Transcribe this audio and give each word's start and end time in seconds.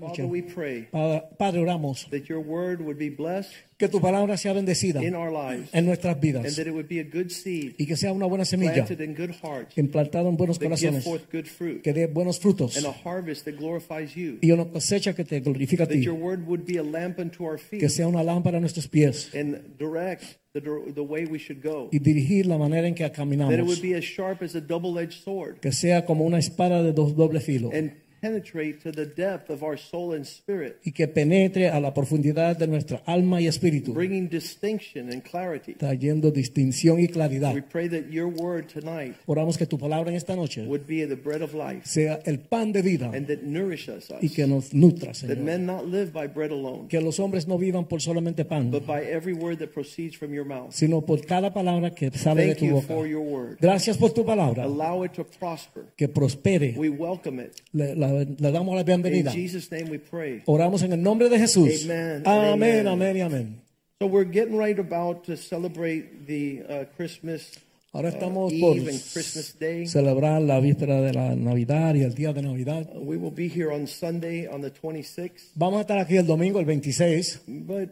Father, 0.00 0.24
we 0.24 0.40
pray 0.40 0.88
Pa- 0.90 1.20
Padre, 1.38 1.60
oramos 1.60 2.08
that 2.10 2.24
your 2.26 2.40
word 2.40 2.80
would 2.80 2.96
be 2.98 3.10
blessed 3.10 3.52
que 3.76 3.88
tu 3.88 4.00
palabra 4.00 4.38
sea 4.38 4.48
bendecida 4.54 5.02
in 5.02 5.14
our 5.14 5.30
lives 5.30 5.68
en 5.74 5.84
nuestras 5.84 6.14
and 6.14 6.22
vidas 6.22 6.56
that 6.56 6.66
it 6.66 6.72
would 6.72 6.88
be 6.88 6.98
a 6.98 7.04
good 7.04 7.28
seed 7.30 7.74
y 7.78 7.84
que 7.84 7.94
sea 7.96 8.10
una 8.12 8.24
buena 8.26 8.46
semilla 8.46 8.72
planted 8.86 9.02
in 9.02 9.14
good 9.14 9.34
hearts 9.42 9.76
implantada 9.76 10.30
en 10.30 10.36
buenos 10.38 10.58
corazones 10.58 11.04
forth 11.04 11.30
good 11.30 11.44
fruit 11.44 11.82
que 11.82 11.92
dé 11.92 12.06
buenos 12.06 12.38
frutos 12.40 12.76
and 12.78 12.86
a 12.86 12.92
harvest 13.04 13.44
that 13.44 13.56
glorifies 13.58 14.14
you. 14.16 14.38
y 14.40 14.50
una 14.52 14.64
cosecha 14.64 15.14
que 15.14 15.24
te 15.24 15.40
glorifica 15.40 15.82
a 15.84 15.86
That 15.86 15.92
ti, 15.94 16.02
your 16.02 16.14
word 16.14 16.46
would 16.46 16.64
be 16.64 16.78
a 16.78 16.82
lamp 16.82 17.18
unto 17.18 17.44
our 17.44 17.58
que 17.58 17.90
sea 17.90 18.06
una 18.08 18.22
lámpara 18.22 18.56
a 18.56 18.60
nuestros 18.60 18.88
pies 18.88 19.30
and 19.34 19.76
direct 19.78 20.38
the, 20.54 21.02
way 21.02 21.26
we 21.26 21.38
should 21.38 21.62
go. 21.62 21.88
y 21.92 21.98
dirigir 21.98 22.46
la 22.46 22.56
manera 22.56 22.86
en 22.88 22.94
que 22.94 23.04
That 23.04 23.12
it 23.12 23.16
caminamos, 23.16 23.66
would 23.66 23.82
be 23.82 23.94
as 23.94 24.04
sharp 24.04 24.42
as 24.42 24.54
a 24.54 24.60
double-edged 24.60 25.22
sword 25.22 25.60
que 25.60 25.72
sea 25.72 26.06
como 26.06 26.24
una 26.24 26.38
espada 26.38 26.82
de 26.82 26.92
dos 26.92 27.14
doble 27.14 27.40
filo 27.40 27.70
and 27.74 27.92
penetrate 28.32 28.78
to 28.80 28.92
the 28.92 29.04
depth 29.04 29.50
of 29.50 29.64
our 29.64 29.76
soul 29.76 30.14
and 30.14 30.24
spirit, 30.24 30.76
y 30.84 30.92
que 30.92 31.08
penetre 31.08 31.68
a 31.68 31.80
la 31.80 31.92
profundidad 31.92 32.56
de 32.56 32.68
nuestra 32.68 33.02
alma 33.04 33.40
y 33.40 33.48
espíritu, 33.48 33.92
bringing 33.92 34.28
distinction 34.28 35.10
and 35.12 35.22
clarity. 35.24 35.74
trayendo 35.74 36.30
distinción 36.30 37.00
y 37.00 37.08
claridad. 37.08 37.52
We 37.52 37.62
pray 37.62 37.88
that 37.88 38.10
your 38.12 38.28
word 38.28 38.66
tonight 38.72 39.16
Oramos 39.26 39.58
que 39.58 39.66
tu 39.66 39.76
palabra 39.76 40.10
en 40.10 40.16
esta 40.16 40.36
noche 40.36 40.64
would 40.66 40.86
be 40.86 41.04
the 41.04 41.16
bread 41.16 41.42
of 41.42 41.52
life 41.52 41.80
sea 41.84 42.20
el 42.24 42.38
pan 42.38 42.70
de 42.70 42.80
vida 42.82 43.10
and 43.12 43.26
that 43.26 43.42
nourishes 43.42 44.08
us. 44.10 44.22
y 44.22 44.28
que 44.28 44.46
nos 44.46 44.72
nutra, 44.72 45.08
That 45.08 45.14
Señor. 45.16 45.38
men 45.38 45.66
not 45.66 45.86
live 45.86 46.12
by 46.12 46.28
bread 46.28 46.52
alone, 46.52 46.86
Que 46.88 47.00
los 47.00 47.18
hombres 47.18 47.48
no 47.48 47.58
vivan 47.58 47.86
por 47.88 48.00
solamente 48.00 48.44
pan, 48.44 48.70
but 48.70 48.86
by 48.86 49.02
every 49.02 49.32
word 49.34 49.58
that 49.58 49.70
proceeds 49.74 50.16
from 50.16 50.32
your 50.32 50.44
mouth. 50.46 50.70
sino 50.72 51.00
por 51.00 51.26
cada 51.26 51.52
palabra 51.52 51.90
que 51.92 52.08
sale 52.12 52.42
de 52.42 52.46
Thank 52.54 52.58
tu 52.60 52.64
you 52.66 52.72
boca. 52.74 52.86
for 52.86 53.06
your 53.08 53.22
word. 53.24 53.58
Gracias 53.60 53.98
por 53.98 54.12
tu 54.12 54.24
palabra, 54.24 54.62
Allow 54.62 55.04
it 55.04 55.12
to 55.14 55.24
prosper. 55.24 55.86
que 55.96 56.06
prospere. 56.08 56.74
We 56.76 56.88
welcome 56.88 57.42
it. 57.42 57.50
Le, 57.72 57.96
la- 57.96 58.11
le 58.20 58.52
damos 58.52 58.74
la 58.74 58.82
In. 58.82 58.86
Jesus' 59.32 59.70
name 59.70 59.90
we 59.90 59.98
pray. 59.98 60.42
Oramos 60.46 60.82
en 60.82 60.92
el 60.92 61.02
nombre 61.02 61.28
de 61.28 61.38
Jesús. 61.38 61.84
Amen. 61.84 62.22
Amén, 62.26 62.86
Amen. 62.86 63.16
y 63.16 63.20
amén. 63.20 63.62
So 64.00 64.06
we're 64.08 64.24
getting 64.30 64.56
right 64.58 64.78
about 64.78 65.24
to 65.26 65.36
celebrate 65.36 66.26
the 66.26 66.62
uh, 66.68 66.84
Christmas 66.96 67.52
Ahora 67.94 68.08
uh, 68.08 68.12
por 68.58 68.78
and 68.78 68.86
Christmas 69.12 69.54
Day. 69.60 69.86
celebrar 69.86 70.40
la 70.40 70.58
víspera 70.60 71.02
de 71.02 71.12
la 71.12 71.36
Navidad 71.36 71.94
y 71.94 72.00
el 72.02 72.14
día 72.14 72.32
de 72.32 72.40
Navidad. 72.40 72.88
Uh, 72.96 73.00
we 73.00 73.18
will 73.18 73.30
be 73.30 73.48
here 73.48 73.70
on 73.70 73.86
Sunday 73.86 74.46
on 74.48 74.62
the 74.62 74.70
26th. 74.72 75.52
Vamos 75.54 75.78
a 75.78 75.80
estar 75.82 75.98
aquí 75.98 76.16
el 76.16 76.26
domingo, 76.26 76.58
el 76.58 76.64
26, 76.64 77.42
But 77.46 77.90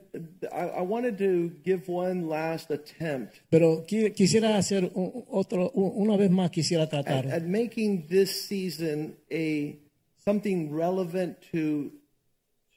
I, 0.50 0.80
I 0.80 0.82
wanted 0.82 1.18
to 1.18 1.52
give 1.64 1.82
one 1.86 2.28
last 2.30 2.70
attempt 2.70 3.34
pero 3.50 3.84
qui- 3.86 4.10
quisiera 4.12 4.56
hacer 4.56 4.90
un- 4.94 5.24
otro, 5.30 5.70
un- 5.74 5.92
una 6.08 6.16
vez 6.16 6.30
más 6.30 6.50
quisiera 6.50 6.84
at, 6.84 6.90
tratar 6.90 7.26
at 7.30 7.42
making 7.42 8.06
this 8.08 8.30
season 8.48 9.14
a 9.30 9.76
something 10.24 10.70
relevant 10.72 11.36
to 11.52 11.90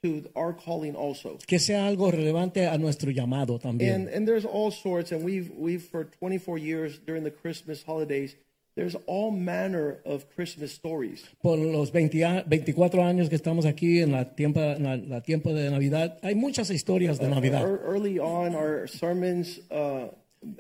to 0.01 0.29
our 0.35 0.53
calling 0.53 0.95
also. 0.95 1.37
que 1.47 1.59
sea 1.59 1.87
algo 1.87 2.11
relevante 2.11 2.67
a 2.67 2.77
nuestro 2.77 3.09
llamado 3.11 3.53
And 3.55 3.61
también. 3.61 3.93
and 3.95 4.09
and 4.09 4.27
there's 4.27 4.45
all 4.45 4.71
sorts, 4.71 5.11
and 5.13 5.23
we've 5.23 5.49
we've 5.57 5.83
for 5.83 6.05
24 6.19 6.57
years 6.57 6.99
during 7.05 7.23
the 7.23 7.31
Christmas 7.31 7.83
holidays, 7.85 8.35
there's 8.75 8.95
all 9.07 9.31
manner 9.31 9.99
of 10.05 10.25
Christmas 10.35 10.71
stories. 10.73 11.23
Por 11.41 11.57
los 11.57 11.91
20 11.93 12.43
24 12.47 13.01
años 13.03 13.29
que 13.29 13.35
estamos 13.37 13.65
aquí 13.65 14.01
en 14.01 14.11
la 14.11 14.35
tiempo, 14.35 14.59
en 14.59 14.83
la, 14.83 14.97
la 14.97 15.21
tiempo 15.21 15.53
de 15.53 15.69
Navidad, 15.69 16.17
hay 16.21 16.35
muchas 16.35 16.69
historias 16.69 17.17
de 17.19 17.29
Navidad. 17.29 17.61
Ear- 17.61 17.81
Early 17.85 18.19
on, 18.19 18.55
our 18.55 18.87
sermons 18.89 19.59
uh, 19.71 20.07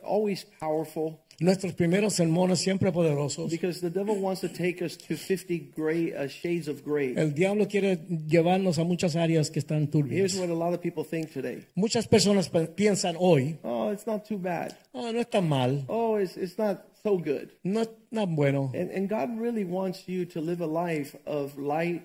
always 0.03 0.45
powerful 0.59 1.19
Nuestros 1.39 1.73
primeros 1.73 2.13
sermones 2.13 2.59
siempre 2.59 2.91
poderosos. 2.91 3.49
because 3.49 3.81
the 3.81 3.89
devil 3.89 4.15
wants 4.15 4.39
to 4.41 4.47
take 4.47 4.83
us 4.83 4.95
to 4.95 5.17
50 5.17 5.71
gray 5.75 6.13
uh, 6.13 6.27
shades 6.27 6.67
of 6.67 6.83
gray. 6.83 7.15
El 7.17 7.33
diablo 7.33 7.67
quiere 7.67 7.97
llevarnos 8.27 8.77
a 8.77 8.83
muchas 8.83 9.15
áreas 9.15 9.49
que 9.49 9.59
están 9.59 9.89
Here's 9.91 10.35
what 10.37 10.49
a 10.49 10.53
lot 10.53 10.73
of 10.73 10.79
people 10.81 11.03
think 11.03 11.33
today. 11.33 11.65
Muchas 11.75 12.07
personas 12.07 12.49
piensan 12.75 13.15
hoy, 13.17 13.57
Oh, 13.63 13.89
it's 13.91 14.05
not 14.05 14.25
too 14.25 14.37
bad. 14.37 14.77
Oh, 14.93 15.11
no 15.11 15.19
es 15.19 15.29
tan 15.29 15.49
mal, 15.49 15.83
Oh, 15.87 16.17
it's 16.17 16.37
it's 16.37 16.57
not 16.59 16.85
so 17.03 17.17
good. 17.17 17.51
no 17.63 17.83
tan 18.13 18.35
bueno. 18.35 18.71
And 18.75 18.91
and 18.91 19.09
God 19.09 19.37
really 19.39 19.65
wants 19.65 20.07
you 20.07 20.25
to 20.27 20.39
live 20.39 20.61
a 20.61 20.67
life 20.67 21.15
of 21.25 21.57
light 21.57 22.03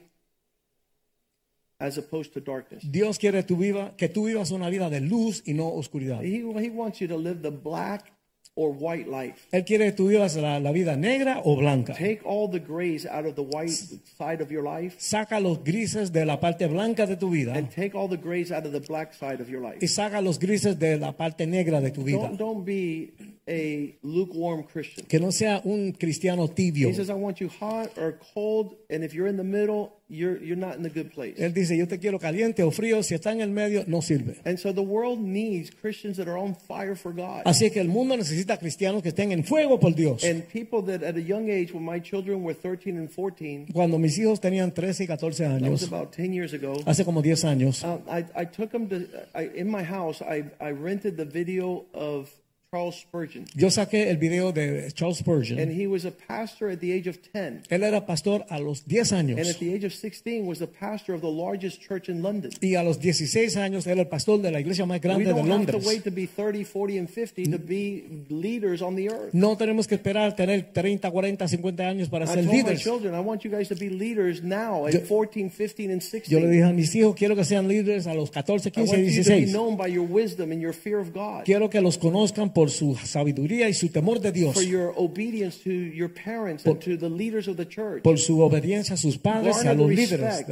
as 1.79 1.99
opposed 1.99 2.33
to 2.33 2.41
darkness. 2.41 2.83
Dios 2.83 3.19
quiere 3.19 3.43
tu 3.43 3.57
viva, 3.57 3.95
que 3.97 4.09
tú 4.09 4.27
vivas 4.27 4.51
una 4.51 4.69
vida 4.69 4.91
de 4.91 5.01
luz 5.01 5.43
y 5.47 5.55
no 5.55 5.69
oscuridad. 5.69 6.23
He, 6.23 6.39
he 6.39 6.71
wants 6.71 7.01
you 7.01 7.09
to 7.09 7.17
live 7.17 7.43
the 7.43 7.51
black 7.51 8.13
or 8.59 8.73
white 8.73 9.09
life. 9.09 9.47
Él 9.53 9.65
quiere 9.65 9.87
que 9.87 9.93
tú 9.93 10.09
vivas 10.09 10.35
la, 10.35 10.59
la 10.59 10.73
vida 10.73 10.97
negra 10.97 11.41
o 11.45 11.57
blanca. 11.57 11.95
Take 11.95 12.21
all 12.25 12.51
the 12.51 12.59
grays 12.59 13.07
out 13.07 13.25
of 13.25 13.37
the 13.37 13.43
white 13.43 13.71
side 13.71 14.43
of 14.43 14.51
your 14.51 14.65
life 14.65 14.97
Saca 14.99 15.39
los 15.39 15.63
grises 15.63 16.13
de 16.13 16.25
la 16.25 16.41
parte 16.41 16.67
blanca 16.67 17.07
de 17.07 17.17
tu 17.17 17.31
vida 17.31 17.55
and 17.55 17.71
take 17.71 17.97
all 17.97 18.09
the 18.09 18.17
grays 18.17 18.51
out 18.51 18.67
of 18.67 18.73
the 18.73 18.81
black 18.81 19.15
side 19.15 19.41
of 19.41 19.49
your 19.49 19.63
life. 19.63 19.79
y 19.81 19.87
saca 19.87 20.21
los 20.21 20.41
grises 20.41 20.77
de 20.79 20.99
la 20.99 21.13
parte 21.13 21.47
negra 21.47 21.81
de 21.81 21.93
tu 21.93 22.03
vida. 22.03 22.19
Don't, 22.19 22.37
don't 22.37 22.65
be 22.65 23.13
a 23.49 23.97
lukewarm 24.03 24.65
Christian. 24.65 25.07
Que 25.07 25.19
no 25.19 25.33
sea 25.33 25.61
un 25.65 25.93
cristiano 25.93 26.49
tibio. 26.49 26.89
He 26.89 26.95
says, 26.95 27.09
I 27.11 27.15
want 27.15 27.41
you 27.41 27.49
hot 27.49 27.97
or 27.97 28.19
cold, 28.35 28.77
and 28.91 29.03
if 29.03 29.15
you're 29.15 29.27
in 29.27 29.37
the 29.37 29.45
middle, 29.45 29.99
you're, 30.11 30.39
you're 30.43 30.57
not 30.57 30.77
in 30.77 30.83
the 30.83 30.91
good 30.91 31.13
place. 31.13 31.37
Él 31.39 31.53
dice, 31.53 31.77
yo 31.77 31.87
te 31.87 31.99
quiero 31.99 32.19
caliente 32.19 32.63
o 32.63 32.71
frío, 32.71 33.03
si 33.03 33.15
está 33.15 33.33
en 33.33 33.41
el 33.41 33.51
medio, 33.51 33.85
no 33.87 34.01
sirve. 34.01 34.41
And 34.45 34.59
so 34.59 34.73
the 34.73 34.83
world 34.83 35.19
needs 35.19 35.71
Christians 35.71 36.17
that 36.19 36.29
are 36.29 36.39
on 36.39 36.55
fire 36.55 36.95
for 36.95 37.13
God. 37.13 37.43
Así 37.45 37.71
que 37.71 37.81
el 37.81 37.89
mundo 37.89 38.17
necesita 38.17 38.59
cristianos 38.59 39.03
que 39.03 39.11
estén 39.11 39.33
en 39.33 39.45
fuego 39.45 39.79
por 39.79 39.95
Dios. 39.95 40.25
And 40.25 40.45
people 40.49 40.83
that 40.83 41.03
at 41.03 41.17
a 41.17 41.23
young 41.23 41.49
age, 41.51 41.73
when 41.73 41.85
my 41.85 42.01
children 42.01 42.43
were 42.43 42.55
13 42.55 42.97
and 42.97 43.11
14, 43.11 43.69
Cuando 43.73 43.99
mis 43.99 44.19
hijos 44.19 44.41
tenían 44.41 44.73
13 44.73 45.05
y 45.05 45.07
14 45.07 45.45
that 45.45 45.71
was 45.71 45.83
años, 45.83 45.89
about 45.89 46.13
10 46.13 46.33
years 46.33 46.53
ago, 46.53 46.83
hace 46.87 47.05
como 47.05 47.23
10 47.23 47.45
años, 47.45 47.85
um, 47.85 48.03
I, 48.09 48.25
I 48.35 48.45
took 48.45 48.71
them 48.71 48.89
to, 48.89 49.07
I, 49.35 49.51
in 49.55 49.71
my 49.71 49.83
house, 49.83 50.23
I, 50.23 50.45
I 50.61 50.71
rented 50.71 51.17
the 51.17 51.25
video 51.25 51.87
of 51.95 52.31
Charles 52.71 52.97
Spurgeon. 53.01 53.47
yo 53.55 53.71
saqué 53.71 54.11
el 54.11 54.19
video 54.19 54.53
de 54.53 54.93
Charles 54.93 55.17
And 55.21 55.25
Spurgeon. 55.25 55.71
he 55.71 55.87
was 55.87 56.05
a 56.05 56.11
pastor 56.11 56.69
at 56.71 56.81
the 56.81 56.93
age 56.93 57.09
of 57.09 57.17
10. 57.33 57.63
Él 57.71 57.83
era 57.83 58.05
pastor 58.05 58.45
a 58.51 58.59
los 58.61 58.83
10 58.85 59.11
And 59.15 59.31
años. 59.31 59.49
at 59.49 59.57
the 59.59 59.73
age 59.73 59.87
of 59.87 59.95
16 59.95 60.47
was 60.47 60.59
the 60.59 60.67
pastor 60.67 61.15
of 61.15 61.23
the 61.23 61.31
largest 61.31 61.81
church 61.81 62.11
in 62.11 62.21
London. 62.23 62.51
Y 62.61 62.75
a 62.75 62.83
los 62.83 62.99
16 63.01 63.57
años 63.57 63.87
era 63.87 64.03
el 64.03 64.09
pastor 64.09 64.43
de 64.43 64.51
la 64.51 64.61
iglesia 64.61 64.85
más 64.85 64.97
We 64.97 65.01
grande 65.01 65.25
de 65.25 65.31
don't 65.31 65.49
have 65.51 65.65
to 65.65 65.73
Londres. 65.79 65.87
wait 65.87 66.05
to 66.05 66.11
be 66.11 66.27
30, 66.27 66.63
40, 66.65 66.99
and 66.99 67.09
50 67.09 67.45
to 67.51 67.59
be 67.59 68.05
leaders 68.29 68.83
on 68.83 68.97
the 68.97 69.09
earth. 69.09 69.33
No 69.33 69.57
tenemos 69.57 69.87
que 69.89 69.95
esperar 69.95 70.37
tener 70.37 70.61
30, 70.71 71.11
40, 71.11 71.49
50 71.49 71.89
años 71.89 72.11
para 72.11 72.27
I 72.27 72.29
ser 72.29 72.45
líderes. 72.45 72.83
children, 72.83 73.15
I 73.15 73.21
want 73.21 73.45
you 73.45 73.51
guys 73.51 73.69
to 73.71 73.77
be 73.77 73.89
leaders 73.89 74.43
now 74.43 74.87
at 74.87 74.93
Yo- 74.93 75.01
14, 75.09 75.49
15, 75.49 75.91
and 75.91 76.03
Yo 76.03 76.39
le 76.39 76.49
16. 76.49 76.51
dije 76.51 76.65
a 76.65 76.73
mis 76.75 76.95
hijos, 76.95 77.15
quiero 77.17 77.35
que 77.35 77.45
sean 77.47 77.67
líderes 77.67 78.07
a 78.07 78.13
los 78.13 78.31
14, 78.31 78.69
I 78.69 78.73
15 78.73 78.87
want 78.91 78.99
y 78.99 79.05
you 79.17 79.23
to 79.25 79.31
be 79.31 79.37
16. 79.47 79.53
known 79.53 79.79
by 79.79 79.89
your 79.91 80.07
wisdom 80.07 80.53
and 80.53 80.61
your 80.61 80.75
fear 80.75 80.99
of 81.01 81.15
God, 81.15 81.45
Quiero 81.47 81.71
que 81.71 81.81
los 81.81 81.97
conozcan 81.97 82.53
por 82.59 82.71
su 82.71 82.97
sabiduría 82.97 83.69
y 83.69 83.73
su 83.73 83.89
temor 83.89 84.19
de 84.19 84.33
Dios, 84.33 84.53
for 84.53 84.65
your 84.65 84.93
obedience 84.97 85.63
to 85.63 85.71
your 85.71 86.13
parents 86.13 86.67
and 86.67 86.81
to 86.81 86.97
the 86.99 87.09
leaders 87.09 87.47
of 87.47 87.57
the 87.57 87.65
church. 87.65 88.03
por 88.03 88.19
su 88.19 88.41
obediencia 88.41 88.95
a 88.95 88.97
sus 88.97 89.17
padres 89.17 89.59
y 89.65 89.69
a 89.69 89.75
los 89.75 89.89
líderes. 89.89 90.45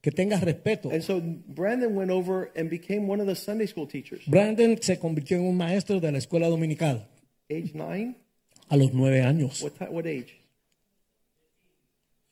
Que 0.00 0.10
tengas 0.10 0.42
respeto. 0.42 0.90
And 0.90 1.02
so 1.02 1.20
Brandon 1.22 1.94
went 1.94 2.10
over 2.10 2.50
and 2.56 2.70
became 2.70 3.06
one 3.06 3.20
of 3.20 3.28
the 3.28 3.34
Sunday 3.34 3.66
school 3.66 3.86
teachers, 3.86 4.22
Brandon 4.26 4.78
se 4.80 4.98
convirtió 4.98 5.36
en 5.36 5.44
un 5.44 5.54
maestro 5.58 6.00
de 6.00 6.10
la 6.10 6.16
escuela 6.16 6.48
dominical 6.48 7.06
age 7.50 7.72
nine. 7.74 8.16
a 8.70 8.76
los 8.78 8.94
9 8.94 9.20
años, 9.20 9.60
What, 9.62 9.90
what 9.90 10.06
age? 10.06 10.40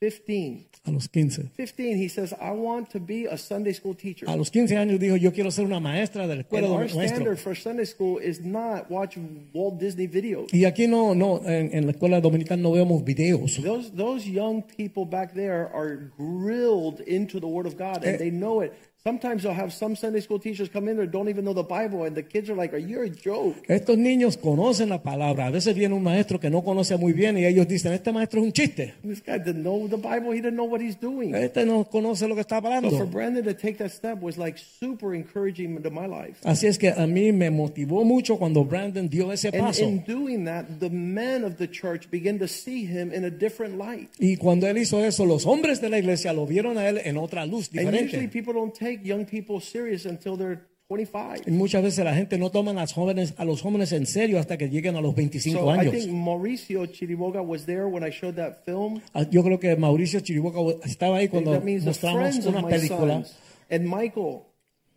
15. 0.01 0.67
a 0.87 0.91
los 0.91 1.09
15. 1.09 1.51
15, 1.55 1.97
he 1.99 2.09
says, 2.09 2.33
I 2.41 2.53
want 2.53 2.89
to 2.93 2.99
be 2.99 3.27
a 3.27 3.37
Sunday 3.37 3.73
school 3.75 3.95
teacher. 3.95 4.27
A 4.27 4.35
los 4.35 4.51
15 4.51 4.77
años 4.79 4.99
dijo, 4.99 5.17
yo 5.17 5.31
quiero 5.31 5.51
ser 5.51 5.67
una 5.67 5.79
maestra 5.79 6.23
de 6.27 6.29
la 6.29 6.33
And 6.33 6.41
escuela 6.41 6.69
our 6.69 6.89
dominical. 6.89 7.07
standard 7.07 7.39
for 7.39 7.55
Sunday 7.55 7.85
school 7.85 8.19
is 8.19 8.41
not 8.41 8.91
watch 8.91 9.19
Walt 9.53 9.79
Disney 9.79 10.07
videos. 10.07 10.51
Y 10.55 10.65
aquí 10.65 10.87
no, 10.89 11.15
no, 11.15 11.43
en, 11.45 11.71
en 11.75 11.85
la 11.85 11.93
escuela 11.93 12.21
dominical 12.23 12.63
no 12.63 12.73
vemos 12.73 13.05
videos. 13.05 13.63
Those 13.63 13.91
those 13.95 14.27
young 14.27 14.63
people 14.63 15.05
back 15.05 15.35
there 15.35 15.69
are 15.75 16.11
grilled 16.17 17.01
into 17.01 17.39
the 17.39 17.47
Word 17.47 17.67
of 17.67 17.77
God 17.77 18.03
and 18.03 18.15
eh, 18.15 18.17
they 18.17 18.31
know 18.31 18.63
it. 18.63 18.73
Sometimes 19.03 19.43
they'll 19.43 19.55
have 19.55 19.73
some 19.73 19.97
Sunday 19.97 20.21
school 20.21 20.39
teachers 20.39 20.69
come 20.69 20.87
in 20.87 20.99
that 20.99 21.11
don't 21.11 21.31
even 21.31 21.43
know 21.43 21.55
the 21.55 21.63
Bible, 21.63 22.05
and 22.05 22.15
the 22.15 22.23
kids 22.23 22.51
are 22.51 22.55
like, 22.55 22.75
"Are 22.75 22.79
you 22.79 23.01
a 23.01 23.09
joke?" 23.09 23.57
Estos 23.67 23.97
niños 23.97 24.37
conocen 24.37 24.91
la 24.91 25.03
palabra. 25.03 25.47
A 25.47 25.51
veces 25.51 25.75
viene 25.75 25.95
un 25.95 26.03
maestro 26.03 26.39
que 26.39 26.51
no 26.51 26.63
conoce 26.63 26.99
muy 26.99 27.15
bien 27.15 27.39
y 27.39 27.47
ellos 27.47 27.67
dicen, 27.67 27.95
este 27.95 28.13
maestro 28.13 28.41
es 28.41 28.47
un 28.47 28.53
chiste. 28.53 28.93
This 29.03 29.23
guy 29.25 29.39
didn't 29.39 29.63
know 29.63 29.89
the 29.89 29.97
Bible. 29.97 30.33
He 30.33 30.43
didn't 30.43 30.57
know 30.57 30.67
what 30.67 30.83
he's 30.83 31.01
doing. 31.01 31.35
Este 31.35 31.65
no 31.65 31.89
conoce 31.89 32.29
lo 32.29 32.35
que 32.35 32.43
está 32.43 32.61
But 32.61 32.69
for 32.69 32.77
hablando. 32.77 33.07
Brandon 33.07 33.43
to 33.45 33.55
take 33.55 33.79
that 33.79 33.91
step 33.91 34.21
was 34.21 34.37
like 34.37 34.59
super 34.59 35.15
encouraging 35.15 35.83
to 35.83 35.91
my 35.91 36.07
life. 36.07 36.39
Así 36.45 36.67
es 36.67 36.77
que 36.77 36.91
a 36.91 37.07
mí 37.07 37.33
me 37.33 37.49
motivó 37.51 38.05
mucho 38.05 38.37
cuando 38.37 38.65
Brandon 38.67 39.09
dio 39.09 39.33
ese 39.33 39.51
paso. 39.51 39.83
And 39.83 40.07
in 40.07 40.15
doing 40.15 40.45
that, 40.45 40.67
the 40.79 40.91
men 40.91 41.45
of 41.45 41.57
the 41.57 41.69
church 41.69 42.11
began 42.11 42.39
to 42.39 42.47
see 42.47 42.85
him 42.85 43.15
in 43.15 43.25
a 43.25 43.31
different 43.31 43.79
light. 43.79 44.11
Y 44.19 44.37
cuando 44.37 44.67
él 44.67 44.77
hizo 44.77 45.03
eso, 45.03 45.25
los 45.25 45.47
hombres 45.47 45.81
de 45.81 45.89
la 45.89 45.99
iglesia 45.99 46.35
lo 46.35 46.47
vieron 46.47 46.77
a 46.77 46.87
él 46.87 47.01
en 47.03 47.17
otra 47.17 47.47
luz 47.47 47.71
diferente. 47.71 47.99
And 47.99 48.09
usually 48.09 48.29
people 48.29 48.53
don't 48.53 48.75
take 48.75 48.90
young 49.03 49.25
people 49.27 49.61
serious 49.61 50.07
until 50.07 50.37
they're 50.37 50.67
25. 50.89 51.43
Y 51.47 51.53
muchas 51.53 51.85
veces 51.85 52.05
la 52.05 52.15
gente 52.15 52.37
no 52.37 52.51
toma 52.51 52.73
a 52.73 52.75
los 52.75 52.93
jóvenes, 52.93 53.35
a 53.37 53.45
los 53.45 53.63
jóvenes 53.63 53.93
en 53.93 54.07
serio 54.07 54.41
hasta 54.41 54.59
que 54.59 54.69
lleguen 54.69 54.97
a 54.97 55.01
los 55.01 55.15
25 55.15 55.61
So 55.61 55.73
I 55.73 55.89
think 55.89 56.11
Mauricio 56.13 56.85
Chiriboga 56.87 57.41
was 57.47 57.65
there 57.65 57.87
when 57.87 58.03
I 58.03 58.11
showed 58.11 58.35
that 58.35 58.65
film. 58.65 59.01
Ah, 59.15 59.25
Yo 59.31 59.45
creo 59.45 59.61
que 59.61 59.77
Mauricio 59.77 60.19
Chiriboga 60.19 60.59
estaba 60.85 61.19
ahí 61.19 61.29
cuando 61.29 61.53
that 61.53 61.63
means 61.63 61.85
the 61.85 61.91
mostramos 61.91 62.45
una 62.45 62.63
my 62.63 62.71
película. 62.71 63.25
sons 63.25 63.37
and 63.71 63.87
Michael. 63.89 64.43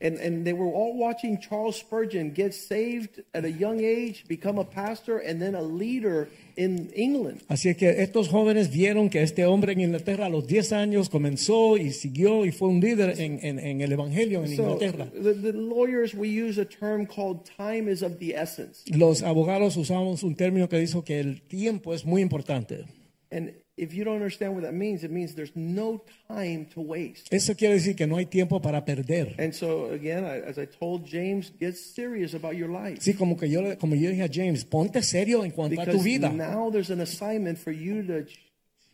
And, 0.03 0.19
and 0.19 0.43
they 0.43 0.51
were 0.51 0.67
all 0.67 0.93
watching 0.97 1.39
Charles 1.39 1.77
Spurgeon 1.77 2.33
get 2.33 2.51
saved 2.53 3.23
at 3.33 3.45
a 3.45 3.49
young 3.49 3.79
age, 3.79 4.25
become 4.27 4.59
a 4.59 4.65
pastor, 4.65 5.17
and 5.19 5.39
then 5.41 5.55
a 5.55 5.61
leader 5.61 6.27
in 6.57 6.89
England. 6.93 7.41
Así 7.47 7.69
es 7.69 7.77
que 7.77 7.89
estos 7.89 8.27
jóvenes 8.27 8.69
vieron 8.69 9.09
que 9.09 9.21
este 9.23 9.45
hombre 9.45 9.71
en 9.71 9.79
Inglaterra 9.79 10.25
a 10.25 10.29
los 10.29 10.45
10 10.45 10.73
años 10.73 11.09
comenzó 11.09 11.77
y 11.77 11.91
siguió 11.93 12.45
y 12.45 12.51
fue 12.51 12.67
un 12.67 12.81
líder 12.81 13.17
en, 13.21 13.39
en- 13.43 13.59
en 13.59 13.79
el 13.79 13.93
Evangelio 13.93 14.43
en 14.43 14.53
So 14.57 14.63
Inglaterra. 14.63 15.07
the, 15.13 15.33
the 15.35 15.53
lawyers, 15.53 16.13
we 16.13 16.27
use 16.27 16.59
a 16.59 16.65
term 16.65 17.05
called 17.07 17.45
time 17.57 17.87
is 17.89 18.03
of 18.03 18.19
the 18.19 18.35
essence. 18.35 18.83
Los 18.93 19.23
abogados 19.23 19.77
usamos 19.77 20.21
un 20.23 20.35
término 20.35 20.67
que 20.67 20.79
dijo 20.79 21.05
que 21.05 21.21
el 21.21 21.41
tiempo 21.43 21.93
es 21.93 22.03
muy 22.03 22.21
importante. 22.21 22.83
And 23.31 23.53
if 23.75 23.93
you 23.93 24.03
don't 24.03 24.15
understand 24.15 24.53
what 24.53 24.63
that 24.63 24.73
means, 24.73 25.03
it 25.03 25.11
means 25.11 25.33
there's 25.35 25.55
no 25.55 26.01
time 26.27 26.67
to 26.73 26.81
waste. 26.81 27.27
Eso 27.33 27.55
quiere 27.55 27.73
decir 27.75 27.95
que 27.95 28.05
no 28.05 28.17
hay 28.17 28.25
tiempo 28.25 28.61
para 28.61 28.83
perder. 28.85 29.35
And 29.39 29.53
so 29.53 29.91
again, 29.91 30.23
I, 30.25 30.41
as 30.41 30.57
I 30.57 30.65
told 30.65 31.05
James, 31.05 31.51
get 31.59 31.75
serious 31.75 32.33
about 32.35 32.55
your 32.55 32.69
life. 32.69 32.99
Sí, 33.01 33.13
como 33.15 33.35
que 33.35 33.47
yo, 33.49 33.75
como 33.79 33.95
yo 33.95 34.09
dije 34.11 34.23
a 34.23 34.29
James, 34.31 34.63
ponte 34.65 35.01
serio 35.01 35.43
en 35.43 35.51
cuanto 35.51 35.81
a 35.81 35.85
tu 35.85 35.91
Because 35.91 36.03
vida. 36.03 36.29
now 36.29 36.69
there's 36.69 36.91
an 36.91 37.01
assignment 37.01 37.57
for 37.57 37.71
you 37.71 38.03
to 38.03 38.25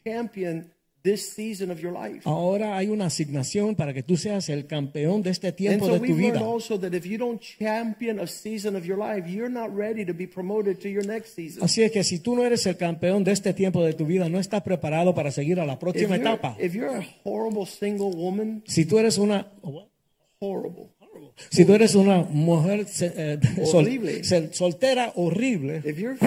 champion 0.05 0.71
this 1.03 1.33
season 1.33 1.71
of 1.71 1.79
your 1.79 1.93
life. 1.93 2.21
Ahora 2.25 2.75
hay 2.77 2.89
una 2.89 3.05
asignación 3.05 3.75
para 3.75 3.93
que 3.93 4.03
tú 4.03 4.17
seas 4.17 4.49
el 4.49 4.67
campeón 4.67 5.21
de 5.23 5.29
este 5.31 5.51
tiempo 5.51 5.85
so 5.87 5.93
de 5.93 5.99
tu 6.07 6.15
vida. 6.15 6.39
also 6.39 6.77
that 6.79 6.93
if 6.93 7.05
you 7.05 7.17
don't 7.17 7.41
champion 7.41 8.19
a 8.19 8.27
season 8.27 8.75
of 8.75 8.83
your 8.85 8.97
life, 8.97 9.27
you're 9.29 9.49
not 9.51 9.69
ready 9.75 10.05
to 10.05 10.13
be 10.13 10.27
promoted 10.27 10.79
to 10.79 10.89
your 10.89 11.05
next 11.05 11.35
season. 11.35 11.63
Así 11.63 11.81
es 11.83 11.91
que 11.91 12.03
si 12.03 12.19
tú 12.19 12.35
no 12.35 12.43
eres 12.43 12.65
el 12.65 12.75
campeón 12.77 13.23
de 13.23 13.31
este 13.31 13.53
tiempo 13.53 13.83
de 13.83 13.93
tu 13.93 14.05
vida, 14.05 14.27
no 14.29 14.39
estás 14.39 14.61
preparado 14.63 15.13
para 15.15 15.31
seguir 15.31 15.59
a 15.59 15.65
la 15.65 15.73
If 15.73 15.79
próxima 15.79 16.17
you're, 16.17 16.29
etapa. 16.33 16.55
if 16.59 16.73
you're 16.73 16.95
a 16.97 17.05
horrible 17.23 17.65
single 17.65 18.11
woman, 18.15 18.63
Si 18.67 18.85
tú 18.85 18.99
eres 18.99 19.17
una 19.17 19.47
horrible. 20.39 20.89
si 21.49 21.65
tú 21.65 21.73
eres 21.73 21.95
una 21.95 22.23
mujer 22.23 22.85
eh, 23.01 23.39
sol- 23.65 24.49
soltera 24.53 25.11
horrible, 25.15 25.81
If 25.85 25.97
you're 25.97 26.17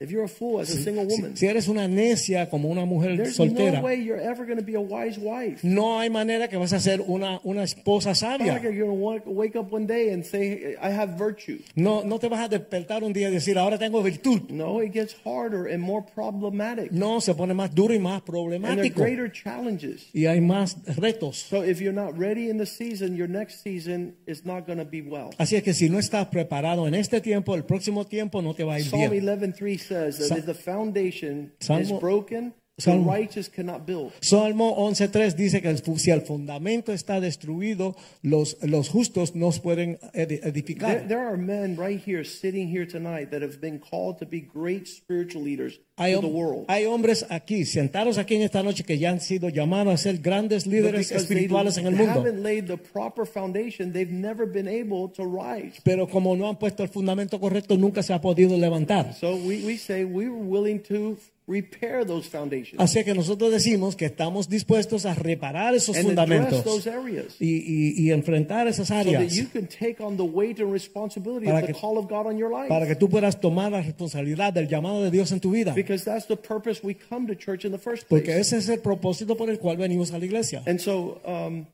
if 0.00 0.10
you're 0.10 0.24
a 0.24 0.28
fool 0.28 0.60
as 0.60 0.70
a 0.70 0.82
single 0.82 1.04
woman, 1.04 1.36
si 1.36 1.46
eres 1.46 1.68
una 1.68 1.86
necia 1.86 2.48
como 2.48 2.70
una 2.70 2.86
mujer 2.86 3.18
there's 3.18 3.36
soltera, 3.36 3.74
no 3.74 3.82
way 3.82 3.96
you're 3.96 4.18
ever 4.18 4.46
going 4.46 4.56
to 4.56 4.64
be 4.64 4.74
a 4.74 4.80
wise 4.80 5.18
wife. 5.18 5.62
no 5.62 5.98
hay 6.00 6.08
manera 6.08 6.48
que 6.48 6.56
vas 6.56 6.72
a 6.72 6.80
ser 6.80 7.02
una, 7.06 7.38
una 7.44 7.64
esposa 7.64 8.14
sabia. 8.14 8.54
like 8.54 8.62
you're 8.62 8.86
going 8.86 9.20
to 9.20 9.30
wake 9.30 9.56
up 9.56 9.70
one 9.70 9.86
day 9.86 10.08
and 10.08 10.24
say, 10.24 10.74
I 10.80 10.88
have 10.88 11.18
virtue. 11.18 11.58
No, 11.76 12.02
no 12.02 12.18
te 12.18 12.28
vas 12.28 12.40
a 12.40 12.48
despertar 12.48 13.04
un 13.04 13.12
día 13.12 13.28
y 13.28 13.32
decir, 13.32 13.58
ahora 13.58 13.76
tengo 13.78 14.02
virtud. 14.02 14.48
No, 14.48 14.80
it 14.80 14.92
gets 14.94 15.14
harder 15.22 15.66
and 15.66 15.82
more 15.82 16.02
problematic. 16.02 16.92
No, 16.92 17.20
se 17.20 17.34
pone 17.34 17.52
más 17.52 17.74
duro 17.74 17.92
y 17.92 17.98
más 17.98 18.22
And 18.22 18.24
there 18.24 18.38
are 18.38 18.48
problemático. 18.48 19.02
greater 19.02 19.30
challenges. 19.30 20.08
Y 20.14 20.24
hay 20.24 20.40
más 20.40 20.78
retos. 20.96 21.36
So 21.50 21.62
if 21.62 21.80
you're 21.80 21.92
not 21.92 22.18
ready 22.18 22.48
in 22.48 22.56
the 22.56 22.64
season, 22.64 23.16
your 23.16 23.28
next 23.28 23.62
season 23.62 24.16
is 24.26 24.46
not 24.46 24.66
going 24.66 24.78
to 24.78 24.86
be 24.86 25.02
well. 25.02 25.30
Así 25.36 25.56
es 25.56 25.62
que 25.62 25.74
si 25.74 25.90
no 25.90 25.98
estás 25.98 26.28
preparado 26.28 26.88
en 26.88 26.94
este 26.94 27.20
tiempo, 27.20 27.54
el 27.54 27.64
próximo 27.64 28.06
tiempo 28.06 28.40
no 28.40 28.54
te 28.54 28.64
va 28.64 28.76
a 28.76 28.80
ir 28.80 28.86
Psalm 28.86 29.10
bien. 29.10 29.26
11:3 29.26 29.89
says 29.90 30.18
that 30.18 30.28
Sa- 30.28 30.36
if 30.36 30.46
the 30.46 30.54
foundation 30.54 31.50
is 31.60 31.66
Salmo- 31.66 32.00
broken, 32.00 32.52
Salmo- 32.80 33.12
righteous 33.12 33.48
cannot 33.48 33.86
build. 33.86 34.12
Salmo 34.20 34.74
11.3 34.88 35.34
dice 35.36 35.60
que 35.60 35.68
el 35.68 35.78
fu- 35.78 35.98
si 35.98 36.10
el 36.10 36.22
fundamento 36.22 36.92
está 36.92 37.20
destruido, 37.20 37.96
los, 38.22 38.56
los 38.62 38.88
justos 38.88 39.34
no 39.34 39.50
pueden 39.62 39.98
edi- 40.14 40.38
There, 40.38 40.48
edificar. 40.48 41.08
there 41.08 41.20
are 41.20 41.36
men 41.36 41.76
right 41.76 42.00
here 42.04 42.24
sitting 42.24 42.68
here 42.68 42.86
tonight 42.86 43.30
that 43.30 43.42
have 43.42 43.60
been 43.60 43.78
called 43.78 44.18
to 44.18 44.26
be 44.26 44.40
great 44.40 44.86
spiritual 44.86 45.42
leaders 45.44 45.80
Hay, 45.98 46.14
to 46.14 46.20
the 46.20 46.26
hom- 46.28 46.32
world. 46.34 46.64
hay 46.68 46.84
hombres 46.86 47.26
aquí, 47.28 47.64
sentados 47.66 48.16
aquí 48.16 48.36
en 48.36 48.42
esta 48.42 48.62
noche, 48.62 48.84
que 48.84 48.96
ya 48.98 49.10
han 49.10 49.20
sido 49.20 49.48
llamados 49.50 49.92
a 49.94 49.96
ser 49.98 50.18
grandes 50.18 50.64
But 50.64 50.72
líderes 50.72 51.08
because 51.08 51.26
they 51.28 51.36
espirituales 51.36 51.76
en 51.78 51.86
el 51.86 51.94
mundo. 51.96 52.12
haven't 52.20 52.42
laid 52.42 52.66
the 52.66 52.76
proper 52.78 53.26
foundation, 53.26 53.92
they've 53.92 54.10
never 54.12 54.46
been 54.46 54.68
able 54.68 55.08
to 55.10 55.24
rise. 55.24 55.80
Pero 55.84 56.08
como 56.08 56.34
no 56.36 56.48
han 56.48 56.56
puesto 56.58 56.82
el 56.82 56.88
fundamento 56.88 57.38
correcto, 57.38 57.76
nunca 57.76 58.02
se 58.02 58.12
ha 58.14 58.20
podido 58.20 58.56
levantar. 58.56 59.14
So 59.14 59.34
we, 59.36 59.62
we 59.64 59.76
say 59.76 60.04
we 60.04 60.28
were 60.28 60.42
willing 60.42 60.80
to 60.84 61.18
repair 61.50 62.04
those 62.06 62.28
foundations 62.28 62.78
Así 62.80 63.02
que 63.02 63.12
nosotros 63.14 63.50
decimos 63.50 63.96
que 63.96 64.06
estamos 64.06 64.48
dispuestos 64.48 65.04
a 65.04 65.14
reparar 65.14 65.74
esos 65.74 65.96
and 65.96 66.06
fundamentos 66.06 66.62
those 66.62 66.88
areas. 66.88 67.34
y, 67.40 67.56
y- 67.56 67.94
y 68.06 68.10
enfrentar 68.12 68.68
esas 68.68 68.90
áreas 68.90 69.34
you 69.34 69.46
can 69.52 69.66
take 69.66 69.96
on 70.00 70.16
the 70.16 70.22
weight 70.22 70.60
and 70.60 70.72
responsibility 70.72 71.46
Para 71.46 71.66
que- 71.66 71.74
call 71.74 71.98
of 71.98 72.08
God 72.08 72.26
on 72.26 72.38
your 72.38 72.50
life. 72.50 72.68
para 72.68 72.86
que 72.86 72.94
tú 72.94 73.08
puedas 73.08 73.40
tomar 73.40 73.72
la 73.72 73.82
responsabilidad 73.82 74.52
del 74.52 74.68
llamado 74.68 75.02
de 75.02 75.10
Dios 75.10 75.32
en 75.32 75.40
tu 75.40 75.50
vida. 75.50 75.74
Because 75.74 76.04
that's 76.04 76.26
the 76.26 76.36
purpose 76.36 76.80
we 76.84 76.94
come 76.94 77.26
to 77.26 77.34
church 77.34 77.64
in 77.64 77.72
the 77.72 77.78
first 77.78 78.06
place. 78.06 78.22
Porque 78.22 78.38
ese 78.38 78.56
es 78.58 78.68
el 78.68 78.78
propósito 78.80 79.36
por 79.36 79.50
el 79.50 79.58
cual 79.58 79.76
venimos 79.76 80.12
a 80.12 80.18
la 80.18 80.24
iglesia. 80.24 80.62
And 80.66 80.78
so, 80.78 81.20
um, 81.26 81.66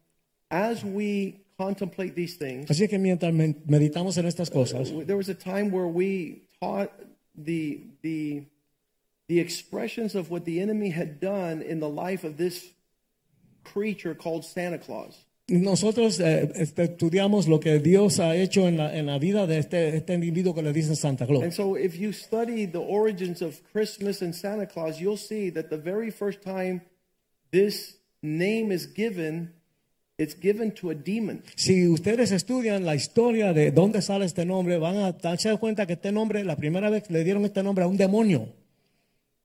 as 0.51 0.83
we 0.85 1.35
contemplate 1.59 2.15
these 2.15 2.37
things, 2.39 2.71
Así 2.71 2.87
que 2.89 2.99
mientras 2.99 3.33
meditamos 3.33 4.17
en 4.19 4.27
estas 4.27 4.51
cosas, 4.51 4.91
there 5.07 5.17
was 5.17 5.29
a 5.29 5.35
time 5.35 5.71
where 5.71 5.87
we 5.87 6.43
taught 6.61 6.91
the 7.35 7.81
the 8.03 8.43
the 9.29 9.41
expressions 9.41 10.15
of 10.15 10.31
what 10.31 10.45
the 10.45 10.61
enemy 10.61 10.91
had 10.91 11.21
done 11.21 11.63
in 11.63 11.81
the 11.81 11.89
life 11.89 12.25
of 12.25 12.37
this 12.37 12.73
creature 13.65 14.15
called 14.15 14.45
Santa 14.45 14.79
Claus. 14.79 15.27
nosotros 15.49 16.19
eh, 16.19 16.51
estudiamos 16.57 17.47
lo 17.47 17.61
que 17.61 17.79
Dios 17.79 18.19
ha 18.19 18.35
hecho 18.35 18.67
en 18.67 18.77
la, 18.77 18.97
en 18.97 19.07
la 19.07 19.19
vida 19.19 19.47
de 19.47 19.59
este, 19.59 19.97
este 19.97 20.15
individuo 20.15 20.55
que 20.55 20.63
le 20.63 20.73
dicen 20.73 20.97
Santa 20.97 21.27
Claus. 21.27 21.45
And 21.45 21.53
so, 21.53 21.77
if 21.77 21.97
you 21.97 22.13
study 22.13 22.67
the 22.67 22.81
origins 22.81 23.43
of 23.43 23.61
Christmas 23.73 24.23
and 24.23 24.35
Santa 24.35 24.67
Claus, 24.67 25.01
you'll 25.01 25.17
see 25.17 25.51
that 25.51 25.71
the 25.71 25.77
very 25.77 26.11
first 26.11 26.43
time 26.43 26.83
this 27.53 27.97
name 28.23 28.73
is 28.73 28.87
given, 28.93 29.53
it's 30.19 30.35
given 30.35 30.73
to 30.73 30.91
a 30.91 30.95
demon. 30.95 31.45
Si 31.55 31.87
ustedes 31.87 32.33
estudian 32.33 32.85
la 32.85 32.97
historia 32.97 33.53
de 33.53 33.71
dónde 33.71 34.03
sale 34.03 34.25
este 34.25 34.45
nombre, 34.45 34.79
van 34.79 34.97
a 34.97 35.13
darse 35.13 35.57
cuenta 35.59 35.87
que 35.87 35.93
este 35.93 36.11
nombre, 36.11 36.43
la 36.43 36.57
primera 36.57 36.91
vez 36.91 37.09
le 37.09 37.23
dieron 37.23 37.45
este 37.45 37.63
nombre 37.63 37.85
a 37.85 37.87
un 37.87 37.97
demonio. 37.97 38.49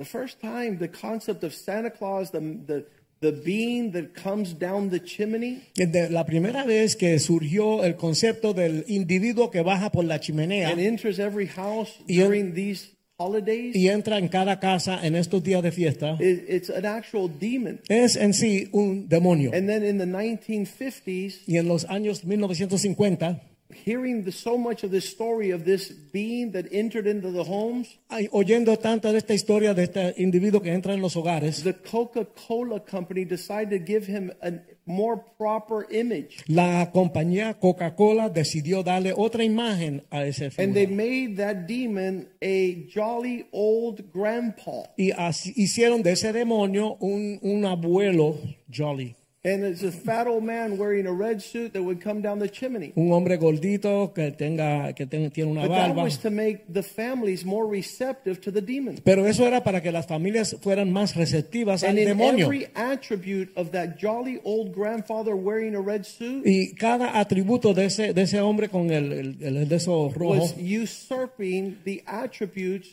The 0.01 0.05
first 0.05 0.39
time 0.41 0.79
the 0.79 0.87
concept 0.89 1.43
of 1.43 1.53
Santa 1.53 1.91
Claus, 1.91 2.31
the, 2.31 2.39
the, 2.39 2.85
the 3.19 3.31
being 3.45 3.91
that 3.91 4.15
comes 4.15 4.51
down 4.57 4.89
the 4.89 4.99
chimney, 4.99 5.61
eh, 5.77 5.85
De- 5.85 6.09
La 6.09 6.25
primera 6.25 6.63
vez 6.65 6.95
que 6.95 7.19
surgió 7.19 7.83
el 7.83 7.95
concepto 7.97 8.53
del 8.55 8.83
individuo 8.87 9.51
que 9.51 9.61
baja 9.61 9.91
por 9.91 10.03
la 10.05 10.19
chimenea 10.19 10.69
and 10.69 10.79
enters 10.79 11.19
every 11.19 11.45
house 11.45 11.91
during 12.07 12.55
these 12.55 12.87
holidays, 13.19 13.75
y 13.75 13.89
entra 13.89 14.17
en 14.17 14.27
cada 14.27 14.59
casa 14.59 15.05
en 15.05 15.15
estos 15.15 15.43
días 15.43 15.61
de 15.61 15.71
fiesta, 15.71 16.17
it, 16.19 16.45
it's 16.49 16.71
an 16.71 16.83
actual 16.87 17.29
demon. 17.39 17.79
es 17.87 18.15
en 18.15 18.33
sí 18.33 18.69
un 18.71 19.07
demonio. 19.07 19.51
And 19.53 19.67
then 19.69 19.83
in 19.83 19.99
the 19.99 20.07
1950s, 20.07 21.43
Y 21.45 21.57
en 21.57 21.67
los 21.67 21.85
años 21.85 22.23
1950, 22.25 23.39
hearing 23.73 24.23
the, 24.23 24.31
so 24.31 24.57
much 24.57 24.83
of 24.83 24.91
this 24.91 25.09
story 25.09 25.51
of 25.51 25.63
this 25.65 25.89
being 26.11 26.51
that 26.51 26.65
entered 26.71 27.07
into 27.07 27.31
the 27.31 27.43
homes, 27.43 27.87
ay, 28.09 28.27
oyendo 28.31 28.77
tanto 28.77 29.11
de 29.11 29.17
esta 29.17 29.33
historia 29.33 29.73
de 29.73 29.83
este 29.83 30.13
individuo 30.17 30.61
que 30.61 30.71
entra 30.73 30.93
en 30.93 31.01
los 31.01 31.15
hogares, 31.15 31.63
the 31.63 31.73
Coca-Cola 31.73 32.79
company 32.85 33.25
decided 33.25 33.69
to 33.69 33.85
give 33.85 34.05
him 34.07 34.31
a 34.41 34.51
more 34.85 35.21
proper 35.37 35.85
image. 35.91 36.43
la 36.47 36.91
compañía 36.91 37.53
Coca-Cola 37.59 38.29
decidió 38.29 38.83
darle 38.83 39.13
otra 39.15 39.43
imagen 39.43 40.03
a 40.09 40.25
ese 40.25 40.51
And 40.57 40.73
they 40.73 40.87
made 40.87 41.37
that 41.37 41.67
demon 41.67 42.27
a 42.41 42.87
jolly 42.93 43.45
old 43.51 44.11
grandpa. 44.13 44.89
Y 44.97 45.11
así- 45.11 45.53
hicieron 45.55 46.01
de 46.03 46.11
ese 46.13 46.33
demonio 46.33 46.97
un, 46.99 47.39
un 47.41 47.65
abuelo 47.65 48.37
jolly. 48.69 49.15
And 49.43 49.63
it's 49.63 49.81
a 49.81 49.91
fat 49.91 50.27
old 50.27 50.43
man 50.43 50.77
wearing 50.77 51.07
a 51.07 51.11
red 51.11 51.41
suit 51.41 51.73
that 51.73 51.81
would 51.81 51.99
come 51.99 52.21
down 52.21 52.37
the 52.37 52.47
chimney. 52.47 52.93
Un 52.95 53.11
hombre 53.11 53.37
gordito 53.37 54.13
que 54.13 54.31
tenga 54.31 54.93
que 54.93 55.07
ten- 55.07 55.31
tiene 55.31 55.49
una 55.49 55.61
But 55.67 55.69
that 55.75 55.95
was 55.95 56.19
to 56.19 56.29
make 56.29 56.71
the 56.71 56.83
families 56.83 57.43
more 57.43 57.65
receptive 57.67 58.39
to 58.41 58.51
the 58.51 58.61
demon. 58.61 58.99
Pero 59.03 59.25
eso 59.25 59.43
era 59.47 59.63
para 59.63 59.81
que 59.81 59.91
las 59.91 60.05
familias 60.05 60.55
fueran 60.61 60.91
más 60.93 61.15
receptivas 61.15 61.81
al 61.83 61.89
And 61.89 61.99
in 61.99 62.05
demonio. 62.09 62.45
every 62.45 62.67
attribute 62.75 63.51
of 63.55 63.71
that 63.71 63.97
jolly 63.99 64.39
old 64.43 64.75
grandfather 64.75 65.35
wearing 65.35 65.73
a 65.75 65.81
red 65.81 66.05
suit 66.05 66.43
Y 66.45 66.75
cada 66.75 67.19
atributo 67.19 67.73
de 67.73 67.85
ese, 67.85 68.13
de 68.13 68.21
ese 68.21 68.39
hombre 68.41 68.69
con 68.69 68.91
el, 68.91 69.11
el, 69.11 69.37
el 69.57 69.67
de 69.67 69.75
esos 69.75 70.13
rojos 70.13 70.53
was 70.53 70.55
usurping 70.59 71.79
the 71.83 72.03
attributes 72.05 72.89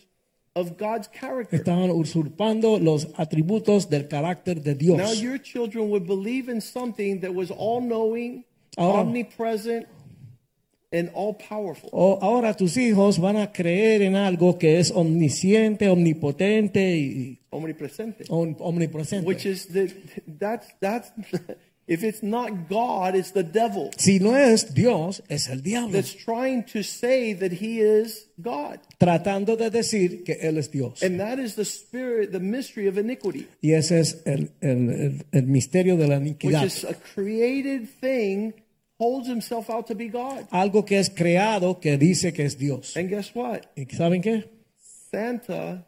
of 0.58 0.76
God's 0.76 1.08
character. 1.08 1.56
estaban 1.56 1.90
usurpando 1.90 2.78
los 2.78 3.08
atributos 3.16 3.88
del 3.88 4.08
carácter 4.08 4.60
de 4.62 4.74
Dios. 4.74 4.98
Now 4.98 5.12
your 5.12 5.38
children 5.40 5.90
would 5.90 6.06
believe 6.06 6.48
in 6.50 6.60
something 6.60 7.20
that 7.20 7.32
was 7.34 7.50
all 7.50 7.80
knowing, 7.80 8.44
Ahora- 8.76 9.02
omnipresent, 9.02 9.86
and 10.90 11.10
all 11.14 11.34
powerful. 11.34 11.90
O- 11.92 12.14
oh, 12.14 12.18
ahora 12.22 12.54
tus 12.54 12.76
hijos 12.78 13.18
van 13.18 13.36
a 13.36 13.52
creer 13.52 14.00
en 14.02 14.14
algo 14.16 14.58
que 14.58 14.78
es 14.78 14.90
omnisciente, 14.90 15.88
omnipotente 15.90 16.96
y 16.96 17.38
Omnipresente. 17.50 18.24
om- 18.30 18.56
omnipresente. 18.58 19.26
Which 19.26 19.44
is 19.46 19.68
that 19.68 19.90
that's 20.38 20.68
that's 20.80 21.12
if 21.88 22.04
it's 22.04 22.22
not 22.22 22.68
God, 22.68 23.14
it's 23.16 23.32
the 23.32 23.42
devil 23.42 23.90
si 23.96 24.18
no 24.18 24.34
es 24.34 24.74
Dios, 24.74 25.22
es 25.28 25.48
el 25.48 25.62
diablo. 25.62 25.92
that's 25.92 26.14
trying 26.14 26.62
to 26.64 26.82
say 26.82 27.32
that 27.32 27.50
he 27.52 27.80
is 27.80 28.26
God. 28.40 28.78
Tratando 28.98 29.56
de 29.56 29.70
decir 29.70 30.22
que 30.24 30.34
Él 30.40 30.58
es 30.58 30.70
Dios. 30.70 31.02
And 31.02 31.18
that 31.18 31.38
is 31.40 31.54
the 31.56 31.64
spirit, 31.64 32.30
the 32.30 32.38
mystery 32.40 32.86
of 32.86 32.96
iniquity, 32.98 33.46
y 33.62 33.72
ese 33.72 33.98
es 33.98 34.22
el, 34.26 34.50
el- 34.60 35.24
el- 35.32 35.42
misterio 35.46 35.96
de 35.96 36.06
la 36.06 36.16
iniquidad. 36.16 36.62
which 36.62 36.72
is 36.72 36.84
a 36.84 36.94
created 36.94 37.88
thing 38.00 38.52
holds 39.00 39.26
himself 39.28 39.70
out 39.70 39.86
to 39.86 39.94
be 39.94 40.08
God. 40.08 40.46
Algo 40.50 40.84
que 40.84 40.98
es 40.98 41.08
creado 41.10 41.80
que 41.80 41.96
dice 41.96 42.32
que 42.32 42.44
es 42.44 42.58
Dios. 42.58 42.96
And 42.96 43.08
guess 43.08 43.34
what? 43.34 43.62
¿Y 43.76 43.86
saben 43.86 44.20
qué? 44.22 44.44
Santa 45.10 45.86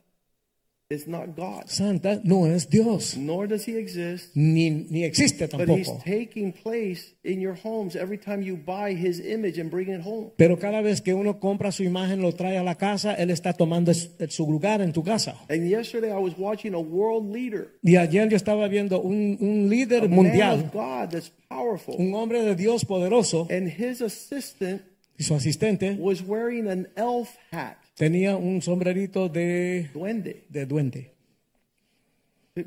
is 0.90 1.06
not 1.06 1.36
God. 1.36 1.68
Santa 1.68 2.20
no 2.24 2.46
es 2.46 2.68
Dios. 2.68 3.16
Nor 3.16 3.46
does 3.46 3.64
he 3.66 3.78
exist. 3.78 4.34
Ni, 4.34 4.70
ni 4.70 5.04
existe 5.04 5.46
tampoco. 5.46 5.66
But 5.66 5.78
he's 5.78 6.02
taking 6.04 6.52
place 6.52 7.14
in 7.22 7.40
your 7.40 7.54
homes 7.54 7.94
every 7.94 8.18
time 8.18 8.42
you 8.42 8.56
buy 8.56 8.94
his 8.94 9.20
image 9.20 9.58
and 9.60 9.70
bring 9.70 9.88
it 9.88 10.02
home. 10.02 10.32
Pero 10.36 10.58
cada 10.58 10.82
vez 10.82 11.00
que 11.00 11.14
uno 11.14 11.38
compra 11.38 11.70
su 11.70 11.84
imagen, 11.84 12.20
lo 12.20 12.32
trae 12.32 12.58
a 12.58 12.64
la 12.64 12.74
casa, 12.74 13.14
Él 13.14 13.30
está 13.30 13.52
tomando 13.52 13.92
eh, 13.92 14.26
su 14.28 14.50
lugar 14.50 14.82
en 14.82 14.92
tu 14.92 15.04
casa. 15.04 15.36
And 15.48 15.68
yesterday 15.68 16.10
I 16.10 16.18
was 16.18 16.34
watching 16.36 16.74
a 16.74 16.80
world 16.80 17.32
leader, 17.32 17.68
Y 17.82 17.96
ayer 17.96 18.28
yo 18.28 18.36
estaba 18.36 18.66
viendo 18.66 19.00
un, 19.00 19.38
un 19.40 19.68
líder 19.70 20.02
a 20.04 20.06
líder 20.06 20.38
man 20.38 20.64
of 20.64 20.72
God 20.72 21.10
that's 21.10 21.30
powerful. 21.48 21.94
un 21.98 22.12
hombre 22.14 22.42
de 22.42 22.56
Dios 22.56 22.84
poderoso, 22.84 23.46
And 23.48 23.68
his 23.68 24.02
assistant 24.02 24.82
y 25.16 25.22
su 25.22 25.34
asistente 25.34 25.96
was 26.00 26.20
wearing 26.22 26.66
an 26.66 26.88
elf 26.96 27.36
hat, 27.52 27.76
tenía 28.00 28.34
un 28.34 28.62
sombrerito 28.62 29.28
de, 29.28 29.90
duende. 29.92 30.44
de 30.48 30.64
duende. 30.64 31.10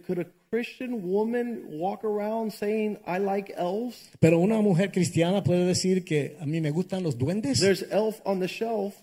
Could 0.06 0.20
a 0.20 0.28
Christian 0.52 1.02
woman 1.04 1.66
walk 1.72 2.04
around 2.06 2.52
saying, 2.52 3.00
I 3.08 3.18
like 3.18 3.52
elves? 3.58 4.12
Pero 4.20 4.38
una 4.38 4.62
mujer 4.62 4.92
cristiana 4.92 5.44
puede 5.44 5.66
decir 5.66 6.06
que 6.06 6.38
a 6.40 6.46
mí 6.46 6.62
me 6.62 6.70
gustan 6.70 7.02
los 7.02 7.18
duendes. 7.18 7.60
There's 7.60 7.84
elf 7.92 8.22
on 8.25 8.42
the 8.42 8.48
shelf. 8.48 8.94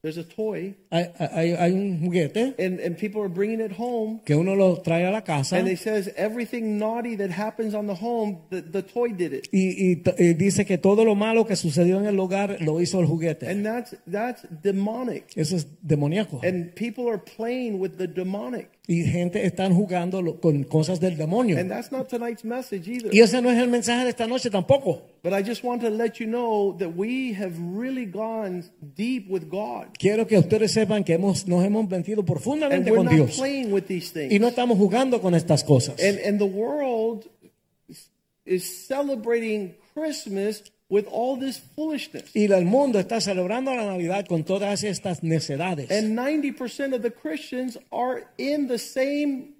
There's 0.00 0.16
a 0.16 0.22
toy. 0.22 0.76
Hay, 0.92 1.10
hay- 1.18 1.56
hay 1.58 1.72
un 1.72 1.98
juguete 2.00 2.54
And, 2.58 2.78
and 2.78 2.96
people 2.96 3.20
are 3.20 3.28
bringing 3.28 3.60
it 3.60 3.72
home. 3.76 4.20
que 4.24 4.36
uno 4.36 4.54
lo 4.54 4.80
trae 4.80 5.04
a 5.04 5.10
la 5.10 5.22
casa 5.22 5.56
And 5.58 5.66
it 5.68 5.78
says 5.80 6.12
everything 6.16 6.78
naughty 6.78 7.16
that 7.16 7.30
happens 7.30 7.74
on 7.74 7.88
the 7.88 7.96
home, 8.00 8.38
the, 8.50 8.62
the 8.62 8.82
toy 8.82 9.08
did 9.12 9.32
it. 9.32 9.48
y, 9.52 9.74
y 9.76 10.02
y 10.18 10.34
dice 10.34 10.64
que 10.64 10.78
todo 10.78 11.04
lo 11.04 11.16
malo 11.16 11.44
que 11.46 11.56
sucedió 11.56 11.98
en 11.98 12.06
el 12.06 12.18
hogar 12.20 12.58
lo 12.60 12.80
hizo 12.80 13.00
el 13.00 13.06
juguete. 13.06 13.48
And 13.48 13.64
that's 13.64 13.96
that's 14.06 14.46
demonic. 14.62 15.36
Eso 15.36 15.56
es 15.56 15.66
demoníaco. 15.82 16.40
And 16.44 16.72
people 16.76 17.08
are 17.08 17.18
playing 17.18 17.80
with 17.80 17.96
the 17.98 18.06
demonic. 18.06 18.68
Y 18.90 19.04
gente 19.04 19.44
están 19.44 19.74
jugando 19.74 20.40
con 20.40 20.64
cosas 20.64 20.98
del 20.98 21.18
demonio. 21.18 21.58
And 21.58 21.70
that's 21.70 21.92
not 21.92 22.08
tonight's 22.08 22.42
message 22.42 22.88
either. 22.88 23.14
Y 23.14 23.20
ese 23.20 23.42
no 23.42 23.50
es 23.50 23.58
el 23.58 23.68
mensaje 23.68 24.04
de 24.04 24.08
esta 24.08 24.26
noche 24.26 24.48
tampoco. 24.48 25.02
But 25.22 25.34
I 25.34 25.42
just 25.46 25.62
want 25.62 25.82
to 25.82 25.90
let 25.90 26.14
you 26.18 26.26
know 26.26 26.74
that 26.78 26.96
we 26.96 27.34
have 27.34 27.52
really 27.58 28.06
gone 28.06 28.64
deep 28.96 29.28
with 29.28 29.50
God. 29.50 29.88
Quiero 29.98 30.26
que 30.26 30.38
ustedes 30.38 30.72
sepan 30.72 31.04
que 31.04 31.12
hemos, 31.12 31.46
nos 31.46 31.62
hemos 31.62 31.86
metido 31.86 32.20
And 32.20 32.26
profundamente 32.26 32.90
we're 32.90 32.96
con 32.96 33.04
not 33.04 33.14
Dios. 33.14 33.36
playing 33.36 33.72
with 33.72 33.84
these 33.88 34.10
Y 34.30 34.38
no 34.38 34.48
estamos 34.48 34.78
jugando 34.78 35.20
con 35.20 35.34
estas 35.34 35.64
cosas. 35.64 36.02
And 36.02 36.18
and 36.24 36.38
the 36.38 36.46
world 36.46 37.28
is 38.46 38.86
celebrating 38.86 39.74
Christmas 39.92 40.62
with 40.88 41.06
all 41.10 41.38
this 41.38 41.58
foolishness. 41.76 42.30
Y 42.34 42.50
el 42.52 42.64
mundo 42.64 42.98
está 42.98 43.20
celebrando 43.20 43.74
la 43.74 43.84
Navidad 43.84 44.26
con 44.26 44.44
todas 44.44 44.84
estas 44.84 45.22
necedades. 45.22 45.90
And 45.90 46.18
90% 46.18 46.94
of 46.94 47.02
the 47.02 47.10
Christians 47.10 47.78
are 47.90 48.24
in 48.38 48.68
the 48.68 48.78
same 48.78 49.54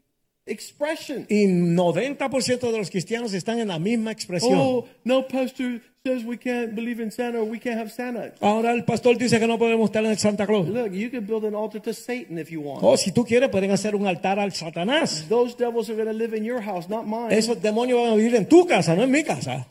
expression. 0.47 1.27
Y 1.29 1.47
90% 1.47 2.73
de 2.73 2.79
los 2.79 2.91
cristianos 2.91 3.33
están 3.35 3.59
en 3.59 3.69
la 3.69 3.79
misma 3.79 4.11
expresión. 4.11 4.55
Oh, 4.57 4.87
no, 5.05 5.27
pastor 5.29 5.81
says 6.05 6.25
we 6.25 6.39
can't 6.39 6.75
believe 6.75 7.01
in 7.01 7.11
Santa 7.11 7.39
or 7.39 7.45
we 7.45 7.59
can't 7.59 7.79
have 7.79 7.91
Santa. 7.91 8.33
Ahora 8.41 8.73
el 8.73 8.85
pastor 8.85 9.19
dice 9.19 9.39
que 9.39 9.47
no 9.47 9.59
podemos 9.59 9.95
el 9.95 10.19
Santa 10.19 10.47
Claus. 10.47 10.69
Look, 10.69 10.93
you 10.93 11.11
can 11.11 11.27
build 11.27 11.45
an 11.45 11.55
altar 11.55 11.81
to 11.81 11.93
Satan 11.93 12.39
if 12.39 12.51
you 12.51 12.61
want. 12.61 12.83
O 12.83 12.97
si 12.97 13.13
tú 13.13 13.25
quieres, 13.25 13.51
pueden 13.51 13.71
hacer 13.71 13.95
un 13.95 14.07
altar 14.07 14.39
al 14.39 14.53
Satanás. 14.53 15.27
Those 15.29 15.55
devils 15.57 15.91
are 15.91 15.97
going 15.97 16.09
to 16.09 16.15
live 16.15 16.35
in 16.35 16.45
your 16.45 16.63
house, 16.63 16.89
not 16.89 17.07
mine. 17.07 17.31
Esos 17.33 17.61
demonios 17.61 18.01
van 18.01 18.13
a 18.13 18.17
vivir 18.17 18.35
en 18.35 18.47
tu 18.47 18.67
casa, 18.67 18.95
no 18.95 19.03
en 19.03 19.11
mi 19.11 19.23
casa. 19.23 19.67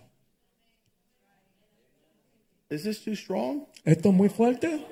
Is 2.70 2.84
this 2.84 3.04
too 3.04 3.16
strong 3.16 3.66
Esto 3.86 4.10
es 4.10 4.16
muy 4.16 4.30
fuerte 4.30 4.86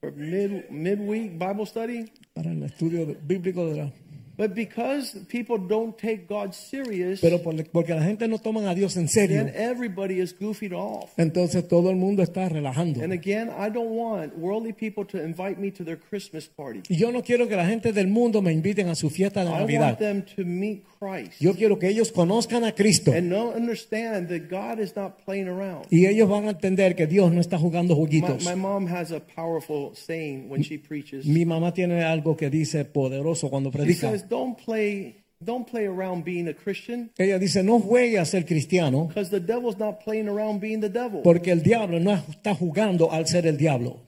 for 0.00 0.12
mid 0.12 0.70
midweek 0.70 1.38
Bible 1.38 1.66
study? 1.66 2.10
para 2.32 2.50
el 2.50 2.62
estudio 2.62 3.06
bíblico 3.22 3.66
de 3.70 3.76
la... 3.76 3.92
But 4.36 4.54
because 4.54 5.16
people 5.28 5.58
don't 5.58 5.96
take 5.96 6.26
God 6.28 6.52
serious, 6.52 7.20
Pero 7.20 7.40
por- 7.42 7.54
porque 7.70 7.94
la 7.94 8.02
gente 8.02 8.26
no 8.26 8.38
toma 8.38 8.68
a 8.68 8.74
Dios 8.74 8.96
en 8.96 9.08
serio, 9.08 9.44
then 9.44 9.52
everybody 9.54 10.20
is 10.20 10.34
goofing 10.38 10.72
off. 10.72 11.10
entonces 11.16 11.66
todo 11.68 11.90
el 11.90 11.96
mundo 11.96 12.22
está 12.22 12.48
relajando. 12.48 13.02
And 13.02 13.12
again, 13.12 13.48
I 13.50 13.70
don't 13.70 13.90
want 13.96 14.36
worldly 14.36 14.72
people 14.72 15.04
to 15.06 15.22
invite 15.24 15.58
me 15.60 15.70
to 15.72 15.84
their 15.84 15.98
Christmas 15.98 16.48
party. 16.48 16.80
Y 16.88 16.96
yo 16.96 17.12
no 17.12 17.22
quiero 17.22 17.46
que 17.48 17.56
la 17.56 17.66
gente 17.66 17.92
del 17.92 18.08
mundo 18.08 18.42
me 18.42 18.52
inviten 18.52 18.88
a 18.88 18.94
su 18.94 19.08
fiesta 19.10 19.40
de 19.44 19.46
I 19.46 19.52
want 19.52 19.60
Navidad. 19.62 19.98
them 19.98 20.22
to 20.36 20.44
meet 20.44 20.82
Christ 20.98 21.40
Yo 21.40 21.54
quiero 21.54 21.78
que 21.78 21.88
ellos 21.88 22.10
conozcan 22.10 22.64
a 22.64 22.72
Cristo. 22.72 23.12
and 23.12 23.32
understand 23.32 24.28
that 24.28 24.48
God 24.50 24.80
is 24.80 24.94
not 24.96 25.18
playing 25.24 25.48
around. 25.48 25.86
Y 25.90 26.06
ellos 26.06 26.28
van 26.28 26.46
a 26.46 26.50
entender 26.50 26.94
que 26.96 27.06
Dios 27.06 27.32
no 27.32 27.40
está 27.40 27.58
jugando 27.58 27.94
juguitos. 27.94 28.44
my 28.44 28.54
mom 28.54 28.86
has 28.88 29.12
a 29.12 29.20
powerful 29.20 29.92
saying 29.94 30.48
when 30.50 30.62
she 30.62 30.78
preaches. 30.78 31.24
Mi 31.26 31.44
mamá 31.44 31.72
tiene 31.72 32.02
algo 32.02 32.36
que 32.36 32.50
dice 32.50 32.84
poderoso 32.84 33.48
cuando 33.50 33.70
predica. 33.70 34.12
Says, 34.24 34.30
"Don't 34.30 34.56
play, 34.56 35.24
don't 35.42 35.66
play 35.66 35.86
around 35.86 36.24
being 36.24 36.48
a 36.48 36.54
Christian, 36.54 37.10
Ella 37.18 37.38
dice, 37.38 37.62
no 37.62 37.80
juegue 37.80 38.20
a 38.20 38.24
ser 38.24 38.42
cristiano 38.42 39.06
because 39.06 39.30
the 39.30 39.40
devil's 39.40 39.78
not 39.78 40.00
playing 40.00 40.28
around 40.28 40.60
being 40.60 40.80
the 40.80 40.88
devil." 40.88 41.22
porque 41.22 41.48
el 41.48 41.60
diablo 41.60 41.98
no 41.98 42.12
está 42.14 42.54
jugando 42.54 43.12
al 43.12 43.26
ser 43.26 43.46
el 43.46 43.56
diablo. 43.56 44.00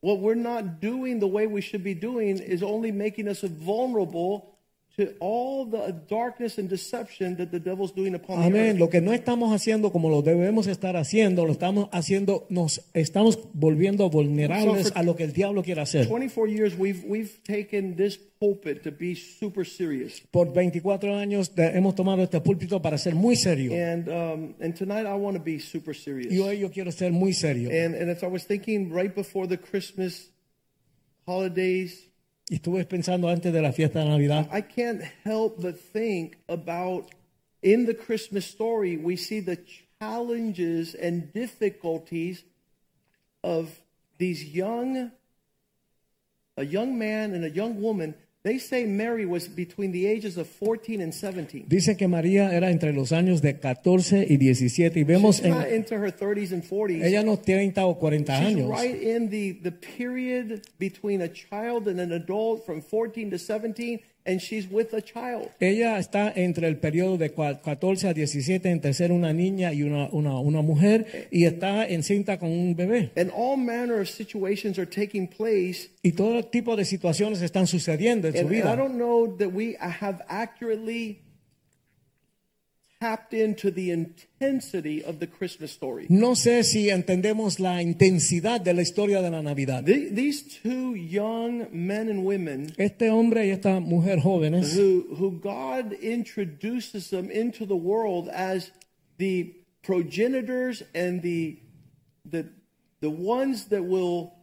What 0.00 0.20
we're 0.20 0.36
not 0.36 0.80
doing 0.80 1.18
the 1.18 1.26
way 1.26 1.46
we 1.48 1.60
should 1.60 1.82
be 1.82 1.94
doing 1.94 2.38
is 2.38 2.62
only 2.62 2.92
making 2.92 3.26
us 3.26 3.40
vulnerable 3.40 4.57
to 4.98 5.14
all 5.20 5.64
the 5.64 5.94
darkness 6.08 6.58
and 6.58 6.68
deception 6.68 7.36
that 7.36 7.52
the 7.52 7.60
devil's 7.60 7.92
doing 7.92 8.16
upon 8.16 8.40
the 8.40 8.46
Amén. 8.46 8.78
Lo 8.80 8.90
que 8.90 9.00
no 9.00 9.12
estamos 9.12 9.52
haciendo 9.52 9.92
como 9.92 10.10
lo 10.10 10.22
debemos 10.22 10.66
estar 10.66 10.96
haciendo, 10.96 11.46
lo 11.46 11.52
estamos 11.52 11.88
haciendo, 11.92 12.46
nos 12.50 12.82
estamos 12.94 13.38
volviendo 13.52 14.10
vulnerables 14.10 14.88
So 14.88 14.92
a 14.96 15.04
lo 15.04 15.14
que 15.14 15.22
el 15.22 15.32
diablo 15.32 15.62
quiere 15.62 15.82
hacer. 15.82 16.08
24 16.08 16.48
years 16.48 16.76
we've 16.76 17.04
we've 17.06 17.40
taken 17.44 17.94
this 17.94 18.18
pulpit 18.40 18.82
to 18.82 18.90
be 18.90 19.14
super 19.14 19.64
serious. 19.64 20.20
Por 20.32 20.52
24 20.52 21.14
años 21.14 21.52
hemos 21.56 21.94
tomado 21.94 22.24
este 22.24 22.40
púlpito 22.40 22.82
para 22.82 22.98
ser 22.98 23.14
muy 23.14 23.36
serio. 23.36 23.72
And 23.74 24.08
um, 24.08 24.54
and 24.60 24.74
tonight 24.76 25.06
I 25.06 25.14
want 25.14 25.36
to 25.36 25.42
be 25.42 25.60
super 25.60 25.94
serious. 25.94 26.32
Y 26.32 26.40
hoy 26.40 26.58
yo 26.58 26.72
quiero 26.72 26.90
ser 26.90 27.12
muy 27.12 27.34
serio. 27.34 27.70
And 27.70 27.94
and 27.94 28.10
as 28.10 28.24
I 28.24 28.26
was 28.26 28.44
thinking 28.46 28.92
right 28.92 29.14
before 29.14 29.46
the 29.46 29.58
Christmas 29.58 30.28
holidays, 31.24 32.07
Estuve 32.50 32.84
pensando 32.86 33.28
antes 33.28 33.52
de 33.52 33.60
la 33.60 33.72
fiesta 33.72 34.00
de 34.00 34.06
Navidad. 34.06 34.48
I 34.50 34.62
can't 34.62 35.02
help 35.24 35.60
but 35.60 35.78
think 35.78 36.38
about 36.48 37.10
in 37.62 37.84
the 37.84 37.94
Christmas 37.94 38.46
story 38.46 38.96
we 38.96 39.16
see 39.16 39.40
the 39.40 39.58
challenges 40.00 40.94
and 40.94 41.32
difficulties 41.32 42.44
of 43.44 43.82
these 44.16 44.44
young 44.44 45.10
a 46.56 46.64
young 46.64 46.98
man 46.98 47.34
and 47.34 47.44
a 47.44 47.50
young 47.50 47.80
woman. 47.80 48.14
They 48.44 48.58
say 48.60 48.84
Mary 48.86 49.26
was 49.26 49.48
between 49.48 49.90
the 49.90 50.06
ages 50.06 50.36
of 50.38 50.46
14 50.46 51.00
and 51.00 51.12
17. 51.12 51.64
Dice 51.68 51.96
que 51.96 52.06
María 52.06 52.52
era 52.54 52.70
entre 52.70 52.92
los 52.92 53.10
años 53.10 53.42
de 53.42 53.58
14 53.58 54.26
y 54.30 54.36
17 54.36 55.00
y 55.00 55.02
vemos 55.02 55.36
She's 55.38 55.44
en 55.46 55.50
not 55.50 55.68
into 55.68 55.96
her 55.96 56.12
30s 56.12 56.52
and 56.52 56.62
40s. 56.62 57.02
ella 57.04 57.24
no 57.24 57.36
30 57.36 57.84
o 57.84 57.98
40 57.98 58.38
She's 58.38 58.56
años. 58.56 58.70
right 58.70 58.94
in 59.02 59.28
the, 59.28 59.52
the 59.64 59.72
period 59.72 60.62
between 60.78 61.20
a 61.22 61.28
child 61.28 61.88
and 61.88 61.98
an 62.00 62.12
adult 62.12 62.64
from 62.64 62.80
14 62.80 63.30
to 63.30 63.38
17, 63.38 64.00
and 64.28 64.40
she's 64.40 64.68
with 64.70 64.92
a 64.92 65.00
child. 65.00 65.48
Ella 65.58 65.98
está 65.98 66.32
entre 66.36 66.68
el 66.68 66.76
periodo 66.76 67.16
de 67.16 67.30
14 67.32 68.08
a 68.08 68.12
17 68.14 68.70
entre 68.70 68.92
ser 68.92 69.10
una 69.10 69.32
niña 69.32 69.72
y 69.72 69.82
una, 69.82 70.08
una, 70.12 70.38
una 70.38 70.62
mujer 70.62 71.28
y 71.30 71.46
está 71.46 71.86
encinta 71.88 72.38
con 72.38 72.50
un 72.50 72.76
bebé. 72.76 73.10
And 73.16 73.32
all 73.34 73.56
manner 73.56 74.00
of 74.00 74.08
situations 74.08 74.78
are 74.78 74.86
taking 74.86 75.26
place. 75.26 75.88
Y 76.02 76.12
todo 76.12 76.44
tipo 76.44 76.76
de 76.76 76.84
situaciones 76.84 77.40
están 77.42 77.66
sucediendo 77.66 78.28
en 78.28 78.34
su 78.34 78.40
And 78.40 78.52
I 78.52 78.56
vida. 78.56 78.76
don't 78.76 78.96
know 78.96 79.36
that 79.38 79.48
we 79.52 79.76
have 79.80 80.22
accurately 80.28 81.22
tapped 83.00 83.32
into 83.32 83.70
the 83.70 83.90
intensity 83.92 85.04
of 85.04 85.20
the 85.20 85.26
Christmas 85.26 85.70
story. 85.70 86.06
No 86.10 86.32
sé 86.34 86.64
si 86.64 86.88
entendemos 86.90 87.60
la 87.60 87.80
intensidad 87.80 88.60
de 88.62 88.72
la 88.74 88.82
historia 88.82 89.22
de 89.22 89.30
la 89.30 89.40
Navidad. 89.40 89.84
The- 89.84 90.10
These 90.10 90.60
two 90.62 90.94
young 90.94 91.68
men 91.72 92.08
and 92.08 92.24
women 92.24 92.72
Este 92.76 93.08
hombre 93.10 93.46
y 93.46 93.50
esta 93.50 93.78
mujer 93.80 94.18
jóvenes 94.20 94.74
who, 94.74 95.14
who 95.14 95.30
God 95.40 95.92
introduces 96.02 97.10
them 97.10 97.30
into 97.30 97.64
the 97.66 97.76
world 97.76 98.28
as 98.30 98.72
the 99.18 99.54
progenitors 99.82 100.82
and 100.94 101.22
the, 101.22 101.58
the, 102.28 102.48
the 103.00 103.10
ones 103.10 103.66
that 103.66 103.84
will, 103.84 104.34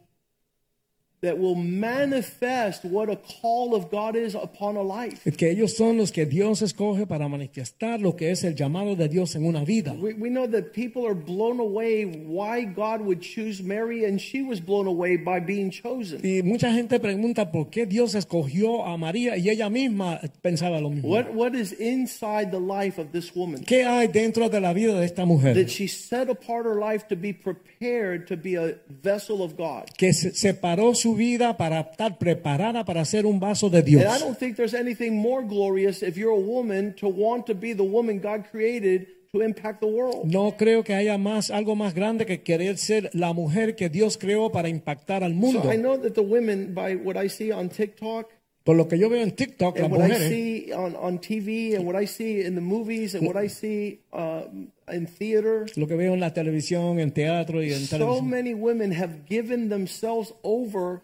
that 1.26 1.38
will 1.38 1.56
manifest 1.56 2.84
what 2.84 3.10
a 3.10 3.16
call 3.16 3.74
of 3.74 3.90
God 3.90 4.14
is 4.16 4.34
upon 4.34 4.76
a 4.76 4.82
life. 4.82 5.24
que 5.36 5.50
ellos 5.50 5.76
son 5.76 5.96
los 5.96 6.12
que 6.12 6.24
Dios 6.24 6.62
escoge 6.62 7.06
para 7.06 7.28
manifestar 7.28 8.00
lo 8.00 8.14
que 8.14 8.30
es 8.30 8.44
el 8.44 8.54
llamado 8.54 8.94
de 8.96 9.08
Dios 9.08 9.34
en 9.34 9.44
una 9.44 9.64
vida. 9.64 9.92
We, 9.92 10.14
we 10.14 10.30
know 10.30 10.46
that 10.46 10.72
people 10.72 11.04
are 11.06 11.14
blown 11.14 11.58
away 11.60 12.04
why 12.04 12.64
God 12.64 13.00
would 13.00 13.20
choose 13.20 13.62
Mary, 13.62 14.04
and 14.04 14.20
she 14.20 14.42
was 14.42 14.60
blown 14.60 14.86
away 14.86 15.16
by 15.16 15.40
being 15.40 15.70
chosen. 15.70 16.20
Y 16.22 16.42
mucha 16.42 16.72
gente 16.72 17.00
pregunta 17.00 17.50
por 17.50 17.70
qué 17.70 17.86
Dios 17.86 18.14
escogió 18.14 18.84
a 18.86 18.96
María 18.96 19.36
y 19.36 19.50
ella 19.50 19.68
misma 19.68 20.20
pensaba 20.42 20.80
lo 20.80 20.90
mismo. 20.90 21.08
What, 21.08 21.34
what 21.34 21.54
is 21.54 21.72
inside 21.72 22.50
the 22.50 22.60
life 22.60 23.00
of 23.00 23.10
this 23.12 23.34
woman? 23.34 23.64
¿Qué 23.64 23.84
hay 23.84 24.06
dentro 24.08 24.48
de 24.48 24.60
la 24.60 24.72
vida 24.72 24.94
de 24.98 25.04
esta 25.04 25.24
mujer? 25.24 25.54
That 25.54 25.70
she 25.70 25.88
set 25.88 26.28
apart 26.30 26.66
her 26.66 26.76
life 26.78 27.06
to 27.08 27.16
be 27.16 27.32
prepared 27.32 28.28
to 28.28 28.36
be 28.36 28.56
a 28.56 28.76
vessel 29.02 29.42
of 29.42 29.56
God. 29.56 29.86
Que 29.96 30.12
se- 30.12 30.32
separó 30.34 30.94
su 30.94 31.15
vida 31.16 31.56
para 31.56 31.80
estar 31.80 32.18
preparada 32.18 32.84
para 32.84 33.04
ser 33.04 33.26
un 33.26 33.40
vaso 33.40 33.68
de 33.70 33.82
Dios. 33.82 34.04
And 34.04 34.14
I 34.14 34.18
don't 34.18 34.38
think 34.38 34.56
there's 34.56 34.74
anything 34.74 35.16
more 35.16 35.42
glorious 35.42 36.02
if 36.02 36.16
you're 36.16 36.36
a 36.36 36.38
woman 36.38 36.94
to 37.00 37.08
want 37.08 37.46
to 37.46 37.54
be 37.54 37.74
the 37.74 37.82
woman 37.82 38.20
God 38.20 38.44
created 38.50 39.08
to 39.32 39.42
impact 39.42 39.80
the 39.80 39.86
world. 39.86 40.24
No 40.24 40.56
creo 40.56 40.84
que 40.84 40.94
haya 40.94 41.18
más 41.18 41.50
algo 41.50 41.74
más 41.74 41.94
grande 41.94 42.26
que 42.26 42.42
querer 42.42 42.78
ser 42.78 43.10
la 43.12 43.32
mujer 43.32 43.74
que 43.74 43.88
Dios 43.88 44.18
creó 44.18 44.50
para 44.50 44.68
impactar 44.68 45.24
al 45.24 45.34
mundo. 45.34 45.62
So 45.62 45.72
I 45.72 45.76
know 45.76 45.98
that 45.98 46.14
the 46.14 46.22
women, 46.22 46.74
by 46.74 46.96
what 46.96 47.16
I 47.16 47.28
see 47.28 47.52
on 47.52 47.68
TikTok, 47.68 48.30
Por 48.66 48.76
lo 48.76 48.88
que 48.88 48.98
yo 48.98 49.08
veo 49.08 49.22
en 49.22 49.30
TikTok, 49.30 49.76
las 49.76 49.84
and 49.84 49.92
what 49.94 50.00
I 50.04 50.08
mujeres, 50.08 50.28
see 50.28 50.72
on, 50.72 50.96
on 50.96 51.18
TV, 51.20 51.76
and 51.76 51.86
what 51.86 51.94
I 51.94 52.04
see 52.06 52.40
in 52.44 52.56
the 52.56 52.60
movies, 52.60 53.14
and 53.14 53.24
what 53.24 53.36
I 53.42 53.46
see 53.48 54.00
uh, 54.12 54.42
in 54.92 55.06
theater, 55.06 55.66
lo 55.76 55.86
que 55.86 55.96
veo 55.96 56.14
en 56.14 56.20
la 56.20 56.34
televisión, 56.34 56.98
en 56.98 57.12
teatro 57.12 57.62
y 57.62 57.72
en 57.72 57.86
so 57.86 57.96
televisión. 57.96 58.28
many 58.28 58.54
women 58.54 58.90
have 58.92 59.24
given 59.28 59.68
themselves 59.68 60.32
over 60.42 61.00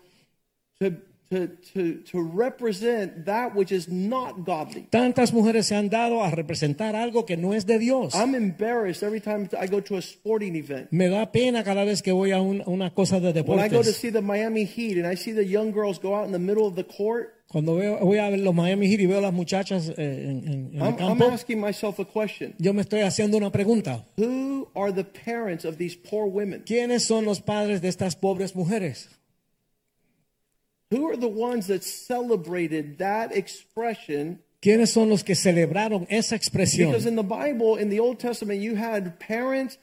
to, 0.80 0.90
to, 1.30 1.46
to, 1.72 2.02
to 2.10 2.20
represent 2.20 3.24
that 3.26 3.54
which 3.54 3.70
is 3.72 3.88
not 3.88 4.44
godly. 4.44 4.88
Tantas 4.90 5.32
mujeres 5.32 5.66
se 5.66 5.76
han 5.76 5.88
dado 5.88 6.22
a 6.22 6.30
representar 6.30 6.94
algo 6.96 7.24
que 7.24 7.36
no 7.36 7.54
es 7.54 7.64
de 7.64 7.78
Dios. 7.78 8.12
I'm 8.14 8.34
embarrassed 8.34 9.02
every 9.04 9.20
time 9.20 9.48
I 9.58 9.66
go 9.68 9.80
to 9.82 9.96
a 9.96 10.02
sporting 10.02 10.56
event. 10.56 10.90
Me 10.92 11.08
da 11.08 11.30
pena 11.30 11.62
cada 11.62 11.84
vez 11.84 12.02
que 12.02 12.12
voy 12.12 12.32
a 12.32 12.40
un- 12.42 12.62
una 12.66 12.90
cosa 12.92 13.20
de 13.20 13.40
When 13.42 13.60
I 13.60 13.68
go 13.68 13.82
to 13.82 13.88
deportes. 13.90 13.96
see 13.96 14.10
the 14.10 14.20
Miami 14.20 14.64
Heat 14.64 14.98
and 14.98 15.06
I 15.06 15.14
see 15.14 15.32
the 15.32 15.44
young 15.46 15.70
girls 15.72 15.98
go 16.00 16.14
out 16.16 16.26
in 16.26 16.32
the 16.32 16.38
middle 16.40 16.66
of 16.66 16.74
the 16.74 16.84
court, 16.84 17.32
Cuando 17.52 17.76
veo, 17.76 17.98
voy 17.98 18.16
a 18.18 18.30
ver 18.30 18.40
los 18.40 18.54
Miami 18.54 18.88
Heat 18.88 19.00
y 19.00 19.06
veo 19.06 19.18
a 19.18 19.20
las 19.20 19.32
muchachas 19.34 19.90
eh, 19.90 19.94
en, 19.98 20.48
en- 20.48 20.70
el 20.72 20.80
I'm, 20.80 20.86
I'm 20.88 20.96
campo, 20.96 21.28
asking 21.30 21.60
myself 21.60 22.00
a 22.00 22.04
question. 22.06 22.54
yo 22.58 22.72
me 22.72 22.80
estoy 22.80 23.02
haciendo 23.02 23.36
una 23.36 23.52
pregunta. 23.52 24.06
Who 24.16 24.68
are 24.74 24.90
the 24.90 25.04
parents 25.04 25.64
of 25.66 25.76
these 25.76 25.94
poor 25.94 26.26
women? 26.26 26.62
¿Quiénes 26.64 27.04
son 27.04 27.26
los 27.26 27.40
padres 27.42 27.82
de 27.82 27.88
estas 27.88 28.16
pobres 28.16 28.54
mujeres? 28.56 29.08
Who 30.90 31.06
are 31.08 31.16
the 31.16 31.28
ones 31.28 31.66
that 31.68 31.82
celebrated 31.84 32.98
that 32.98 33.32
expression? 33.36 34.40
¿Quiénes 34.60 34.90
son 34.90 35.08
los 35.08 35.22
que 35.24 35.34
celebraron 35.34 36.06
esa 36.08 36.36
expresión? 36.36 36.90
Because 36.92 37.06
in 37.06 37.16
the 37.16 37.22
Bible, 37.22 37.76
in 37.76 37.88
the 37.90 37.98
Old 38.00 38.18
Testament, 38.18 38.60
you 38.60 38.76
had 38.76 39.18
parents 39.18 39.76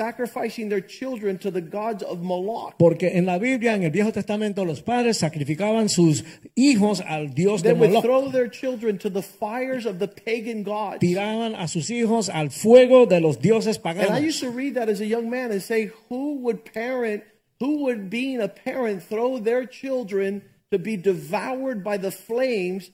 sacrificing 0.00 0.70
their 0.70 0.80
children 0.80 1.36
to 1.36 1.50
the 1.50 1.60
gods 1.60 2.02
of 2.02 2.22
Moloch. 2.22 2.74
Porque 2.78 3.10
en 3.12 3.26
la 3.26 3.38
Biblia, 3.38 3.74
en 3.74 3.82
el 3.82 3.90
Viejo 3.90 4.10
Testamento, 4.12 4.64
los 4.64 4.80
padres 4.80 5.18
sacrificaban 5.18 5.90
sus 5.90 6.24
hijos 6.56 7.02
al 7.06 7.34
dios 7.34 7.62
de 7.62 7.70
They 7.74 7.78
would 7.78 7.90
Moloch. 7.90 8.04
throw 8.04 8.30
their 8.30 8.48
children 8.48 8.96
to 8.98 9.10
the 9.10 9.20
fires 9.22 9.84
of 9.84 9.98
the 9.98 10.08
pagan 10.08 10.62
gods. 10.62 11.00
Tiraban 11.00 11.54
a 11.54 11.68
sus 11.68 11.90
hijos 11.90 12.30
al 12.30 12.48
fuego 12.48 13.04
de 13.06 13.20
los 13.20 13.36
dioses 13.38 13.78
paganos. 13.78 14.08
And 14.08 14.14
I 14.16 14.26
used 14.26 14.40
to 14.40 14.50
read 14.50 14.74
that 14.76 14.88
as 14.88 15.00
a 15.00 15.06
young 15.06 15.28
man 15.28 15.50
and 15.52 15.62
say, 15.62 15.90
who 16.08 16.38
would 16.42 16.64
parent, 16.64 17.22
who 17.58 17.82
would 17.84 18.08
being 18.08 18.40
a 18.40 18.48
parent 18.48 19.02
throw 19.02 19.38
their 19.38 19.66
children 19.66 20.42
to 20.70 20.78
be 20.78 20.96
devoured 20.96 21.84
by 21.84 21.98
the 21.98 22.10
flames 22.10 22.90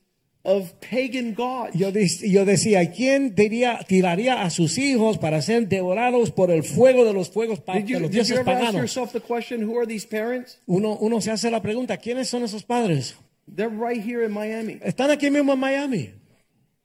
of 0.47 0.73
pagan 0.81 1.35
gods? 1.35 1.75
Yo, 1.75 1.91
yo 1.91 2.45
decía, 2.45 2.91
¿quién 2.93 3.35
diría, 3.35 3.81
tiraría 3.87 4.43
a 4.43 4.51
sus 4.51 4.79
hijos 4.79 5.19
para 5.19 5.43
ser 5.43 5.67
devorados 5.69 6.31
por 6.31 6.51
el 6.53 6.63
fuego 6.63 7.05
de 7.05 7.13
los 7.13 7.29
fuegos 7.31 7.59
pa- 7.61 7.75
Did 7.75 7.85
de 7.87 7.93
you, 7.95 8.01
los 8.01 8.11
dioses 8.13 8.39
ask 8.39 8.47
paganos? 8.47 8.75
yourself 8.77 9.13
the 9.13 9.21
question, 9.21 9.63
who 9.69 9.77
are 9.77 9.87
these 9.87 10.07
parents? 10.07 10.59
Uno, 10.67 10.97
uno 11.01 11.21
se 11.21 11.33
hace 11.33 11.51
la 11.51 11.61
pregunta, 11.61 11.97
¿quiénes 11.97 12.29
son 12.29 12.45
esos 12.45 12.63
padres? 12.63 13.17
They're 13.53 13.69
right 13.69 14.01
here 14.01 14.25
in 14.25 14.33
Miami. 14.33 14.79
Están 14.83 15.11
aquí 15.11 15.31
mismo 15.31 15.53
en 15.55 15.59
Miami. 15.61 16.11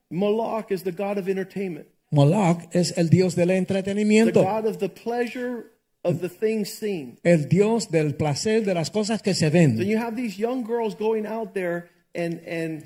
Moloch 0.10 0.72
is 0.72 0.84
the 0.84 0.92
god 0.92 1.18
of 1.18 1.28
entertainment, 1.30 1.88
Moloch 2.12 2.68
es 2.74 2.94
el 2.98 3.10
dios 3.10 3.36
del 3.36 3.52
entretenimiento. 3.52 4.42
the 4.42 4.46
god 4.46 4.66
of 4.66 4.78
the 4.80 4.90
pleasure 4.90 5.72
of 6.04 6.20
the 6.20 6.28
things 6.30 6.70
seen. 6.70 7.18
el 7.24 7.48
dios 7.48 7.90
del 7.90 8.16
placer 8.16 8.66
de 8.66 8.74
las 8.74 8.90
cosas 8.90 9.22
que 9.22 9.34
se 9.34 9.48
So 9.48 9.52
ven. 9.54 9.78
you 9.78 9.98
have 9.98 10.16
these 10.16 10.38
young 10.38 10.64
girls 10.66 10.96
going 10.96 11.26
out 11.26 11.54
there 11.54 11.90
and 12.14 12.42
and 12.46 12.84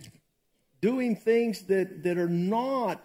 doing 0.86 1.16
things 1.16 1.64
that, 1.64 2.04
that 2.04 2.18
are 2.18 2.30
not 2.30 3.00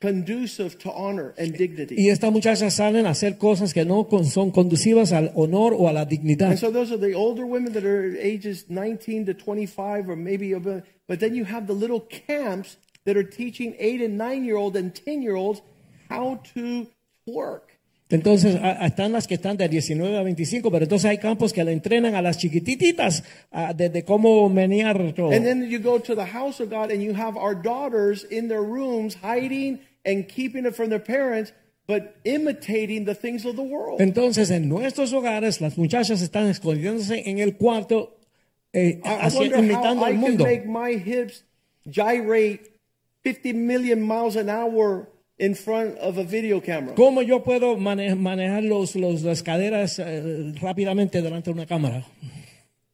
conducive 0.00 0.78
to 0.80 0.90
honor 0.92 1.32
and 1.38 1.56
dignity. 1.56 1.94
Y 1.96 2.10
estas 2.10 2.32
muchachas 2.32 2.74
salen 2.74 3.06
a 3.06 3.10
hacer 3.10 3.38
cosas 3.38 3.72
que 3.72 3.84
no 3.84 4.08
con- 4.08 4.24
son 4.24 4.50
conducivas 4.50 5.12
al 5.12 5.32
honor 5.34 5.72
o 5.74 5.88
a 5.88 5.92
la 5.92 6.04
dignidad. 6.04 6.50
And 6.50 6.58
so 6.58 6.70
those 6.70 6.92
are 6.92 6.98
the 6.98 7.14
older 7.14 7.46
women 7.46 7.72
that 7.72 7.84
are 7.84 8.16
ages 8.18 8.66
19 8.68 9.26
to 9.26 9.34
25 9.34 10.10
or 10.10 10.16
maybe 10.16 10.52
above. 10.52 10.82
But 11.06 11.20
then 11.20 11.34
you 11.34 11.44
have 11.44 11.66
the 11.66 11.74
little 11.74 12.00
camps 12.00 12.76
that 13.04 13.16
are 13.16 13.24
teaching 13.24 13.74
8 13.78 14.02
and 14.02 14.18
9 14.18 14.44
year 14.44 14.56
old 14.56 14.76
and 14.76 14.94
10 14.94 15.22
year 15.22 15.36
olds 15.36 15.62
how 16.10 16.40
to 16.54 16.88
work. 17.24 17.71
Entonces 18.12 18.56
a- 18.56 18.86
están 18.86 19.10
las 19.12 19.26
que 19.26 19.34
están 19.34 19.56
de 19.56 19.68
19 19.68 20.16
a 20.18 20.22
25, 20.22 20.70
pero 20.70 20.84
entonces 20.84 21.10
hay 21.10 21.18
campos 21.18 21.52
que 21.52 21.64
le 21.64 21.72
entrenan 21.72 22.14
a 22.14 22.22
las 22.22 22.36
chiquititas 22.38 23.24
ah, 23.50 23.72
de, 23.72 24.04
cómo 24.04 24.48
menear 24.48 25.12
todo. 25.14 25.32
And 25.32 25.44
then 25.44 25.68
you 25.68 25.80
go 25.80 25.98
to 25.98 26.14
the 26.14 26.26
house 26.26 26.60
of 26.62 26.68
God 26.70 26.90
and 26.92 27.02
you 27.02 27.14
have 27.14 27.36
our 27.38 27.54
daughters 27.54 28.24
in 28.30 28.48
their 28.48 28.62
rooms 28.62 29.16
hiding 29.22 29.80
and 30.04 30.28
keeping 30.28 30.66
it 30.66 30.74
from 30.74 30.90
their 30.90 31.02
parents, 31.02 31.52
but 31.86 32.16
imitating 32.24 33.06
the 33.06 33.14
things 33.14 33.44
of 33.46 33.56
the 33.56 33.62
world. 33.62 34.00
Entonces 34.00 34.50
en 34.50 34.68
nuestros 34.68 35.12
hogares 35.12 35.60
las 35.60 35.78
muchachas 35.78 36.20
están 36.22 36.48
escondiéndose 36.48 37.22
en 37.28 37.38
el 37.38 37.56
cuarto 37.56 38.18
eh, 38.74 39.00
hacia- 39.04 39.58
imitando 39.58 40.04
al 40.04 40.14
mundo. 40.14 40.44
make 40.44 40.66
my 40.66 40.92
hips 40.96 41.44
gyrate 41.86 42.60
50 43.24 43.52
million 43.54 44.02
miles 44.02 44.36
an 44.36 44.48
hour 44.50 45.08
in 45.42 45.54
front 45.56 45.98
of 45.98 46.18
a 46.18 46.22
video 46.24 46.60
camera. 46.60 46.94
¿Cómo 46.94 47.20
yo 47.22 47.42
puedo 47.42 47.76
mane- 47.76 48.14
manejar 48.14 48.62
los, 48.62 48.94
los- 48.94 49.22
las 49.22 49.42
caderas 49.42 49.98
eh, 49.98 50.52
rápidamente 50.60 51.20
delante 51.20 51.50
de 51.50 51.54
una 51.54 51.66
cámara? 51.66 52.04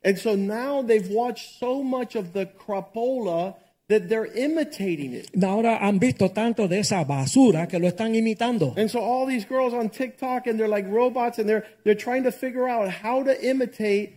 And 0.03 0.17
so 0.17 0.35
now 0.35 0.83
they've 0.83 1.11
watched 1.11 1.59
so 1.59 1.83
much 1.83 2.17
of 2.17 2.33
the 2.33 2.47
crapola 2.47 3.55
that 3.89 4.09
they're 4.09 4.31
imitating 4.35 5.13
it. 5.13 5.29
Ahora 5.43 5.79
han 5.81 5.99
visto 5.99 6.31
tanto 6.31 6.67
de 6.69 6.79
esa 6.79 7.05
basura 7.05 7.67
que 7.69 7.79
lo 7.79 7.87
están 7.89 8.15
imitando. 8.15 8.73
And 8.79 8.89
so 8.89 9.01
all 9.01 9.27
these 9.27 9.45
girls 9.47 9.75
on 9.75 9.91
TikTok 9.91 10.47
and 10.47 10.59
they're 10.59 10.69
like 10.69 10.89
robots 10.91 11.39
and 11.39 11.47
they're 11.49 11.65
they're 11.85 11.95
trying 11.99 12.23
to 12.25 12.31
figure 12.33 12.67
out 12.69 12.89
how 13.03 13.23
to 13.25 13.33
imitate 13.47 14.15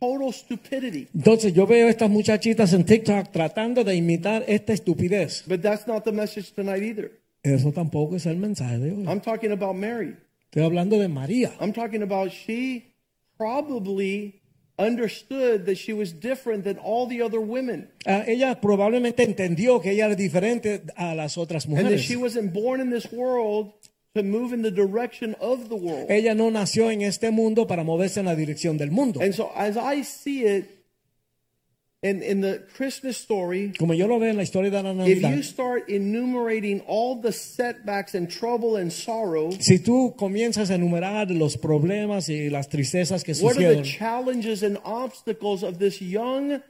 total 0.00 0.32
stupidity. 0.32 1.06
Entonces 1.14 1.54
yo 1.54 1.66
veo 1.66 1.88
estas 1.88 2.10
muchachitas 2.10 2.72
en 2.74 2.84
TikTok 2.84 3.30
tratando 3.32 3.84
de 3.84 3.94
imitar 3.94 4.44
esta 4.48 4.72
estupidez. 4.74 5.44
But 5.46 5.62
that's 5.62 5.86
not 5.86 6.04
the 6.04 6.12
message 6.12 6.52
tonight 6.52 6.82
either. 6.82 7.12
Eso 7.42 7.72
tampoco 7.72 8.16
es 8.16 8.26
el 8.26 8.36
mensaje 8.36 8.78
de 8.78 8.92
hoy. 8.92 9.04
I'm 9.06 9.20
talking 9.20 9.50
about 9.52 9.74
Mary. 9.74 10.16
Estoy 10.50 10.64
hablando 10.64 10.98
de 10.98 11.08
María. 11.08 11.52
I'm 11.60 11.72
talking 11.72 12.02
about 12.02 12.30
she 12.30 12.94
probably 13.36 14.40
understood 14.78 15.66
that 15.66 15.76
she 15.76 15.92
was 15.92 16.12
different 16.12 16.64
than 16.64 16.78
all 16.78 17.06
the 17.06 17.20
other 17.22 17.40
women. 17.40 17.88
Ah, 18.06 18.24
ella 18.26 18.60
probablemente 18.60 19.22
entendió 19.22 19.80
que 19.80 19.90
ella 19.92 20.06
era 20.06 20.14
diferente 20.14 20.82
a 20.96 21.14
las 21.14 21.36
otras 21.36 21.66
And 21.66 21.76
that 21.76 21.82
mujeres. 21.84 22.02
she 22.02 22.16
wasn't 22.16 22.52
born 22.52 22.80
in 22.80 22.90
this 22.90 23.10
world 23.12 23.72
to 24.14 24.22
move 24.22 24.52
in 24.54 24.62
the 24.62 24.70
direction 24.70 25.34
of 25.40 25.68
the 25.68 25.74
world. 25.76 26.10
Ella 26.10 26.34
no 26.34 26.50
nació 26.50 26.90
en 26.90 27.02
este 27.02 27.30
mundo 27.30 27.66
para 27.66 27.82
moverse 27.82 28.20
en 28.20 28.26
la 28.26 28.36
dirección 28.36 28.76
del 28.78 28.90
mundo. 28.90 29.20
And 29.20 29.34
so 29.34 29.50
as 29.56 29.76
I 29.76 30.02
see 30.04 30.44
it, 30.44 30.81
in, 32.02 32.20
in 32.20 32.40
the 32.40 32.60
Christmas 32.74 33.16
story, 33.16 33.72
Como 33.78 33.94
yo 33.94 34.08
lo 34.08 34.18
veo 34.18 34.30
en 34.30 34.36
la 34.36 34.42
historia 34.42 34.70
de 34.70 34.82
la 34.82 35.04
if 35.06 35.22
you 35.22 35.42
start 35.42 35.88
enumerating 35.88 36.80
all 36.80 37.14
the 37.20 37.30
setbacks 37.30 38.14
and 38.16 38.28
trouble 38.28 38.76
and 38.76 38.92
sorrow, 38.92 39.52
si 39.52 39.78
tú 39.78 40.16
comienzas 40.16 40.70
a 40.70 40.74
enumerar 40.74 41.30
los 41.30 41.56
problemas 41.56 42.28
y 42.28 42.50
las 42.50 42.68
tristezas 42.68 43.22
que 43.22 43.32
what 43.40 43.56
are 43.56 43.76
the 43.76 43.82
challenges 43.82 44.64
and 44.64 44.78
obstacles 44.84 45.62
of 45.62 45.78
this 45.78 46.02
young 46.02 46.60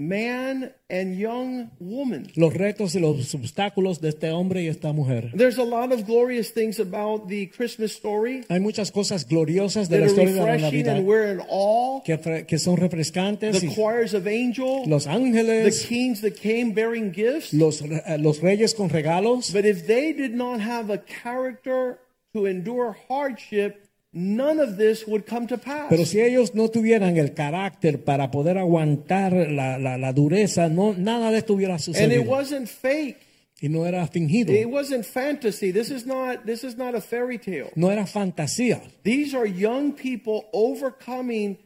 man 0.00 0.72
and 0.88 1.16
young 1.18 1.70
woman? 1.78 2.26
los 2.34 2.54
retos 2.54 2.94
y 2.94 3.00
los 3.00 3.34
obstáculos 3.34 4.00
de 4.00 4.08
este 4.08 4.30
hombre 4.30 4.62
y 4.62 4.68
esta 4.68 4.92
mujer. 4.92 5.30
There's 5.36 5.58
a 5.58 5.64
lot 5.64 5.92
of 5.92 6.06
glorious 6.06 6.52
things 6.52 6.80
about 6.80 7.28
the 7.28 7.50
Christmas 7.50 7.92
story 7.92 8.44
Hay 8.48 8.60
muchas 8.60 8.90
cosas 8.90 9.26
gloriosas 9.28 9.88
de 9.88 10.00
la 10.00 10.06
historia 10.06 10.32
de 10.32 10.40
la 10.40 10.56
Navidad 10.56 10.96
and 10.96 11.06
we're 11.06 11.30
in 11.32 11.40
awe. 11.50 12.02
que, 12.04 12.46
que 12.46 12.58
son 12.58 12.76
refrescantes. 12.76 13.60
The 13.60 13.66
y 13.66 13.74
choirs 13.74 14.14
of 14.14 14.26
angels, 14.26 14.86
los 14.86 15.06
ángeles. 15.06 15.82
the 15.82 15.86
kings 15.88 16.22
that 16.22 16.32
came 16.40 16.72
bearing 16.72 17.12
gifts. 17.12 17.52
los, 17.52 17.82
eh, 17.82 18.16
los 18.18 18.40
reyes 18.40 18.74
con 18.74 18.88
regalos. 18.88 19.52
But 19.52 19.64
if 19.66 19.86
they 19.86 20.12
did 20.12 20.32
not 20.32 20.60
have 20.60 20.90
a 20.90 20.98
character 20.98 21.98
to 22.32 22.46
endure 22.46 22.96
hardship, 23.08 23.86
none 24.12 24.58
of 24.60 24.76
this 24.76 25.06
would 25.06 25.24
come 25.24 25.46
to 25.46 25.56
pass. 25.58 25.88
Pero 25.88 26.04
si 26.04 26.20
ellos 26.20 26.54
no 26.54 26.68
tuvieran 26.68 27.16
el 27.16 27.32
carácter 27.34 28.02
para 28.04 28.30
poder 28.30 28.58
aguantar 28.58 29.32
la, 29.32 29.78
la, 29.78 29.96
la 29.98 30.12
dureza, 30.12 30.68
no, 30.68 30.94
nada 30.94 31.30
de 31.30 31.38
esto 31.38 31.54
hubiera 31.54 31.78
sucedido. 31.78 32.04
and 32.04 32.12
it 32.22 32.28
wasn't 32.28 32.68
fake. 32.68 33.18
Y 33.62 33.68
no 33.68 33.84
era 33.84 34.06
fingido, 34.08 34.52
It 34.54 34.66
wasn't 34.70 35.04
fantasy. 35.04 35.70
This 35.70 35.90
is 35.90 36.06
not 36.06 36.46
this 36.46 36.64
is 36.64 36.76
not 36.78 36.94
a 36.94 37.00
fairy 37.02 37.38
tale. 37.38 37.70
no 37.76 37.90
era 37.90 38.06
fantasía. 38.06 38.80
These 39.04 39.34
are 39.34 39.46
young 39.46 39.92
people 39.92 40.46
overcoming 40.54 41.58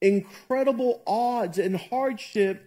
incredible 0.00 1.02
odds 1.06 1.58
and 1.58 1.76
hardship 1.76 2.62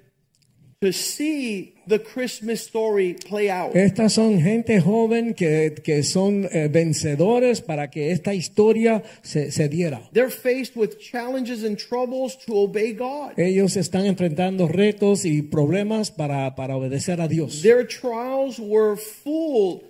to 0.82 0.91
see 0.91 1.76
the 1.86 2.00
Christmas 2.00 2.65
story 2.65 3.13
play 3.13 3.52
out. 3.52 3.76
Estas 3.76 4.13
son 4.13 4.41
gente 4.41 4.80
joven 4.82 5.36
que, 5.36 5.76
que 5.84 6.02
son 6.02 6.48
eh, 6.52 6.70
vencedores 6.70 7.62
para 7.62 7.91
que 7.91 8.12
esta 8.12 8.34
historia 8.34 9.04
se, 9.22 9.52
se 9.52 9.70
diera. 9.70 10.02
They're 10.12 10.32
faced 10.32 10.76
with 10.76 11.00
challenges 11.00 11.63
and 11.63 11.78
troubles 11.78 12.36
to 12.48 12.56
obey 12.56 12.94
God. 12.94 13.38
Ellos 13.38 13.78
están 13.78 14.08
enfrentando 14.08 14.67
retos 14.67 15.24
y 15.24 15.44
problemas 15.44 16.10
para, 16.10 16.56
para 16.56 16.76
obedecer 16.76 17.22
a 17.22 17.28
Dios. 17.28 17.62
Their 17.62 17.86
trials 17.86 18.58
were 18.60 18.98
full 18.98 19.84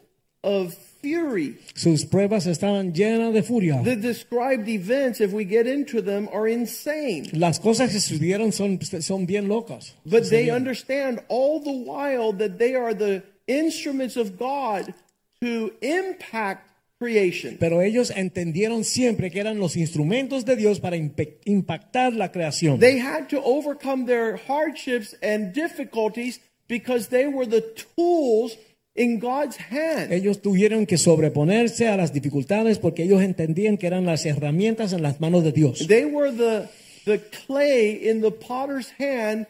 of 0.44 0.76
fury. 1.02 1.58
Sus 1.76 2.06
pruebas 2.06 2.48
estaban 2.48 2.94
llenas 2.94 3.34
de 3.34 3.44
furia. 3.44 3.82
The 3.84 3.96
described 3.96 4.68
events, 4.68 5.20
if 5.22 5.34
we 5.34 5.46
get 5.46 5.68
into 5.68 6.02
them, 6.02 6.30
are 6.32 6.48
insane. 6.48 7.30
Las 7.34 7.60
cosas 7.60 7.92
que 7.92 8.00
sucedieron 8.00 8.52
son, 8.52 8.80
son 9.02 9.26
bien 9.26 9.48
locas. 9.48 9.94
But 10.06 10.30
they 10.30 10.50
understand 10.50 11.22
all 11.28 11.60
the 11.60 11.72
while 11.72 12.34
that 12.34 12.58
they 12.58 12.76
are 12.76 12.94
the 12.94 13.24
instruments 13.48 14.16
of 14.16 14.38
God 14.38 14.94
to 15.42 15.74
impact 15.82 16.72
creation. 17.00 17.58
Pero 17.60 17.82
ellos 17.82 18.12
entendieron 18.16 18.84
siempre 18.84 19.32
que 19.32 19.42
eran 19.42 19.60
los 19.60 19.76
instrumentos 19.76 20.46
de 20.46 20.56
Dios 20.56 20.80
para 20.80 20.96
impactar 20.96 22.14
la 22.14 22.32
creación. 22.32 22.80
They 22.80 23.00
had 23.00 23.28
to 23.30 23.42
overcome 23.44 24.06
their 24.06 24.38
hardships 24.48 25.16
and 25.24 25.52
difficulties 25.54 26.40
because 26.68 27.10
they 27.10 27.26
were 27.26 27.48
the 27.48 27.62
tools 27.96 28.56
in 28.96 29.20
God's 29.20 29.58
hand. 29.58 30.12
Ellos 30.12 30.42
tuvieron 30.42 30.86
que 30.86 30.98
sobreponerse 30.98 31.88
a 31.88 31.98
las 31.98 32.14
dificultades 32.14 32.80
porque 32.80 33.04
ellos 33.04 33.22
entendían 33.22 33.78
que 33.78 33.88
eran 33.88 34.06
las 34.06 34.26
herramientas 34.26 34.94
en 34.94 35.02
las 35.02 35.20
manos 35.20 35.44
de 35.44 35.52
Dios. 35.52 35.88
They 35.88 36.06
were 36.06 36.32
the, 36.32 36.70
the 37.06 37.20
clay 37.20 38.10
in 38.10 38.22
the 38.22 38.32
potter's 38.32 38.92
hand 39.00 39.48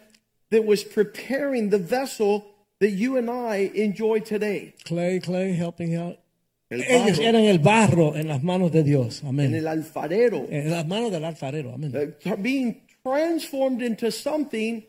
that 0.49 0.65
was 0.65 0.83
preparing 0.83 1.69
the 1.69 1.79
vessel 1.79 2.45
that 2.79 2.91
you 2.91 3.17
and 3.17 3.29
I 3.29 3.71
enjoy 3.75 4.19
today. 4.19 4.73
Clay, 4.85 5.19
clay, 5.19 5.53
helping 5.53 5.95
out. 5.95 6.17
El 6.69 6.83
Ellos 6.83 7.19
eran 7.19 7.43
el 7.43 7.59
barro 7.59 8.15
en 8.15 8.29
las 8.29 8.41
manos 8.43 8.71
de 8.71 8.83
Dios. 8.83 9.23
Amén. 9.25 9.47
En 9.47 9.55
el 9.55 9.67
alfarero. 9.67 10.47
En 10.49 10.69
las 10.69 10.87
manos 10.87 11.11
del 11.11 11.25
alfarero. 11.25 11.73
Amén. 11.73 12.15
uh, 12.25 12.35
being 12.37 12.81
transformed 13.03 13.81
into 13.81 14.09
something 14.09 14.85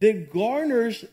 that 0.00 0.30
garners 0.32 1.04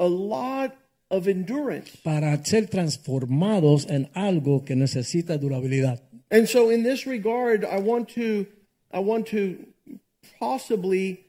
a 0.00 0.08
lot 0.08 0.72
of 1.10 1.28
endurance. 1.28 1.98
Para 2.02 2.36
ser 2.44 2.66
transformados 2.68 3.86
en 3.88 4.08
algo 4.14 4.64
que 4.64 4.74
necesita 4.74 5.38
durabilidad. 5.38 6.00
And 6.30 6.46
so 6.46 6.70
in 6.70 6.82
this 6.82 7.06
regard, 7.06 7.64
I 7.64 7.78
want 7.78 8.08
to 8.14 8.46
I 8.92 9.00
want 9.00 9.28
to 9.30 9.56
possibly 10.38 11.26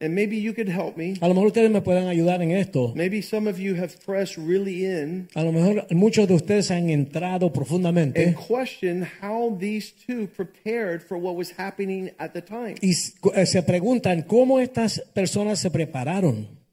and 0.00 0.14
maybe 0.14 0.36
you 0.36 0.52
could 0.52 0.68
help 0.68 0.96
me. 0.96 1.16
A 1.20 1.28
lo 1.28 1.34
mejor 1.34 1.48
ustedes 1.48 1.70
me 1.70 1.80
pueden 1.80 2.08
ayudar 2.08 2.42
en 2.42 2.50
esto. 2.50 2.92
Maybe 2.94 3.22
some 3.22 3.48
of 3.48 3.58
you 3.58 3.74
have 3.76 3.94
pressed 4.04 4.36
really 4.36 4.84
in 4.84 5.28
A 5.34 5.42
lo 5.42 5.52
mejor 5.52 5.86
muchos 5.92 6.26
de 6.26 6.34
ustedes 6.34 6.70
han 6.70 6.90
entrado 6.90 7.52
profundamente 7.52 8.22
and 8.22 8.36
question 8.36 9.06
how 9.22 9.56
these 9.58 9.92
two 10.06 10.26
prepared 10.26 11.02
for 11.02 11.16
what 11.16 11.36
was 11.36 11.52
happening 11.56 12.10
at 12.18 12.32
the 12.32 12.42
time. 12.42 12.74
y 12.82 12.92
eh, 13.34 13.46
se 13.46 13.62
preguntan 13.62 14.22
cómo 14.22 14.60
estas 14.60 15.00
personas 15.14 15.60
se 15.60 15.70
prepararon. 15.70 16.63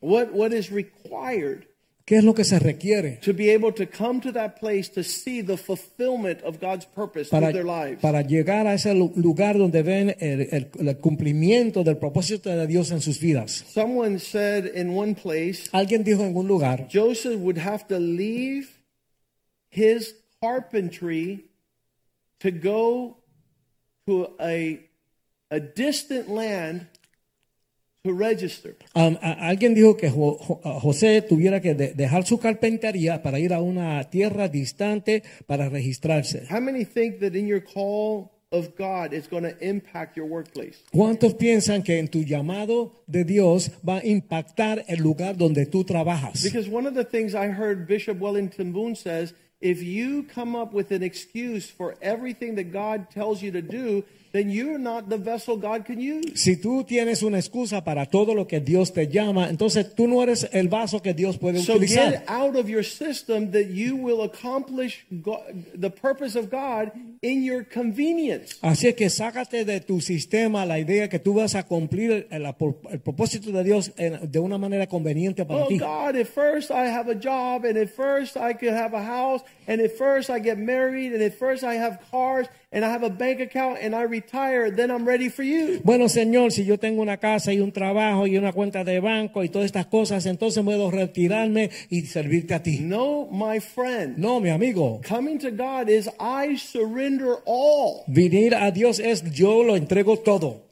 What 0.00 0.32
what 0.32 0.52
is 0.52 0.70
required 0.70 1.66
¿Qué 2.06 2.16
es 2.16 2.24
lo 2.24 2.34
que 2.34 2.42
se 2.42 2.58
requiere 2.58 3.18
to 3.22 3.32
be 3.32 3.50
able 3.50 3.70
to 3.72 3.86
come 3.86 4.20
to 4.22 4.32
that 4.32 4.58
place 4.58 4.88
to 4.94 5.04
see 5.04 5.42
the 5.42 5.56
fulfillment 5.56 6.42
of 6.42 6.58
God's 6.58 6.84
purpose 6.86 7.28
para, 7.30 7.52
through 7.52 7.52
their 7.52 7.64
lives. 7.64 8.00
para 8.02 8.22
llegar 8.22 8.66
a 8.66 8.74
ese 8.74 8.92
lu- 8.94 9.12
lugar 9.14 9.56
donde 9.58 9.82
ven 9.84 10.16
el, 10.18 10.40
el- 10.50 10.70
el 10.88 10.98
cumplimiento 10.98 11.84
del 11.84 11.98
propósito 11.98 12.50
de 12.50 12.66
Dios 12.66 12.90
en 12.90 13.00
sus 13.00 13.20
vidas? 13.20 13.64
Someone 13.72 14.18
said 14.18 14.66
in 14.74 14.96
one 14.96 15.14
place, 15.14 15.68
Alguien 15.72 16.02
dijo 16.02 16.24
en 16.24 16.34
un 16.36 16.48
lugar, 16.48 16.88
Joseph 16.92 17.38
would 17.38 17.58
have 17.58 17.86
to 17.86 17.98
leave 18.00 18.66
his 19.70 20.14
carpentry 20.42 21.44
to 22.40 22.50
go 22.50 23.18
to 24.06 24.34
a, 24.40 24.80
a 25.52 25.60
distant 25.60 26.28
land 26.28 26.88
to 28.02 28.12
register. 28.12 28.76
um, 28.94 29.16
alguien 29.22 29.74
dijo 29.74 29.96
que 29.96 30.08
Jo- 30.08 30.60
a 30.64 30.80
José 30.80 31.20
tuviera 31.22 31.60
que 31.60 31.74
de- 31.74 31.92
dejar 31.94 32.24
su 32.26 32.38
carpintería 32.38 33.22
para 33.22 33.38
ir 33.38 33.52
a 33.52 33.60
una 33.60 34.02
tierra 34.10 34.48
distante 34.48 35.22
para 35.46 35.68
registrarse. 35.68 36.46
How 36.50 36.60
many 36.60 36.84
think 36.84 37.20
that 37.20 37.34
in 37.34 37.46
your 37.46 37.62
call 37.62 38.30
of 38.52 38.70
God 38.78 39.12
it's 39.12 39.28
going 39.28 39.42
to 39.44 39.54
impact 39.60 40.16
your 40.16 40.26
workplace? 40.26 40.78
¿Cuántos 40.92 41.34
piensan 41.34 41.82
que 41.82 41.98
en 41.98 42.08
tu 42.08 42.22
llamado 42.24 43.02
de 43.06 43.24
Dios 43.24 43.70
va 43.86 43.98
a 43.98 44.06
impactar 44.06 44.82
el 44.88 45.00
lugar 45.02 45.36
donde 45.36 45.66
tú 45.66 45.84
trabajas? 45.84 46.42
Because 46.42 46.70
one 46.70 46.86
of 46.88 46.94
the 46.94 47.04
things 47.04 47.34
I 47.34 47.48
heard 47.48 47.86
Bishop 47.86 48.18
Wellington 48.18 48.72
Boone 48.72 48.96
says, 48.96 49.34
if 49.60 49.82
you 49.82 50.24
come 50.34 50.56
up 50.56 50.72
with 50.72 50.90
an 50.90 51.02
excuse 51.02 51.70
for 51.70 51.94
everything 52.00 52.54
that 52.56 52.72
God 52.72 53.10
tells 53.14 53.42
you 53.42 53.52
to 53.52 53.60
do, 53.60 54.04
then 54.32 54.50
you're 54.50 54.78
not 54.78 55.08
the 55.08 55.16
vessel 55.18 55.56
God 55.56 55.84
can 55.84 55.98
use. 56.00 56.32
Si 56.36 56.56
tú 56.56 56.84
tienes 56.84 57.22
una 57.22 57.38
excusa 57.38 57.82
para 57.84 58.06
todo 58.06 58.34
lo 58.34 58.46
que 58.46 58.60
Dios 58.60 58.92
te 58.92 59.08
llama, 59.08 59.48
entonces 59.48 59.94
tú 59.94 60.06
no 60.06 60.22
eres 60.22 60.48
el 60.52 60.68
vaso 60.68 61.00
que 61.02 61.14
Dios 61.14 61.36
puede 61.38 61.60
So 61.62 61.74
utilizar. 61.74 62.12
get 62.12 62.22
out 62.28 62.56
of 62.56 62.68
your 62.68 62.84
system 62.84 63.50
that 63.52 63.70
you 63.70 63.96
will 63.96 64.22
accomplish 64.22 65.04
God, 65.10 65.40
the 65.74 65.90
purpose 65.90 66.36
of 66.38 66.50
God 66.50 66.92
in 67.22 67.42
your 67.42 67.64
convenience. 67.64 68.56
Así 68.62 68.88
es 68.88 68.94
que 68.94 69.10
sácate 69.10 69.64
de 69.64 69.80
tu 69.80 70.00
sistema 70.00 70.64
la 70.64 70.78
idea 70.78 71.08
que 71.08 71.18
tú 71.18 71.34
vas 71.34 71.54
a 71.54 71.64
cumplir 71.64 72.26
el, 72.30 72.46
el 72.46 73.00
propósito 73.00 73.50
de 73.52 73.64
Dios 73.64 73.92
en- 73.96 74.30
de 74.30 74.38
una 74.38 74.58
manera 74.58 74.86
conveniente 74.86 75.44
para 75.44 75.64
Oh 75.64 75.68
ti. 75.68 75.78
God, 75.78 76.16
at 76.16 76.26
first 76.26 76.70
I 76.70 76.86
have 76.88 77.10
a 77.10 77.14
job, 77.14 77.64
and 77.64 77.76
at 77.76 77.90
first 77.90 78.36
I 78.36 78.54
could 78.54 78.72
have 78.74 78.94
a 78.94 79.02
house, 79.04 79.42
and 79.66 79.80
at 79.80 79.92
first 79.98 80.30
I 80.30 80.38
get 80.40 80.56
married, 80.58 81.12
and 81.12 81.22
at 81.22 81.34
first 81.38 81.64
I 81.64 81.74
have 81.76 81.98
cars, 82.10 82.46
and 82.72 82.84
I 82.84 82.88
have 82.88 83.02
a 83.02 83.10
bank 83.10 83.40
account, 83.40 83.78
and 83.80 83.94
I 83.94 84.02
retire, 84.02 84.70
then 84.70 84.90
I'm 84.90 85.04
ready 85.04 85.28
for 85.28 85.42
you. 85.42 85.80
Bueno, 85.82 86.08
Señor, 86.08 86.52
si 86.52 86.64
yo 86.64 86.78
tengo 86.78 87.02
una 87.02 87.16
casa 87.16 87.52
y 87.52 87.60
un 87.60 87.72
trabajo 87.72 88.26
y 88.26 88.36
una 88.36 88.52
cuenta 88.52 88.84
de 88.84 89.00
banco 89.00 89.42
y 89.42 89.48
todas 89.48 89.66
estas 89.66 89.86
cosas, 89.86 90.24
entonces 90.26 90.62
puedo 90.62 90.90
retirarme 90.90 91.70
y 91.88 92.02
servirte 92.02 92.54
a 92.54 92.62
ti. 92.62 92.78
No, 92.80 93.28
my 93.30 93.58
friend. 93.58 94.18
No, 94.18 94.40
mi 94.40 94.50
amigo. 94.50 95.00
Coming 95.06 95.38
to 95.38 95.50
God 95.50 95.88
is 95.88 96.08
I 96.20 96.56
surrender 96.56 97.36
all. 97.44 98.04
Venir 98.06 98.54
a 98.54 98.70
Dios 98.70 99.00
es 99.00 99.24
yo 99.32 99.64
lo 99.64 99.76
entrego 99.76 100.18
todo. 100.18 100.70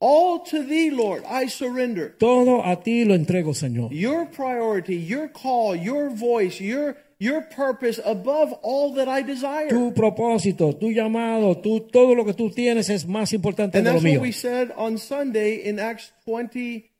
All 0.00 0.44
to 0.44 0.62
thee, 0.62 0.90
Lord, 0.90 1.24
I 1.28 1.48
surrender. 1.48 2.14
Todo 2.18 2.62
a 2.64 2.80
ti 2.80 3.04
lo 3.04 3.14
entrego, 3.14 3.52
Señor. 3.52 3.90
Your 3.90 4.26
priority, 4.26 4.94
your 4.94 5.28
call, 5.28 5.74
your 5.74 6.08
voice, 6.08 6.60
your 6.60 6.96
your 7.20 7.42
purpose 7.42 8.00
above 8.04 8.52
all 8.62 8.94
that 8.94 9.08
I 9.08 9.22
desire. 9.22 9.68
Tu 9.68 9.92
propósito, 9.92 10.72
tu 10.78 10.90
llamado, 10.92 11.58
tu, 11.60 11.80
todo 11.80 12.14
lo 12.14 12.24
que 12.24 12.34
tú 12.34 12.50
tienes 12.50 12.88
es 12.90 13.06
más 13.06 13.32
importante 13.32 13.78
And 13.78 13.86
de 13.86 13.92
lo 13.92 14.00
that's 14.00 14.14
what 14.14 14.22
we 14.22 14.32
said 14.32 14.72
on 14.76 14.98
Sunday 14.98 15.68
in 15.68 15.80
Acts 15.80 16.12
20, 16.26 16.90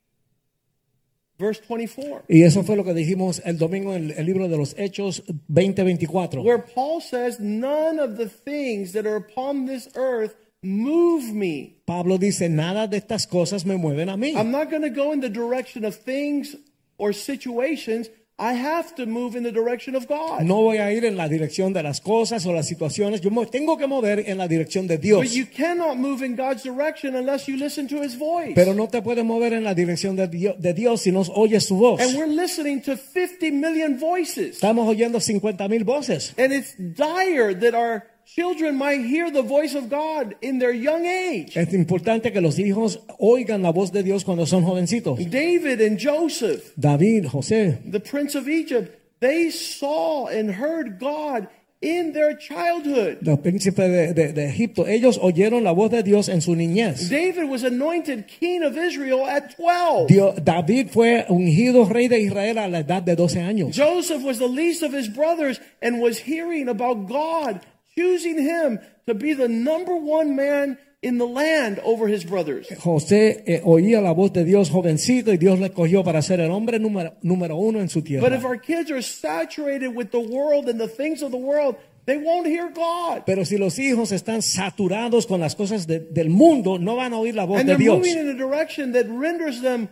verse 1.39 1.61
24, 1.61 2.25
Y 2.29 2.43
eso 2.43 2.65
fue 2.65 2.77
lo 2.77 2.85
que 2.85 2.95
dijimos 2.95 3.41
el 3.45 3.59
domingo 3.59 3.95
en 3.95 4.13
el 4.17 4.27
libro 4.27 4.49
de 4.49 4.57
los 4.57 4.75
Hechos 4.77 5.23
20:24. 5.49 6.43
where 6.43 6.59
Paul 6.59 7.01
says, 7.01 7.39
None 7.39 8.01
of 8.01 8.17
the 8.17 8.29
things 8.29 8.93
that 8.95 9.07
are 9.07 9.17
upon 9.17 9.67
this 9.67 9.89
earth 9.95 10.35
move 10.63 11.33
me. 11.33 11.77
Pablo 11.87 12.19
dice, 12.19 12.49
nada 12.49 12.89
de 12.89 12.97
estas 12.97 13.29
cosas 13.29 13.65
me 13.65 13.77
mueven 13.77 14.09
a 14.09 14.17
mí. 14.17 14.35
I'm 14.37 14.51
not 14.51 14.69
going 14.69 14.83
to 14.83 14.91
go 14.91 15.13
in 15.13 15.21
the 15.21 15.31
direction 15.31 15.85
of 15.85 15.95
things 15.95 16.57
or 16.99 17.13
situations. 17.13 18.11
I 18.41 18.53
have 18.55 18.95
to 18.95 19.05
move 19.05 19.37
in 19.37 19.43
the 19.43 19.51
direction 19.51 19.97
of 19.97 20.07
God. 20.07 20.43
No 20.43 20.63
voy 20.63 20.79
a 20.79 20.93
ir 20.93 21.05
en 21.05 21.17
la 21.17 21.29
dirección 21.29 21.73
de 21.73 21.83
las 21.83 22.01
cosas 22.01 22.47
o 22.47 22.53
las 22.53 22.69
situaciones. 22.69 23.21
Yo 23.21 23.33
me 23.33 23.45
tengo 23.47 23.77
que 23.77 23.89
mover 23.89 24.31
en 24.31 24.39
la 24.39 24.47
dirección 24.47 24.87
de 24.87 24.97
Dios. 24.97 25.23
But 25.23 25.33
you 25.33 25.45
cannot 25.45 25.97
move 25.97 26.25
in 26.25 26.37
God's 26.37 26.63
direction 26.63 27.17
unless 27.17 27.49
you 27.49 27.57
listen 27.57 27.89
to 27.89 28.01
his 28.01 28.17
voice. 28.17 28.55
Pero 28.55 28.75
no 28.75 28.87
te 28.87 29.03
puedes 29.03 29.25
mover 29.25 29.55
en 29.55 29.65
la 29.65 29.75
dirección 29.75 30.15
de 30.15 30.29
Dios, 30.29 30.55
de 30.61 30.73
Dios 30.73 31.03
si 31.03 31.11
no 31.11 31.23
oyes 31.35 31.65
su 31.65 31.77
voz. 31.79 32.01
and 32.01 32.17
we're 32.17 32.33
listening 32.33 32.81
to 32.81 32.97
50 32.97 33.51
million 33.51 33.99
voices. 33.99 34.55
Estamos 34.55 34.89
oyendo 34.89 35.19
50 35.21 35.67
mil 35.67 35.83
voces. 35.83 36.33
And 36.39 36.53
it's 36.53 36.77
dire 36.79 37.55
that 37.55 37.75
our 37.75 38.05
children 38.35 38.77
might 38.77 39.01
hear 39.05 39.31
the 39.31 39.43
voice 39.43 39.75
of 39.75 39.89
God 39.89 40.35
in 40.43 40.59
their 40.59 40.73
young 40.73 41.07
age. 41.07 41.57
Es 41.57 41.73
importante 41.73 42.33
que 42.33 42.41
los 42.41 42.59
hijos 42.59 43.01
oigan 43.19 43.63
la 43.63 43.71
voz 43.73 43.91
de 43.93 44.03
Dios 44.03 44.25
cuando 44.25 44.47
son 44.47 44.63
jovencitos. 44.65 45.19
David 45.31 45.81
and 45.81 45.99
Joseph, 45.99 46.73
David, 46.77 47.27
José, 47.27 47.79
the 47.91 48.01
prince 48.01 48.35
of 48.37 48.49
Egypt, 48.49 48.95
they 49.21 49.51
saw 49.51 50.27
and 50.29 50.51
heard 50.51 50.99
God 51.01 51.49
in 51.81 52.13
their 52.13 52.37
childhood. 52.37 53.19
los 53.23 53.39
príncipes 53.39 53.89
de, 53.89 54.13
de- 54.13 54.33
de 54.33 54.45
Egipto, 54.49 54.87
ellos 54.89 55.17
oyeron 55.23 55.63
la 55.63 55.71
voz 55.73 55.91
de 55.93 56.03
Dios 56.03 56.29
en 56.29 56.41
su 56.41 56.55
niñez. 56.57 57.09
David 57.09 57.49
was 57.49 57.63
anointed 57.63 58.27
king 58.27 58.63
of 58.65 58.77
Israel 58.77 59.25
at 59.27 59.55
12. 59.57 60.09
Dios- 60.09 60.35
David 60.45 60.89
fue 60.91 61.25
ungido 61.29 61.85
rey 61.89 62.09
de 62.09 62.19
Israel 62.21 62.59
a 62.59 62.69
la 62.69 62.81
edad 62.81 63.03
de 63.05 63.15
12 63.15 63.41
años. 63.41 63.77
Joseph 63.77 64.23
was 64.25 64.39
the 64.39 64.49
least 64.49 64.83
of 64.83 64.93
his 64.93 65.09
brothers 65.09 65.61
and 65.81 66.01
was 66.03 66.19
hearing 66.19 66.69
about 66.69 67.07
God 67.09 67.61
choosing 67.99 68.39
him 68.39 68.79
to 69.07 69.15
be 69.15 69.35
the 69.35 69.49
number 69.49 69.95
one 69.95 70.35
man 70.37 70.79
in 71.03 71.19
the 71.19 71.27
land 71.27 71.81
over 71.85 72.09
his 72.09 72.25
brothers. 72.25 72.67
José 72.79 73.43
eh, 73.47 73.61
oía 73.65 74.01
la 74.01 74.13
voz 74.13 74.33
de 74.33 74.45
Dios 74.45 74.71
jovencito 74.71 75.33
y 75.33 75.37
Dios 75.37 75.59
le 75.61 75.71
cogió 75.71 76.03
para 76.05 76.23
ser 76.23 76.41
el 76.41 76.51
hombre 76.51 76.79
número, 76.79 77.15
número 77.23 77.57
uno 77.57 77.81
en 77.81 77.89
su 77.89 78.03
tierra. 78.03 78.29
But 78.29 78.37
if 78.37 78.45
our 78.45 78.61
kids 78.61 78.91
are 78.91 79.03
saturated 79.03 79.95
with 79.95 80.11
the 80.11 80.19
world 80.21 80.69
and 80.69 80.81
the 80.81 80.89
things 80.89 81.23
of 81.23 81.31
the 81.31 81.39
world, 81.39 81.77
they 82.07 82.17
won't 82.17 82.47
hear 82.47 82.69
God. 82.75 83.23
Pero 83.27 83.45
si 83.45 83.59
los 83.59 83.79
hijos 83.79 84.11
están 84.13 84.43
saturados 84.43 85.27
con 85.27 85.41
las 85.41 85.55
cosas 85.55 85.87
de- 85.87 86.01
del 86.01 86.31
mundo, 86.31 86.79
no 86.79 86.97
van 86.97 87.13
a 87.13 87.19
oír 87.19 87.35
la 87.37 87.45
voz 87.45 87.61
And 87.61 87.69
de 87.69 87.77
they're 87.77 87.85
Dios. 87.85 87.99
moving 87.99 88.19
in 88.19 88.29
a 88.31 88.35
direction 88.35 88.93
that 88.95 89.07
renders 89.09 89.61
them 89.63 89.89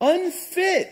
unfit. 0.00 0.88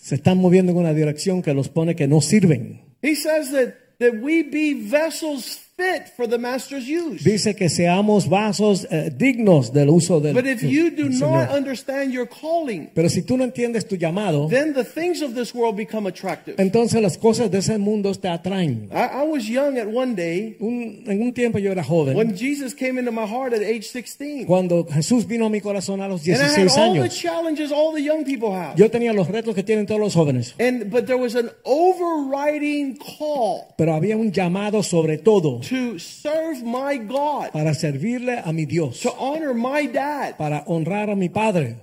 Se 0.00 0.14
están 0.16 0.38
moviendo 0.38 0.72
en 0.72 0.78
una 0.78 0.92
dirección 0.94 1.42
que 1.42 1.54
los 1.54 1.68
pone 1.68 1.94
que 1.94 2.08
no 2.08 2.20
sirven. 2.20 2.80
He 3.02 3.14
says 3.14 3.50
that, 3.52 3.74
that 3.98 4.16
we 4.16 4.42
be 4.42 4.88
vessels 4.88 5.67
fit 5.78 6.08
for 6.16 6.26
the 6.28 6.36
master's 6.38 6.88
use. 6.88 7.22
Dice 7.22 7.54
que 7.54 7.68
seamos 7.68 8.28
vasos 8.28 8.86
eh, 8.90 9.12
dignos 9.16 9.72
del 9.72 9.88
uso 9.90 10.18
del, 10.20 10.34
But 10.34 10.46
if 10.46 10.62
you 10.62 10.90
do 10.90 11.04
del 11.08 11.20
not 11.20 11.48
Señor. 11.50 11.56
understand 11.56 12.12
your 12.12 12.26
calling, 12.28 12.90
Pero 12.94 13.08
si 13.08 13.22
tú 13.22 13.36
no 13.36 13.44
entiendes 13.44 13.86
tu 13.86 13.94
llamado, 13.96 14.48
then 14.48 14.74
the 14.74 14.82
things 14.84 15.22
of 15.22 15.34
this 15.34 15.54
world 15.54 15.76
become 15.76 16.08
attractive. 16.08 16.56
entonces 16.58 17.00
las 17.00 17.16
cosas 17.16 17.50
de 17.50 17.58
ese 17.58 17.78
mundo 17.78 18.12
te 18.14 18.26
atraen. 18.28 18.88
I, 18.92 19.22
I 19.22 19.24
was 19.24 19.48
young 19.48 19.78
at 19.78 19.86
one 19.86 20.14
day 20.16 20.56
Un- 20.58 21.04
en 21.06 21.22
un 21.22 21.32
tiempo 21.32 21.58
yo 21.60 21.70
era 21.70 21.84
joven. 21.84 22.16
when 22.16 22.36
Jesus 22.36 22.74
came 22.74 22.98
into 22.98 23.12
my 23.12 23.26
heart 23.26 23.52
at 23.52 23.60
age 23.62 23.84
16. 23.92 24.46
Cuando 24.46 24.84
Jesús 24.84 25.26
vino 25.28 25.46
a 25.46 25.50
mi 25.50 25.60
corazón 25.60 26.00
a 26.00 26.08
los 26.08 26.26
And 26.26 26.36
I 26.36 26.42
had 26.42 26.54
16 26.54 26.68
all 26.82 26.92
the 26.94 27.00
años, 27.02 27.14
challenges 27.20 27.70
all 27.70 27.92
the 27.94 28.02
young 28.02 28.24
people 28.24 28.50
have. 28.52 28.74
yo 28.76 28.90
tenía 28.90 29.12
los 29.12 29.28
retos 29.28 29.54
que 29.54 29.62
tienen 29.62 29.86
todos 29.86 30.00
los 30.00 30.14
jóvenes. 30.14 30.54
And 30.58 30.90
but 30.90 31.06
there 31.06 31.18
was 31.18 31.36
an 31.36 31.50
overriding 31.64 32.96
call 32.96 33.74
Pero 33.76 33.94
había 33.94 34.16
un 34.16 34.32
llamado 34.32 34.82
sobre 34.82 35.18
todo 35.18 35.60
to 35.68 35.98
serve 35.98 36.62
my 36.62 36.96
God, 36.98 37.52
para 37.52 37.74
servirle 37.74 38.42
a 38.44 38.52
mi 38.52 38.64
Dios, 38.66 39.00
to 39.00 39.12
honor 39.18 39.54
my 39.54 39.86
dad, 39.86 40.36
para 40.36 40.64
honrar 40.66 41.10
a 41.10 41.16
mi 41.16 41.28
Padre, 41.28 41.76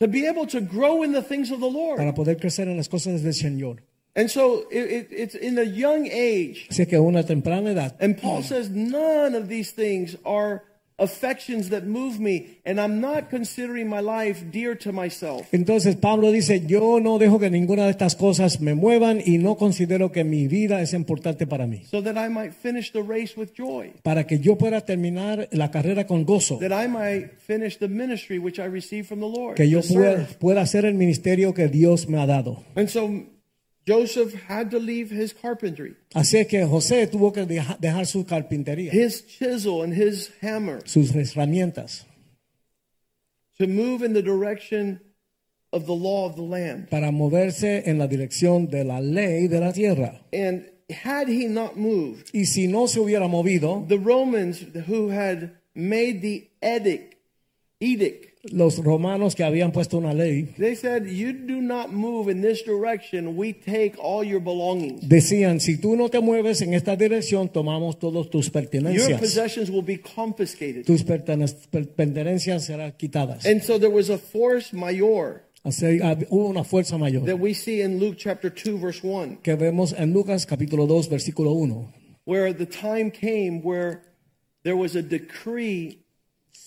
to 0.00 0.08
be 0.08 0.26
able 0.26 0.46
to 0.46 0.60
grow 0.60 1.02
in 1.02 1.12
the 1.12 1.22
things 1.22 1.50
of 1.50 1.60
the 1.60 1.70
Lord. 1.70 1.98
para 1.98 2.12
poder 2.14 2.36
crecer 2.36 2.68
en 2.68 2.76
las 2.76 2.88
cosas 2.88 3.22
del 3.22 3.32
Señor. 3.34 3.78
And 4.16 4.28
so 4.28 4.64
it, 4.70 4.90
it, 4.90 5.08
it's 5.10 5.34
in 5.36 5.56
a 5.58 5.62
young 5.62 6.08
age. 6.10 6.66
Así 6.68 6.88
que 6.88 6.98
una 6.98 7.22
temprana 7.22 7.70
edad, 7.70 7.96
And 8.00 8.20
Paul 8.20 8.42
says 8.42 8.68
none 8.68 9.34
of 9.36 9.48
these 9.48 9.70
things 9.70 10.16
are 10.24 10.64
affections 11.00 11.70
that 11.70 11.84
move 11.84 12.20
me, 12.20 12.60
and 12.64 12.78
I'm 12.78 13.00
not 13.00 13.30
considering 13.30 13.88
my 13.88 14.00
life 14.00 14.44
dear 14.52 14.76
to 14.78 14.92
myself. 14.92 15.48
entonces 15.52 15.96
Pablo 15.96 16.30
dice, 16.30 16.64
yo 16.66 17.00
no 17.00 17.18
dejo 17.18 17.38
que 17.38 17.50
ninguna 17.50 17.84
de 17.86 17.90
estas 17.90 18.14
cosas 18.14 18.60
me 18.60 18.74
muevan 18.74 19.20
y 19.24 19.38
no 19.38 19.56
considero 19.56 20.12
que 20.12 20.22
mi 20.24 20.46
vida 20.46 20.82
es 20.82 20.92
importante 20.92 21.46
para 21.46 21.66
mí. 21.66 21.82
So 21.90 22.02
that 22.02 22.16
I 22.16 22.28
might 22.28 22.52
finish 22.52 22.92
the 22.92 23.02
race 23.02 23.34
with 23.36 23.52
joy, 23.56 23.92
Para 24.02 24.26
que 24.26 24.38
yo 24.38 24.56
pueda 24.56 24.82
terminar 24.82 25.48
la 25.50 25.70
carrera 25.70 26.06
con 26.06 26.24
gozo, 26.24 26.58
that 26.58 26.72
I 26.72 26.86
might 26.86 27.30
finish 27.46 27.78
the 27.78 27.88
ministry 27.88 28.38
which 28.38 28.58
I 28.58 28.66
received 28.66 29.08
from 29.08 29.20
the 29.20 29.28
Lord. 29.28 29.56
que 29.56 29.68
yo 29.68 29.80
pueda, 29.80 30.26
pueda 30.38 30.60
hacer 30.60 30.84
el 30.84 30.94
ministerio 30.94 31.54
que 31.54 31.68
Dios 31.68 32.08
me 32.08 32.18
ha 32.18 32.26
dado. 32.26 32.62
And 32.76 32.88
so 32.88 33.08
Joseph 33.90 34.34
had 34.48 34.70
to 34.70 34.78
leave 34.78 35.10
his 35.10 35.32
carpentry, 35.32 35.94
Así 36.14 36.46
que 36.46 36.64
José 36.64 37.06
tuvo 37.08 37.32
que 37.32 37.44
deja- 37.44 37.76
dejar 37.80 38.06
su 38.06 38.24
carpintería, 38.24 38.92
his 38.92 39.22
chisel 39.26 39.82
and 39.82 39.92
his 39.94 40.30
hammer 40.40 40.80
sus 40.86 41.10
herramientas, 41.12 42.04
to 43.58 43.66
move 43.66 44.02
in 44.02 44.12
the 44.12 44.22
direction 44.22 45.00
of 45.72 45.86
the 45.86 45.94
law 45.94 46.26
of 46.26 46.36
the 46.36 46.42
land. 46.42 46.88
para 46.90 47.10
moverse 47.10 47.82
en 47.86 47.98
la 47.98 48.06
dirección 48.06 48.68
de 48.70 48.84
la 48.84 49.00
ley 49.00 49.48
de 49.48 49.60
la 49.60 49.72
tierra. 49.72 50.20
And 50.32 50.64
had 50.90 51.28
he 51.28 51.46
not 51.46 51.76
moved, 51.76 52.30
Y 52.32 52.44
si 52.44 52.66
no 52.66 52.86
se 52.86 52.98
hubiera 53.00 53.28
movido, 53.28 53.86
the 53.88 53.98
Romans 53.98 54.64
who 54.88 55.10
had 55.10 55.52
made 55.74 56.20
the 56.22 56.48
edict, 56.62 57.14
edict, 57.80 58.29
los 58.44 58.78
romanos 58.78 59.34
que 59.34 59.44
habían 59.44 59.70
puesto 59.70 59.98
una 59.98 60.14
ley 60.14 60.54
they 60.58 60.74
said, 60.74 61.06
You 61.06 61.32
do 61.32 61.60
not 61.60 61.92
move 61.92 62.30
in 62.30 62.40
this 62.40 62.64
direction, 62.64 63.36
we 63.36 63.52
take 63.52 63.96
all 63.98 64.24
your 64.24 64.40
belongings. 64.40 65.06
decían, 65.06 65.60
si 65.60 65.76
tú 65.76 65.96
no 65.96 66.08
te 66.08 66.20
mueves 66.20 66.62
en 66.62 66.72
esta 66.74 66.96
dirección, 66.96 67.48
tomamos 67.50 67.98
todas 67.98 68.30
tus 68.30 68.50
pertenencias. 68.50 69.08
Your 69.08 69.18
possessions 69.18 69.70
will 69.70 69.84
be 69.84 69.98
confiscated. 69.98 70.86
Tus 70.86 71.04
pertenencias 71.04 72.64
serán 72.64 72.92
quitadas. 72.96 73.44
And 73.44 73.62
so 73.62 73.78
there 73.78 73.90
was 73.90 74.08
a 74.10 74.18
force 74.18 74.72
mayor 74.72 75.42
Así, 75.62 76.00
hubo 76.30 76.46
una 76.48 76.64
fuerza 76.64 76.96
mayor 76.96 77.26
that 77.26 77.38
we 77.38 77.52
see 77.52 77.82
in 77.82 77.98
Luke 77.98 78.16
chapter 78.16 78.50
2, 78.50 78.78
verse 78.78 79.02
1. 79.02 79.40
que 79.42 79.54
vemos 79.56 79.92
en 79.92 80.14
Lucas 80.14 80.46
capítulo 80.46 80.86
2, 80.86 81.10
versículo 81.10 81.52
1. 81.52 81.92
where 82.24 82.52
the 82.54 82.64
time 82.64 83.10
came 83.10 83.60
where 83.62 84.02
there 84.62 84.76
was 84.76 84.94
a 84.96 85.02
decree, 85.02 85.98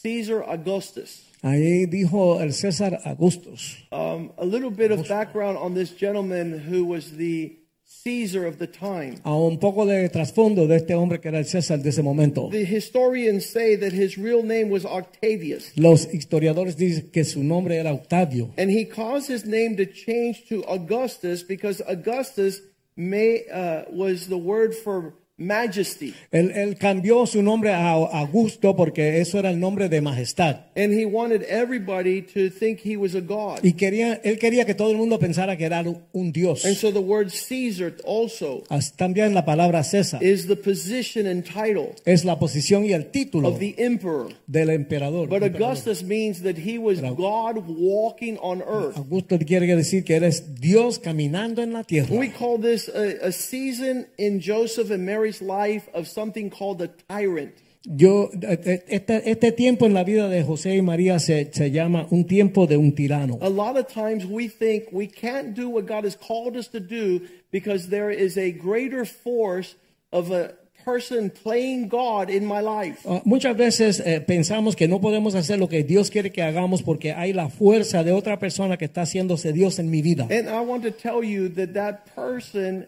Caesar 0.03 0.43
Augustus. 0.43 1.23
Ahí 1.43 1.85
dijo 1.87 2.39
el 2.41 2.53
César 2.53 2.99
Augustus. 3.03 3.77
Um, 3.91 4.31
a 4.37 4.45
little 4.45 4.71
bit 4.71 4.91
of 4.91 5.07
background 5.09 5.57
on 5.57 5.73
this 5.73 5.91
gentleman 5.91 6.57
who 6.57 6.85
was 6.85 7.17
the 7.17 7.59
Caesar 8.05 8.45
of 8.45 8.59
the 8.59 8.67
time. 8.67 9.15
A 9.25 9.35
un 9.35 9.57
poco 9.59 9.85
de 9.85 10.07
trasfondo 10.09 10.67
de 10.67 10.77
este 10.77 10.93
hombre 10.95 11.19
que 11.19 11.27
era 11.27 11.39
el 11.39 11.45
César 11.45 11.81
de 11.83 11.89
ese 11.89 12.01
momento. 12.01 12.49
The 12.49 12.63
historians 12.65 13.45
say 13.45 13.75
that 13.75 13.91
his 13.91 14.17
real 14.17 14.41
name 14.41 14.69
was 14.69 14.85
Octavius, 14.85 15.71
Los 15.77 16.07
historiadores 16.07 16.77
dicen 16.77 17.11
que 17.11 17.25
su 17.25 17.43
nombre 17.43 17.75
era 17.75 17.91
Octavio. 17.93 18.51
and 18.57 18.71
he 18.71 18.85
caused 18.85 19.27
his 19.27 19.45
name 19.45 19.75
to 19.75 19.85
change 19.85 20.45
to 20.47 20.63
Augustus 20.65 21.43
because 21.43 21.81
Augustus 21.87 22.61
may, 22.95 23.43
uh, 23.51 23.83
was 23.91 24.27
the 24.27 24.37
word 24.37 24.73
for 24.73 25.13
majesty. 25.37 26.13
Él, 26.31 26.51
él 26.51 26.77
cambió 26.77 27.25
su 27.25 27.41
nombre 27.41 27.71
a 27.71 27.91
Augusto 27.91 28.75
porque 28.75 29.19
eso 29.19 29.39
era 29.39 29.49
el 29.49 29.59
nombre 29.59 29.89
de 29.89 29.99
majestad. 30.01 30.67
And 30.75 30.93
he 30.93 31.05
wanted 31.05 31.43
everybody 31.49 32.21
to 32.21 32.49
think 32.49 32.79
he 32.83 32.95
was 32.95 33.15
a 33.15 33.21
god. 33.21 33.59
Y 33.63 33.73
quería, 33.73 34.21
él 34.23 34.37
quería 34.37 34.65
que 34.65 34.75
todo 34.75 34.91
el 34.91 34.97
mundo 34.97 35.17
pensara 35.19 35.57
que 35.57 35.65
era 35.65 35.83
un 36.13 36.31
dios. 36.31 36.65
And 36.65 36.75
so 36.75 36.91
the 36.91 36.99
word 36.99 37.31
Caesar 37.31 37.95
also 38.05 38.63
También 38.95 39.33
la 39.33 39.43
palabra 39.45 39.83
César 39.83 40.21
is 40.23 40.47
the 40.47 40.55
position 40.55 41.27
and 41.27 41.43
title 41.43 41.95
es 42.05 42.23
la 42.25 42.37
posición 42.39 42.85
y 42.85 42.93
el 42.93 43.07
título 43.11 43.49
of 43.49 43.59
the 43.59 43.75
emperor. 43.77 44.33
del 44.47 44.69
emperador. 44.69 45.27
But 45.27 45.43
Emperador. 45.43 45.67
Augustus 45.71 46.03
means 46.03 46.41
that 46.43 46.57
he 46.57 46.77
was 46.77 46.99
Pero- 46.99 47.15
God 47.15 47.63
walking 47.67 48.37
on 48.41 48.61
earth. 48.61 48.97
Augusto 48.97 49.37
quiere 49.39 49.65
decir 49.75 50.03
que 50.03 50.15
eres 50.15 50.55
Dios 50.59 50.99
caminando 50.99 51.61
en 51.63 51.73
la 51.73 51.83
tierra. 51.83 52.13
We 52.15 52.29
call 52.29 52.59
this 52.59 52.87
a, 52.89 53.27
a 53.27 53.31
season 53.31 54.07
in 54.17 54.39
Joseph 54.39 54.91
and 54.91 55.03
Life 55.41 55.89
of 55.93 56.07
something 56.07 56.49
called 56.49 56.81
a 56.81 56.87
tyrant. 56.87 57.53
Yo, 57.85 58.29
este, 58.41 59.29
este 59.29 59.51
tiempo 59.51 59.85
en 59.85 59.93
la 59.93 60.05
vida 60.05 60.29
de 60.29 60.41
José 60.41 60.77
y 60.77 60.81
María 60.81 61.19
se, 61.19 61.51
se 61.51 61.69
llama 61.69 62.07
un 62.11 62.25
tiempo 62.25 62.65
de 62.65 62.77
un 62.77 62.93
tirano. 62.93 63.37
A 63.41 63.49
lot 63.49 63.77
of 63.77 63.87
times 63.87 64.25
we 64.25 64.47
think 64.47 64.85
we 64.93 65.05
can't 65.05 65.53
do 65.53 65.67
what 65.69 65.85
God 65.85 66.05
has 66.05 66.15
called 66.15 66.55
us 66.55 66.69
to 66.69 66.79
do 66.79 67.27
because 67.51 67.89
there 67.89 68.09
is 68.09 68.37
a 68.37 68.51
greater 68.51 69.03
force 69.03 69.75
of 70.13 70.31
a 70.31 70.53
person 70.85 71.29
playing 71.29 71.89
God 71.89 72.29
in 72.29 72.45
my 72.45 72.61
life. 72.61 72.99
Ah, 73.05 73.21
Muchas 73.25 73.55
veces 73.57 73.99
eh, 74.05 74.21
pensamos 74.21 74.75
que 74.75 74.87
no 74.87 75.01
podemos 75.01 75.35
hacer 75.35 75.59
lo 75.59 75.67
que 75.67 75.83
Dios 75.83 76.09
quiere 76.09 76.31
que 76.31 76.41
hagamos 76.41 76.83
porque 76.83 77.11
hay 77.11 77.33
la 77.33 77.49
fuerza 77.49 78.03
de 78.03 78.13
otra 78.13 78.39
persona 78.39 78.77
que 78.77 78.85
está 78.85 79.01
haciéndose 79.01 79.51
Dios 79.51 79.79
en 79.79 79.89
mi 79.89 80.01
vida. 80.01 80.27
And 80.29 80.47
I 80.47 80.61
want 80.61 80.83
to 80.83 80.91
tell 80.91 81.23
you 81.23 81.49
that 81.49 81.73
that 81.73 82.05
person 82.15 82.87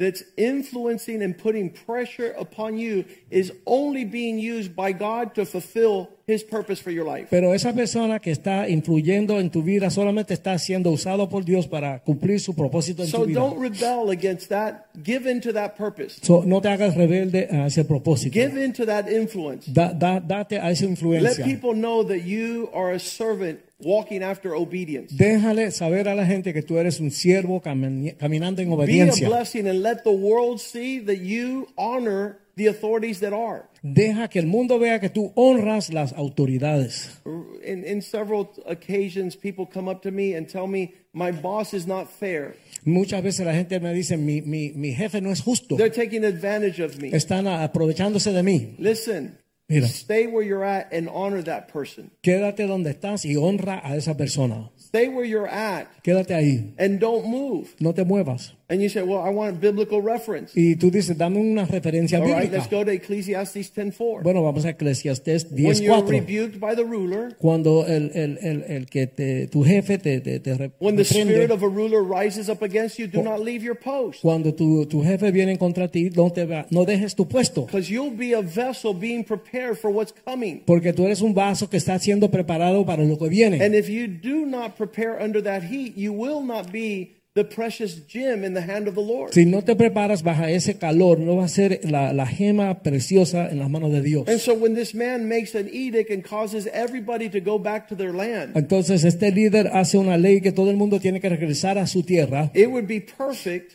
that's 0.00 0.24
influencing 0.38 1.22
and 1.22 1.36
putting 1.36 1.68
pressure 1.70 2.34
upon 2.38 2.78
you 2.78 3.04
is 3.30 3.52
only 3.66 4.04
being 4.06 4.38
used 4.38 4.74
by 4.74 4.92
God 4.92 5.34
to 5.34 5.44
fulfill 5.44 6.08
his 6.26 6.42
purpose 6.42 6.80
for 6.80 6.90
your 6.90 7.04
life. 7.04 7.28
Pero 7.28 7.52
esa 7.52 7.72
persona 7.74 8.18
que 8.18 8.30
está 8.32 8.66
influyendo 8.68 9.38
en 9.38 9.50
tu 9.50 9.62
vida 9.62 9.90
solamente 9.90 10.32
está 10.32 10.58
siendo 10.58 10.90
usado 10.90 11.28
por 11.28 11.44
Dios 11.44 11.66
para 11.66 11.98
cumplir 12.02 12.40
su 12.40 12.54
propósito 12.54 13.02
en 13.02 13.08
So 13.10 13.18
tu 13.22 13.26
vida. 13.26 13.40
don't 13.40 13.60
rebel 13.60 14.10
against 14.10 14.48
that. 14.48 14.86
Give 15.04 15.26
into 15.30 15.52
that 15.52 15.76
purpose. 15.76 16.18
So, 16.22 16.44
no 16.46 16.60
te 16.60 16.68
hagas 16.68 16.96
rebelde 16.96 17.48
a 17.50 17.66
ese 17.66 17.84
propósito. 17.84 18.32
Give 18.32 18.56
into 18.56 18.86
that 18.86 19.06
influence. 19.10 19.70
Da- 19.70 19.92
da- 19.92 20.20
date 20.20 20.58
a 20.58 20.70
esa 20.70 20.86
Let 20.86 21.44
people 21.44 21.74
know 21.74 22.02
that 22.04 22.24
you 22.24 22.70
are 22.72 22.92
a 22.94 22.98
servant 22.98 23.60
walking 23.82 24.22
after 24.22 24.54
obedience. 24.54 25.14
Déjale 25.14 25.70
saber 25.70 26.08
a 26.08 26.14
la 26.14 26.26
gente 26.26 26.52
que 26.52 26.62
tú 26.62 26.78
eres 26.78 27.00
un 27.00 27.10
siervo 27.10 27.60
cami- 27.60 28.16
caminando 28.16 28.62
en 28.62 28.70
Be 28.70 29.02
a 29.02 29.28
blessing 29.28 29.66
and 29.66 29.82
let 29.82 30.02
the 30.04 30.12
world 30.12 30.60
see 30.60 31.00
that 31.00 31.18
you 31.18 31.68
honor 31.76 32.38
the 32.56 32.66
authorities 32.68 33.20
that 33.20 33.32
are. 33.32 33.64
Deja 33.82 34.28
que 34.28 34.38
el 34.40 34.46
mundo 34.46 34.78
vea 34.78 35.00
que 35.00 35.08
tú 35.08 35.32
honras 35.34 35.92
las 35.92 36.12
autoridades. 36.12 37.20
In, 37.64 37.84
in 37.84 38.02
several 38.02 38.50
occasions, 38.66 39.36
people 39.36 39.66
come 39.66 39.90
up 39.90 40.02
to 40.02 40.10
me 40.10 40.34
and 40.34 40.46
tell 40.46 40.66
me, 40.66 40.92
My 41.12 41.32
boss 41.32 41.74
is 41.74 41.86
not 41.86 42.08
fair. 42.08 42.54
Muchas 42.84 43.22
veces 43.22 43.44
la 43.44 43.52
gente 43.52 43.80
me 43.80 43.92
dice, 43.92 44.16
mi, 44.16 44.42
mi, 44.42 44.72
mi 44.74 44.92
jefe 44.94 45.20
no 45.20 45.30
es 45.30 45.40
justo. 45.40 45.76
They're 45.76 45.90
taking 45.90 46.24
advantage 46.24 46.80
of 46.80 47.00
me. 47.00 47.10
Están 47.10 47.46
aprovechándose 47.48 48.32
de 48.32 48.42
mí. 48.42 48.74
Listen, 48.78 49.36
Mira. 49.70 49.86
stay 49.86 50.26
where 50.26 50.42
you're 50.42 50.64
at 50.64 50.92
and 50.92 51.08
honor 51.08 51.42
that 51.42 51.68
person. 51.72 52.10
Quédate 52.22 52.66
donde 52.66 52.90
estás 52.90 53.24
y 53.24 53.36
honra 53.36 53.80
a 53.84 53.94
esa 53.96 54.16
persona. 54.16 54.68
Stay 54.76 55.08
where 55.08 55.24
you're 55.24 55.48
at 55.48 55.86
Quédate 56.02 56.34
ahí. 56.34 56.74
and 56.76 56.98
don't 56.98 57.24
move. 57.26 57.68
No 57.78 57.92
te 57.94 58.04
muevas. 58.04 58.52
And 58.70 58.80
you 58.80 58.88
say, 58.88 59.02
Well, 59.02 59.20
I 59.26 59.30
want 59.30 59.56
a 59.56 59.58
biblical 59.58 60.00
reference. 60.00 60.52
Y 60.54 60.76
tú 60.76 60.92
dices, 60.92 61.18
dame 61.18 61.40
una 61.40 61.66
referencia 61.66 62.18
All 62.18 62.24
right, 62.26 62.42
bíblica. 62.50 62.58
let's 62.58 62.70
go 62.70 62.84
to 62.84 62.92
Ecclesiastes 62.92 63.72
10:4. 63.74 64.22
Bueno, 64.22 64.44
vamos 64.44 64.64
a 64.64 64.70
Eclesiastés 64.70 65.48
When 65.50 65.74
you're 65.82 66.02
rebuked 66.06 66.60
by 66.60 66.76
the 66.76 66.84
ruler, 66.84 67.36
Cuando 67.38 67.84
el, 67.84 68.12
el, 68.14 68.38
el, 68.40 68.62
el 68.68 68.86
que 68.86 69.08
te, 69.08 69.48
tu 69.48 69.64
jefe 69.64 69.98
te, 69.98 70.20
te, 70.20 70.38
te 70.38 70.54
re- 70.54 70.70
when 70.78 70.94
the 70.94 71.02
spirit 71.04 71.50
of 71.50 71.64
a 71.64 71.68
ruler 71.68 72.00
rises 72.02 72.48
up 72.48 72.62
against 72.62 72.96
you, 72.98 73.08
do 73.08 73.22
not 73.22 73.40
leave 73.40 73.64
your 73.64 73.74
post. 73.76 74.20
cuando 74.22 74.54
tu, 74.54 74.86
tu 74.86 75.02
jefe 75.02 75.32
viene 75.32 75.58
contra 75.58 75.88
ti, 75.88 76.08
no, 76.14 76.30
te 76.30 76.44
va- 76.46 76.66
no 76.70 76.84
dejes 76.84 77.16
tu 77.16 77.26
puesto. 77.26 77.66
Because 77.66 77.90
you'll 77.90 78.16
be 78.16 78.34
a 78.34 78.40
vessel 78.40 78.94
being 78.94 79.24
prepared 79.24 79.76
for 79.78 79.90
what's 79.90 80.14
coming. 80.24 80.62
Porque 80.64 80.92
tú 80.92 81.04
eres 81.06 81.20
un 81.22 81.34
vaso 81.34 81.68
que 81.68 81.76
está 81.76 81.98
siendo 81.98 82.30
preparado 82.30 82.86
para 82.86 83.02
lo 83.02 83.18
que 83.18 83.28
viene. 83.28 83.60
And 83.64 83.74
if 83.74 83.88
you 83.88 84.06
do 84.06 84.46
not 84.46 84.76
prepare 84.76 85.20
under 85.20 85.42
that 85.42 85.64
heat, 85.64 85.96
you 85.96 86.12
will 86.12 86.40
not 86.40 86.70
be 86.70 87.16
the 87.34 87.44
precious 87.44 88.04
gem 88.08 88.44
in 88.44 88.54
the 88.54 88.60
hand 88.62 88.88
of 88.88 88.94
the 88.94 89.00
Lord. 89.00 89.32
Si 89.32 89.44
no 89.44 89.62
te 89.62 89.76
preparas 89.76 90.22
bajo 90.24 90.44
ese 90.46 90.78
calor, 90.78 91.18
no 91.20 91.36
va 91.36 91.44
a 91.44 91.48
ser 91.48 91.80
la, 91.84 92.12
la 92.12 92.26
gema 92.26 92.82
preciosa 92.82 93.48
en 93.50 93.60
las 93.60 93.70
manos 93.70 93.92
de 93.92 94.02
Dios. 94.02 94.26
And 94.28 94.40
so 94.40 94.52
when 94.54 94.74
this 94.74 94.94
man 94.94 95.28
makes 95.28 95.54
an 95.54 95.68
edict 95.72 96.10
and 96.10 96.24
causes 96.24 96.66
everybody 96.72 97.28
to 97.30 97.40
go 97.40 97.58
back 97.58 97.86
to 97.88 97.94
their 97.94 98.12
land, 98.12 98.56
Entonces 98.56 99.04
este 99.04 99.30
líder 99.30 99.68
hace 99.72 99.96
una 99.96 100.16
ley 100.18 100.40
que 100.40 100.50
todo 100.52 100.70
el 100.70 100.76
mundo 100.76 100.98
tiene 100.98 101.20
que 101.20 101.28
regresar 101.28 101.78
a 101.78 101.86
su 101.86 102.02
tierra. 102.02 102.50
it 102.54 102.68
would 102.68 102.86
be 102.88 103.00
perfect 103.00 103.74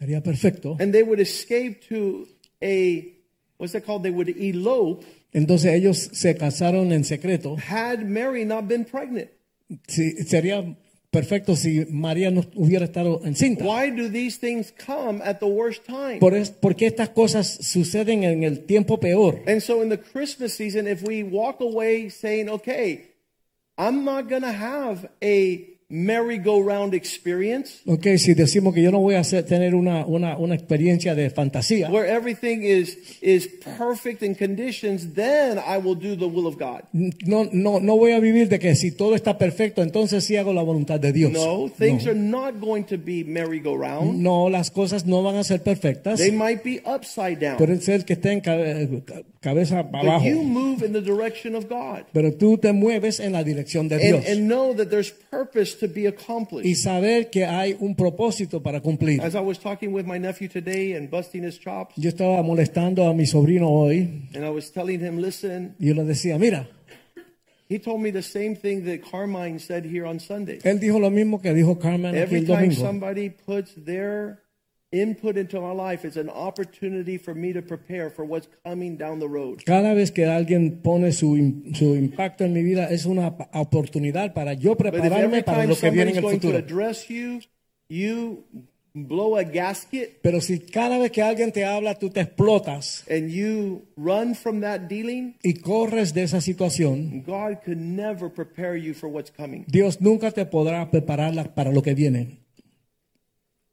Sería 0.00 0.20
perfecto. 0.20 0.76
and 0.80 0.92
they 0.92 1.04
would 1.04 1.20
escape 1.20 1.80
to 1.88 2.26
a, 2.60 3.06
what's 3.58 3.72
that 3.74 3.84
called? 3.86 4.02
They 4.02 4.10
would 4.10 4.28
elope 4.30 5.04
Entonces 5.32 5.72
ellos 5.72 6.10
se 6.12 6.34
casaron 6.36 6.92
en 6.92 7.04
secreto. 7.04 7.56
had 7.56 8.04
Mary 8.04 8.44
not 8.44 8.66
been 8.66 8.84
pregnant. 8.84 9.30
Sí, 9.86 10.12
sería 10.26 10.76
perfecto 11.12 11.54
si 11.54 11.84
María 11.90 12.30
no 12.30 12.42
hubiera 12.54 12.86
estado 12.86 13.20
encinta. 13.24 13.62
Why 13.62 13.90
do 13.90 14.08
these 14.08 14.38
things 14.38 14.72
come 14.72 15.20
at 15.22 15.40
the 15.40 15.46
worst 15.46 15.84
time? 15.84 16.18
Por 16.18 16.34
es, 16.34 16.50
porque 16.50 16.86
estas 16.86 17.10
cosas 17.10 17.46
suceden 17.46 18.24
en 18.24 18.42
el 18.42 18.64
tiempo 18.64 18.98
peor. 18.98 19.42
And 19.46 19.60
so 19.60 19.82
in 19.82 19.90
the 19.90 19.98
Christmas 19.98 20.54
season, 20.54 20.88
if 20.88 21.02
we 21.02 21.22
walk 21.22 21.60
away 21.60 22.08
saying, 22.08 22.48
okay, 22.48 23.10
I'm 23.76 24.04
not 24.04 24.28
going 24.30 24.42
to 24.42 24.52
have 24.52 25.10
a 25.22 25.71
merry-go-round 25.92 26.94
experience 26.94 27.82
Ok, 27.86 28.06
si 28.16 28.32
decimos 28.34 28.74
que 28.74 28.82
yo 28.82 28.90
no 28.90 28.98
voy 28.98 29.14
a 29.14 29.20
hacer, 29.20 29.44
tener 29.44 29.74
una, 29.74 30.06
una, 30.06 30.38
una 30.38 30.54
experiencia 30.54 31.14
de 31.14 31.28
fantasía, 31.30 31.90
where 31.90 32.10
everything 32.10 32.62
is, 32.62 32.96
is 33.20 33.46
perfect 33.78 34.22
in 34.22 34.34
conditions, 34.34 35.12
then 35.14 35.58
I 35.58 35.76
will 35.76 35.94
do 35.94 36.16
the 36.16 36.26
will 36.26 36.46
of 36.46 36.56
God. 36.58 36.82
no, 36.92 37.48
no, 37.52 37.78
no 37.78 37.96
voy 37.96 38.12
a 38.12 38.20
vivir 38.20 38.48
de 38.48 38.58
que 38.58 38.74
si 38.74 38.92
todo 38.92 39.14
está 39.14 39.36
perfecto, 39.36 39.82
entonces 39.82 40.24
sí 40.24 40.36
hago 40.36 40.52
la 40.52 40.62
voluntad 40.62 40.98
de 40.98 41.12
Dios. 41.12 41.32
No, 41.32 41.68
things 41.68 42.06
are 42.06 42.18
not 42.18 42.58
going 42.58 42.84
to 42.84 42.96
be 42.96 43.24
merry-go-round. 43.24 44.18
No, 44.20 44.48
las 44.48 44.70
cosas 44.70 45.04
no 45.06 45.22
van 45.22 45.36
a 45.36 45.44
ser 45.44 45.62
perfectas. 45.62 46.18
They 46.18 46.32
might 46.32 46.62
be 46.64 46.82
upside 46.86 47.36
down. 47.36 47.58
Pueden 47.58 47.80
ser 47.82 48.04
que 48.04 48.14
estén 48.14 48.40
cabeza 49.42 49.82
But 49.82 50.02
abajo. 50.02 50.24
you 50.24 50.42
move 50.42 50.82
in 50.82 50.92
the 50.92 51.00
direction 51.02 51.54
of 51.54 51.68
God. 51.68 52.04
Pero 52.14 52.32
tú 52.32 52.56
te 52.58 52.72
mueves 52.72 53.20
en 53.20 53.32
la 53.32 53.42
dirección 53.44 53.88
de 53.88 53.96
And, 53.96 54.02
Dios. 54.04 54.24
and 54.28 54.48
know 54.48 54.72
that 54.74 54.88
there's 54.88 55.10
purpose 55.30 55.74
to 55.80 55.88
be 55.88 56.06
accomplished. 56.06 56.64
y 56.64 56.74
saber 56.74 57.28
que 57.30 57.44
hay 57.44 57.76
un 57.80 57.94
propósito 57.94 58.62
para 58.62 58.80
cumplir. 58.80 59.20
As 59.20 59.34
I 59.34 59.40
was 59.40 59.58
talking 59.58 59.92
with 59.92 60.06
my 60.06 60.18
nephew 60.18 60.48
today 60.48 60.94
and 60.94 61.10
busting 61.10 61.42
his 61.44 61.58
chops, 61.58 61.94
Yo 61.96 62.08
estaba 62.08 62.42
molestando 62.42 63.06
a 63.06 63.12
mi 63.14 63.26
sobrino 63.26 63.68
hoy 63.68 64.28
and 64.34 64.44
I 64.44 64.50
was 64.50 64.70
telling 64.72 65.00
him, 65.00 65.18
listen, 65.20 65.74
y 65.78 65.88
yo 65.88 65.94
le 65.94 66.04
decía, 66.04 66.38
mira, 66.38 66.68
He 67.68 67.78
told 67.78 68.02
me 68.02 68.10
the 68.10 68.22
same 68.22 68.54
thing 68.54 68.84
that 68.84 69.00
Carmine 69.10 69.58
said 69.58 69.86
here 69.86 70.04
on 70.04 70.20
Sunday. 70.20 70.58
él 70.62 70.78
dijo 70.78 70.98
lo 71.00 71.10
mismo 71.10 71.40
que 71.40 71.54
dijo 71.54 71.78
Carmen 71.78 72.14
aquí 72.14 72.22
Every 72.22 72.44
time 72.46 72.70
somebody 72.72 73.30
puts 73.30 73.72
their 73.86 74.40
input 74.92 75.36
into 75.36 75.60
my 75.60 75.72
life, 75.72 76.04
it's 76.04 76.16
an 76.16 76.28
opportunity 76.28 77.18
for 77.18 77.34
me 77.34 77.52
to 77.52 77.62
prepare 77.62 78.10
for 78.10 78.24
what's 78.24 78.46
coming 78.64 78.96
down 78.96 79.18
the 79.18 79.28
road. 79.28 79.62
Cada 79.64 79.94
vez 79.94 80.10
que 80.12 80.26
alguien 80.26 80.80
pone 80.82 81.12
su, 81.12 81.34
su 81.74 81.94
impacto 81.96 82.44
en 82.44 82.52
mi 82.52 82.62
vida 82.62 82.88
es 82.90 83.06
una 83.06 83.34
oportunidad 83.54 84.34
para 84.34 84.52
yo 84.54 84.76
prepararme 84.76 85.42
para 85.42 85.66
lo 85.66 85.74
que 85.76 85.90
viene 85.90 86.10
en 86.12 86.16
el 86.18 86.22
going 86.22 86.38
to 86.38 86.48
futuro. 86.48 86.58
address 86.58 87.08
you, 87.08 87.40
you 87.88 88.44
blow 88.94 89.36
a 89.38 89.42
gasket 89.42 90.20
Pero 90.20 90.42
si 90.42 90.58
cada 90.60 90.98
vez 90.98 91.10
que 91.10 91.22
alguien 91.22 91.50
te 91.50 91.64
habla 91.64 91.98
tú 91.98 92.10
te 92.10 92.20
explotas 92.20 93.04
and 93.08 93.30
you 93.30 93.86
run 93.96 94.34
from 94.34 94.60
that 94.60 94.80
dealing, 94.88 95.34
y 95.42 95.54
corres 95.54 96.12
de 96.12 96.24
esa 96.24 96.42
situación, 96.42 97.22
God 97.26 97.62
could 97.64 97.78
never 97.78 98.28
prepare 98.30 98.76
you 98.76 98.92
for 98.92 99.08
what's 99.08 99.30
coming. 99.30 99.64
Dios 99.66 100.02
nunca 100.02 100.30
te 100.30 100.44
podrá 100.44 100.90
preparar 100.90 101.54
para 101.54 101.72
lo 101.72 101.80
que 101.82 101.94
viene. 101.94 102.42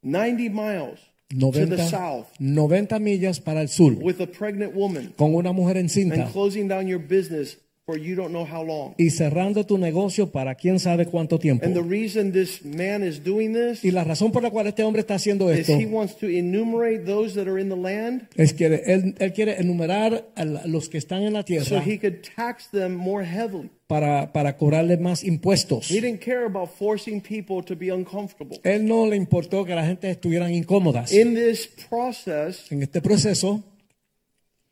90 0.01 0.49
miles 0.53 0.99
to 1.29 1.51
the 1.51 1.87
south. 1.89 2.27
90 2.39 2.99
millas 2.99 3.39
para 3.39 3.61
el 3.61 3.67
sur. 3.67 3.93
With 3.93 4.19
a 4.21 4.27
pregnant 4.27 4.73
woman. 4.75 5.13
Con 5.17 5.35
una 5.35 5.53
mujer 5.53 5.77
and 5.77 6.31
closing 6.31 6.67
down 6.67 6.87
your 6.87 6.99
business 6.99 7.57
for 7.89 7.97
you 7.97 8.15
don't 8.15 8.29
know 8.29 8.45
how 8.45 8.63
long. 8.63 8.93
y 8.97 9.09
cerrando 9.09 9.65
tu 9.65 9.79
negocio 9.79 10.31
para 10.31 10.53
quién 10.53 10.79
sabe 10.79 11.07
cuánto 11.07 11.39
tiempo. 11.39 11.65
And 11.65 11.73
the 11.73 11.81
reason 11.81 12.31
this 12.31 12.63
man 12.63 13.03
is 13.03 13.23
doing 13.23 13.53
this 13.53 13.83
Y 13.83 13.89
la 13.89 14.03
razón 14.03 14.31
por 14.31 14.43
la 14.43 14.51
cual 14.51 14.67
este 14.67 14.83
hombre 14.83 14.99
está 14.99 15.15
haciendo 15.15 15.51
is 15.51 15.61
esto 15.61 15.73
he 15.73 15.87
wants 15.87 16.15
to 16.17 16.27
enumerate 16.27 16.99
those 17.05 17.33
that 17.33 17.47
are 17.47 17.59
in 17.59 17.69
the 17.69 17.75
land 17.75 18.27
es 18.35 18.53
que 18.53 18.67
él, 18.67 19.15
él 19.17 19.33
quiere 19.33 19.59
enumerar 19.59 20.29
a 20.35 20.45
los 20.45 20.87
que 20.87 20.99
están 20.99 21.23
en 21.23 21.33
la 21.33 21.39
so 21.39 21.45
tierra 21.45 21.83
he 21.83 21.97
could 21.97 22.21
tax 22.35 22.69
them 22.69 22.95
more 22.95 23.25
heavily. 23.25 23.71
para, 23.87 24.31
para 24.31 24.55
cobrarle 24.55 24.97
más 24.97 25.23
impuestos. 25.23 25.89
He 25.89 25.99
didn't 25.99 26.23
care 26.23 26.45
about 26.45 26.69
forcing 26.69 27.19
people 27.19 27.63
to 27.63 27.75
be 27.75 27.91
uncomfortable. 27.91 28.59
Él 28.63 28.85
no 28.85 29.07
le 29.07 29.15
importó 29.15 29.65
que 29.65 29.73
la 29.73 29.83
gente 29.83 30.11
estuvieran 30.11 30.53
incómodas. 30.53 31.11
In 31.11 31.33
this 31.33 31.67
process 31.89 32.71
En 32.71 32.83
este 32.83 33.01
proceso 33.01 33.63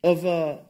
of 0.02 0.24
uh, 0.24 0.67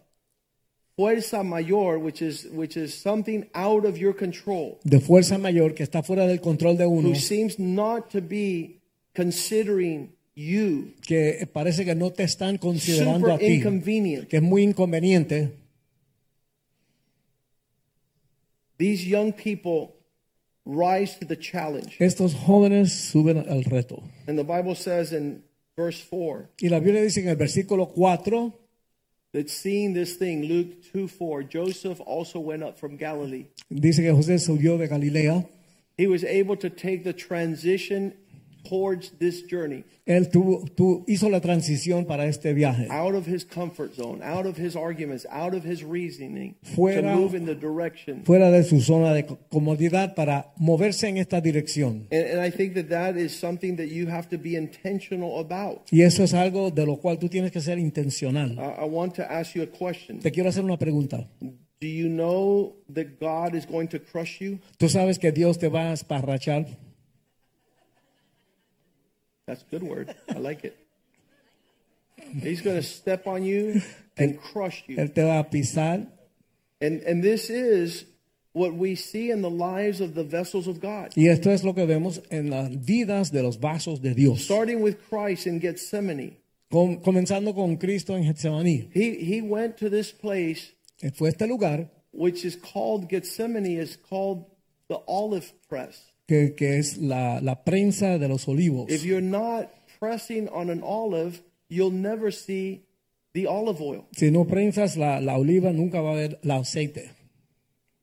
fuerza 0.99 1.45
mayor, 1.45 1.99
which 1.99 2.21
is 2.21 2.49
which 2.53 2.77
is 2.77 2.93
something 2.93 3.47
out 3.55 3.85
of 3.85 3.97
your 3.97 4.13
control, 4.13 4.81
de 4.85 4.99
fuerza 4.99 5.39
mayor 5.39 5.73
que 5.73 5.85
está 5.85 6.03
fuera 6.03 6.27
del 6.27 6.41
control 6.41 6.77
de 6.77 6.87
uno, 6.87 7.11
who 7.11 7.15
seems 7.15 7.57
not 7.59 8.11
to 8.11 8.21
be 8.21 8.81
considering 9.15 10.11
you, 10.35 10.93
que 11.07 11.47
parece 11.53 11.85
que 11.85 11.95
no 11.95 12.11
te 12.11 12.25
están 12.25 12.59
considerando 12.59 13.33
a 13.33 13.39
ti, 13.39 13.47
inconvenient. 13.47 14.27
que 14.29 14.39
es 14.39 14.43
muy 14.43 14.65
inconveniente. 14.65 15.53
These 18.77 19.07
young 19.07 19.33
people 19.33 19.95
rise 20.65 21.17
to 21.21 21.27
the 21.27 21.37
challenge. 21.37 21.97
Estos 22.01 22.35
jóvenes 22.35 22.93
suben 22.93 23.39
al 23.49 23.63
reto. 23.63 24.03
And 24.27 24.37
the 24.37 24.45
Bible 24.45 24.75
says 24.75 25.13
in 25.13 25.45
verse 25.77 26.05
4 26.11 26.51
Y 26.61 26.69
la 26.69 26.81
Biblia 26.81 27.03
dice 27.03 27.21
en 27.21 27.29
el 27.29 27.37
versículo 27.37 27.89
4 27.89 28.68
that 29.33 29.51
seeing 29.51 29.93
this 29.93 30.17
thing, 30.17 30.45
Luke 30.45 30.83
2 30.93 31.09
4, 31.09 31.43
Joseph 31.45 32.01
also 32.01 32.39
went 32.41 32.63
up 32.63 32.79
from 32.79 32.97
Galilee. 32.97 33.47
dice 33.71 33.97
que 33.97 34.13
José 34.13 34.39
subió 34.39 34.79
de 34.79 34.89
Galilea 34.89 35.47
He 35.97 36.07
was 36.07 36.23
able 36.25 36.57
to 36.57 36.71
take 36.71 37.03
the 37.03 37.13
transition 37.13 38.15
towards 38.69 39.13
this 39.19 39.45
journey, 39.51 39.85
Él 40.07 40.29
tuvo, 40.31 40.65
tu- 40.75 41.05
hizo 41.07 41.29
la 41.31 41.41
transición 41.41 42.05
para 42.07 42.27
este 42.27 42.53
viaje. 42.55 42.87
out 42.91 43.15
of 43.15 43.27
his 43.27 43.45
comfort 43.45 43.95
zone, 43.95 44.23
out 44.23 44.47
of 44.47 44.57
his 44.59 44.75
arguments, 44.77 45.27
out 45.31 45.55
of 45.55 45.65
his 45.65 45.83
reasoning, 45.83 46.55
Fuera- 46.75 47.03
to 47.13 47.17
move 47.17 47.35
in 47.37 47.45
the 47.47 47.55
direction. 47.55 48.23
Fuera 48.25 48.51
de 48.51 48.63
su 48.65 48.81
zona 48.81 49.13
de 49.15 49.25
co- 49.27 49.39
comodidad 49.51 50.15
para 50.15 50.53
moverse 50.57 51.09
en 51.09 51.19
esta 51.19 51.41
dirección. 51.41 52.07
And, 52.11 52.25
and 52.39 52.41
I 52.41 52.51
think 52.51 52.75
that 52.75 52.89
that 52.89 53.17
is 53.17 53.33
something 53.33 53.77
that 53.77 53.89
you 53.89 54.09
have 54.09 54.29
to 54.31 54.39
be 54.39 54.57
intentional 54.57 55.39
about. 55.41 55.83
Y 55.91 56.03
eso 56.03 56.23
es 56.25 56.35
algo 56.35 56.71
de 56.71 56.85
lo 56.87 56.97
cual 56.99 57.19
tú 57.19 57.29
tienes 57.29 57.53
que 57.53 57.61
ser 57.61 57.79
intencional. 57.79 58.53
I, 58.59 58.83
I 58.83 58.89
want 58.89 59.15
to 59.17 59.23
ask 59.23 59.55
you 59.55 59.63
a 59.63 59.67
question. 59.67 60.21
Te 60.21 60.31
quiero 60.31 60.49
hacer 60.49 60.65
una 60.65 60.79
pregunta. 60.79 61.29
Do 61.81 61.87
you 61.87 62.09
know 62.09 62.75
that 62.93 63.21
God 63.21 63.55
is 63.55 63.65
going 63.65 63.87
to 63.89 64.01
crush 64.01 64.41
you? 64.41 64.59
¿Tú 64.79 64.89
sabes 64.89 65.19
que 65.19 65.31
Dios 65.31 65.59
te 65.59 65.69
va 65.69 65.91
a 65.91 65.93
esparrachar? 65.93 66.67
That's 69.49 69.63
a 69.63 69.71
good 69.71 69.83
word. 69.83 70.15
I 70.29 70.39
like 70.39 70.63
it. 70.63 70.77
He's 72.43 72.61
going 72.61 72.77
to 72.77 72.83
step 72.83 73.27
on 73.27 73.43
you 73.43 73.81
and 74.19 74.39
crush 74.39 74.85
you. 74.87 74.99
Él 74.99 75.15
te 75.15 75.23
va 75.23 75.39
a 75.39 75.45
pisar. 75.45 76.07
And, 76.83 77.01
and 77.03 77.25
this 77.25 77.49
is 77.49 78.05
what 78.53 78.75
we 78.75 78.95
see 78.95 79.31
in 79.31 79.41
the 79.41 79.49
lives 79.49 80.03
of 80.03 80.15
the 80.15 80.23
vessels 80.23 80.69
of 80.69 80.81
God. 80.83 81.15
Y 81.17 81.29
esto 81.29 81.51
es 81.51 81.65
lo 81.65 81.73
que 81.73 81.87
vemos 81.87 82.21
en 82.31 82.51
las 82.51 82.69
vidas 82.69 83.33
de 83.33 83.43
los 83.43 83.57
vasos 83.57 84.03
de 84.03 84.13
Dios. 84.13 84.45
Starting 84.45 84.83
with 84.83 84.99
Christ 85.09 85.47
in 85.47 85.61
Gethsemane. 85.61 86.37
Com- 86.71 87.01
comenzando 87.01 87.55
con 87.55 87.79
Cristo 87.79 88.15
en 88.15 88.25
Getsemaní. 88.25 88.91
He, 88.93 89.25
he 89.25 89.41
went 89.41 89.79
to 89.79 89.89
this 89.89 90.13
place, 90.13 90.75
Él 91.01 91.15
Fue 91.15 91.29
a 91.29 91.31
este 91.31 91.47
lugar 91.47 91.89
which 92.13 92.45
is 92.45 92.55
called 92.55 93.09
Gethsemane, 93.09 93.79
is 93.79 93.97
called 93.97 94.45
the 94.89 94.97
olive 95.07 95.51
press. 95.71 96.08
Que, 96.29 96.55
que 96.55 96.79
es 96.79 96.99
la, 96.99 97.41
la 97.41 97.65
prensa 97.65 98.19
de 98.19 98.29
los 98.29 98.47
olivos. 98.47 98.91
If 98.91 99.05
you're 99.05 99.21
not 99.21 99.71
pressing 99.99 100.49
on 100.51 100.71
an 100.71 100.83
olive, 100.85 101.41
you'll 101.69 101.91
never 101.91 102.31
see 102.31 102.85
the 103.33 103.47
olive 103.47 103.81
oil. 103.81 104.07
Si 104.13 104.31
no 104.31 104.45
prensas 104.45 104.97
la, 104.97 105.21
la 105.21 105.37
oliva, 105.37 105.73
nunca 105.73 106.01
va 106.01 106.11
a 106.11 106.13
haber 106.13 106.39
el 106.45 106.51
aceite. 106.51 107.11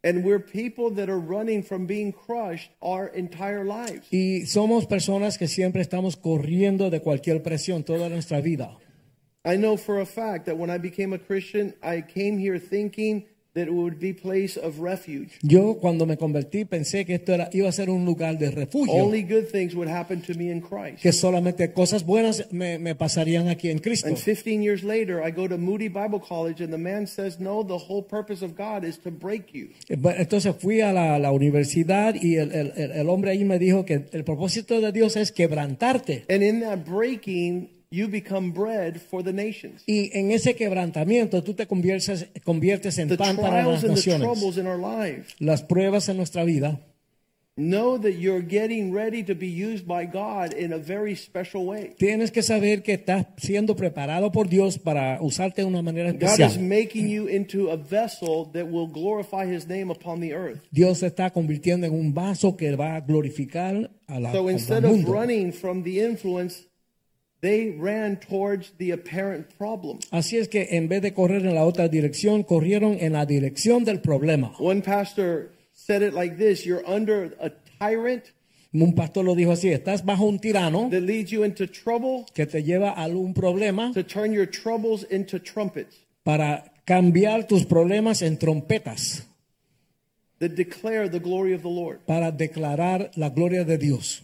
And 0.04 0.24
we're 0.24 0.40
people 0.40 0.92
that 0.96 1.10
are 1.10 1.20
running 1.20 1.64
from 1.64 1.88
being 1.88 2.12
crushed 2.12 2.72
our 2.82 3.08
entire 3.16 3.64
lives. 3.64 4.08
Y 4.12 4.46
somos 4.46 4.86
personas 4.88 5.38
que 5.38 5.48
siempre 5.48 5.82
estamos 5.82 6.16
corriendo 6.16 6.90
de 6.90 7.02
cualquier 7.02 7.42
presión 7.42 7.84
toda 7.84 8.10
nuestra 8.10 8.42
vida. 8.42 8.78
I 9.44 9.58
know 9.58 9.78
for 9.78 10.02
a 10.02 10.06
fact 10.06 10.46
that 10.48 10.58
when 10.58 10.72
I 10.72 10.80
became 10.80 11.14
a 11.14 11.20
Christian, 11.20 11.76
I 11.84 12.02
came 12.02 12.40
here 12.40 12.60
thinking 12.60 13.26
that 13.56 13.68
it 13.68 13.72
would 13.74 13.98
be 14.00 14.14
place 14.14 14.58
of 14.60 14.80
refuge. 14.80 15.30
Yo 15.42 15.78
cuando 15.80 16.06
me 16.06 16.18
convertí 16.18 16.66
pensé 16.66 17.06
que 17.06 17.16
esto 17.16 17.34
era, 17.34 17.50
iba 17.54 17.70
a 17.70 17.72
ser 17.72 17.90
un 17.90 18.04
lugar 18.06 18.38
de 18.38 18.52
refugio, 18.52 18.94
Only 18.94 19.24
good 19.24 19.46
things 19.52 19.74
would 19.74 19.90
happen 19.90 20.22
to 20.24 20.34
me 20.36 20.52
in 20.52 20.60
Christ. 20.62 21.02
que 21.02 21.12
solamente 21.14 21.72
cosas 21.72 22.06
buenas 22.06 22.52
me, 22.52 22.78
me 22.78 22.96
pasarían 22.96 23.48
aquí 23.48 23.70
en 23.70 23.80
Cristo. 23.80 24.08
And 24.10 24.18
15 24.18 24.62
years 24.62 24.84
later, 24.84 25.22
I 25.26 25.32
go 25.32 25.48
to 25.48 25.58
Moody 25.58 25.88
Bible 25.88 26.20
College, 26.20 26.62
and 26.62 26.72
the 26.72 26.78
man 26.78 27.08
says, 27.08 27.40
No, 27.40 27.64
the 27.64 27.78
whole 27.88 28.04
purpose 28.04 28.44
of 28.44 28.58
God 28.58 28.84
is 28.84 29.00
to 29.00 29.10
break 29.12 29.54
you. 29.54 29.70
Eh, 29.90 29.96
Entonces 30.18 30.54
fui 30.60 30.82
a 30.82 30.92
la, 30.92 31.18
la 31.18 31.32
universidad 31.32 32.14
y 32.16 32.36
el- 32.36 32.52
el- 32.52 32.74
el 32.92 33.10
hombre 33.10 33.32
ahí 33.32 33.46
me 33.46 33.58
dijo 33.58 33.86
que 33.86 34.06
el 34.12 34.24
propósito 34.26 34.82
de 34.82 34.92
Dios 34.92 35.16
es 35.16 35.32
quebrantarte. 35.32 36.26
And 36.30 36.44
in 36.44 36.60
that 36.60 36.80
breaking, 36.86 37.70
you 37.92 38.08
become 38.08 38.52
bread 38.52 39.00
for 39.00 39.24
the 39.24 39.34
nations. 39.34 39.84
Y 39.88 40.10
en 40.14 40.32
ese 40.32 40.56
quebrantamiento 40.56 41.44
tú 41.44 41.54
te 41.54 41.66
conviertes, 41.68 42.28
conviertes 42.44 42.98
en 42.98 43.10
The 43.10 43.18
pan 43.18 43.36
para 43.38 43.64
las 43.66 43.84
naciones. 43.84 44.22
troubles 44.22 44.58
in 44.58 44.68
our 44.68 44.78
lives. 44.80 45.36
Las 45.40 45.62
pruebas 45.64 46.10
en 46.10 46.18
nuestra 46.18 46.44
vida, 46.44 46.80
Know 47.58 47.98
that 48.00 48.20
you're 48.20 48.42
getting 48.46 48.92
ready 48.94 49.24
to 49.24 49.34
be 49.34 49.48
used 49.48 49.88
by 49.88 50.06
God 50.06 50.52
in 50.54 50.74
a 50.74 50.78
very 50.78 51.16
special 51.16 51.66
way. 51.66 51.94
tienes 51.98 52.30
que 52.30 52.44
saber 52.44 52.84
que 52.84 52.92
estás 52.92 53.28
siendo 53.38 53.78
preparado 53.78 54.30
por 54.34 54.50
Dios 54.50 54.78
para 54.78 55.22
usarte 55.22 55.62
de 55.62 55.68
una 55.68 55.82
manera 55.82 56.12
God 56.12 56.22
is 56.24 56.32
especial. 56.32 56.62
making 56.68 57.08
you 57.08 57.30
into 57.30 57.70
a 57.72 57.78
vessel 57.78 58.52
that 58.52 58.66
will 58.70 58.88
glorify 58.92 59.46
His 59.46 59.70
name 59.70 59.90
upon 59.90 60.20
the 60.20 60.34
earth. 60.34 60.60
Dios 60.70 61.02
está 61.02 61.30
convirtiendo 61.32 61.88
en 61.88 61.94
un 61.94 62.14
vaso 62.14 62.58
que 62.58 62.76
va 62.76 62.98
a 62.98 63.00
glorificar 63.00 63.90
a 64.08 64.20
la, 64.20 64.34
So 64.34 64.50
instead 64.50 64.84
of 64.84 65.08
running 65.08 65.54
from 65.54 65.84
the 65.84 66.02
influence, 66.06 66.68
they 67.42 67.76
ran 67.78 68.18
towards 68.18 68.72
the 68.78 68.92
apparent 68.92 69.48
problem. 69.58 70.00
Así 70.12 70.38
es 70.38 70.48
que 70.48 70.68
en 70.72 70.88
vez 70.88 71.02
de 71.02 71.14
correr 71.14 71.46
en 71.46 71.56
la 71.56 71.66
otra 71.66 71.88
dirección, 71.88 72.44
corrieron 72.44 72.98
en 73.00 73.14
la 73.14 73.26
dirección 73.26 73.84
del 73.84 74.02
problema. 74.02 74.54
One 74.60 74.82
pastor 74.82 75.52
said 75.74 76.02
it 76.02 76.14
like 76.14 76.38
this 76.38 76.66
You're 76.66 76.84
under 76.86 77.36
a 77.40 77.52
tyrant 77.80 78.32
Un 78.74 78.94
pastor 78.94 79.24
lo 79.24 79.36
dijo 79.36 79.54
así, 79.54 79.70
estás 79.70 80.04
bajo 80.04 80.26
un 80.26 80.40
tirano 80.40 80.90
that 80.90 81.02
leads 81.02 81.32
you 81.32 81.46
into 81.46 81.66
trouble 81.66 82.26
que 82.34 82.46
te 82.46 82.62
lleva 82.62 82.92
a 82.92 83.08
un 83.08 83.34
problema 83.34 83.94
to 83.94 84.04
turn 84.04 84.34
your 84.34 84.46
troubles 84.46 85.06
into 85.10 85.40
trumpets 85.40 85.96
para 86.24 86.74
cambiar 86.84 87.48
tus 87.48 87.66
problemas 87.66 88.22
en 88.22 88.38
trompetas, 88.38 89.28
that 90.40 90.56
declare 90.56 91.08
the 91.10 91.20
glory 91.20 91.54
of 91.54 91.62
the 91.62 91.70
Lord. 91.70 92.00
para 92.06 92.32
declarar 92.32 93.12
la 93.16 93.30
gloria 93.30 93.64
de 93.64 93.78
Dios. 93.78 94.24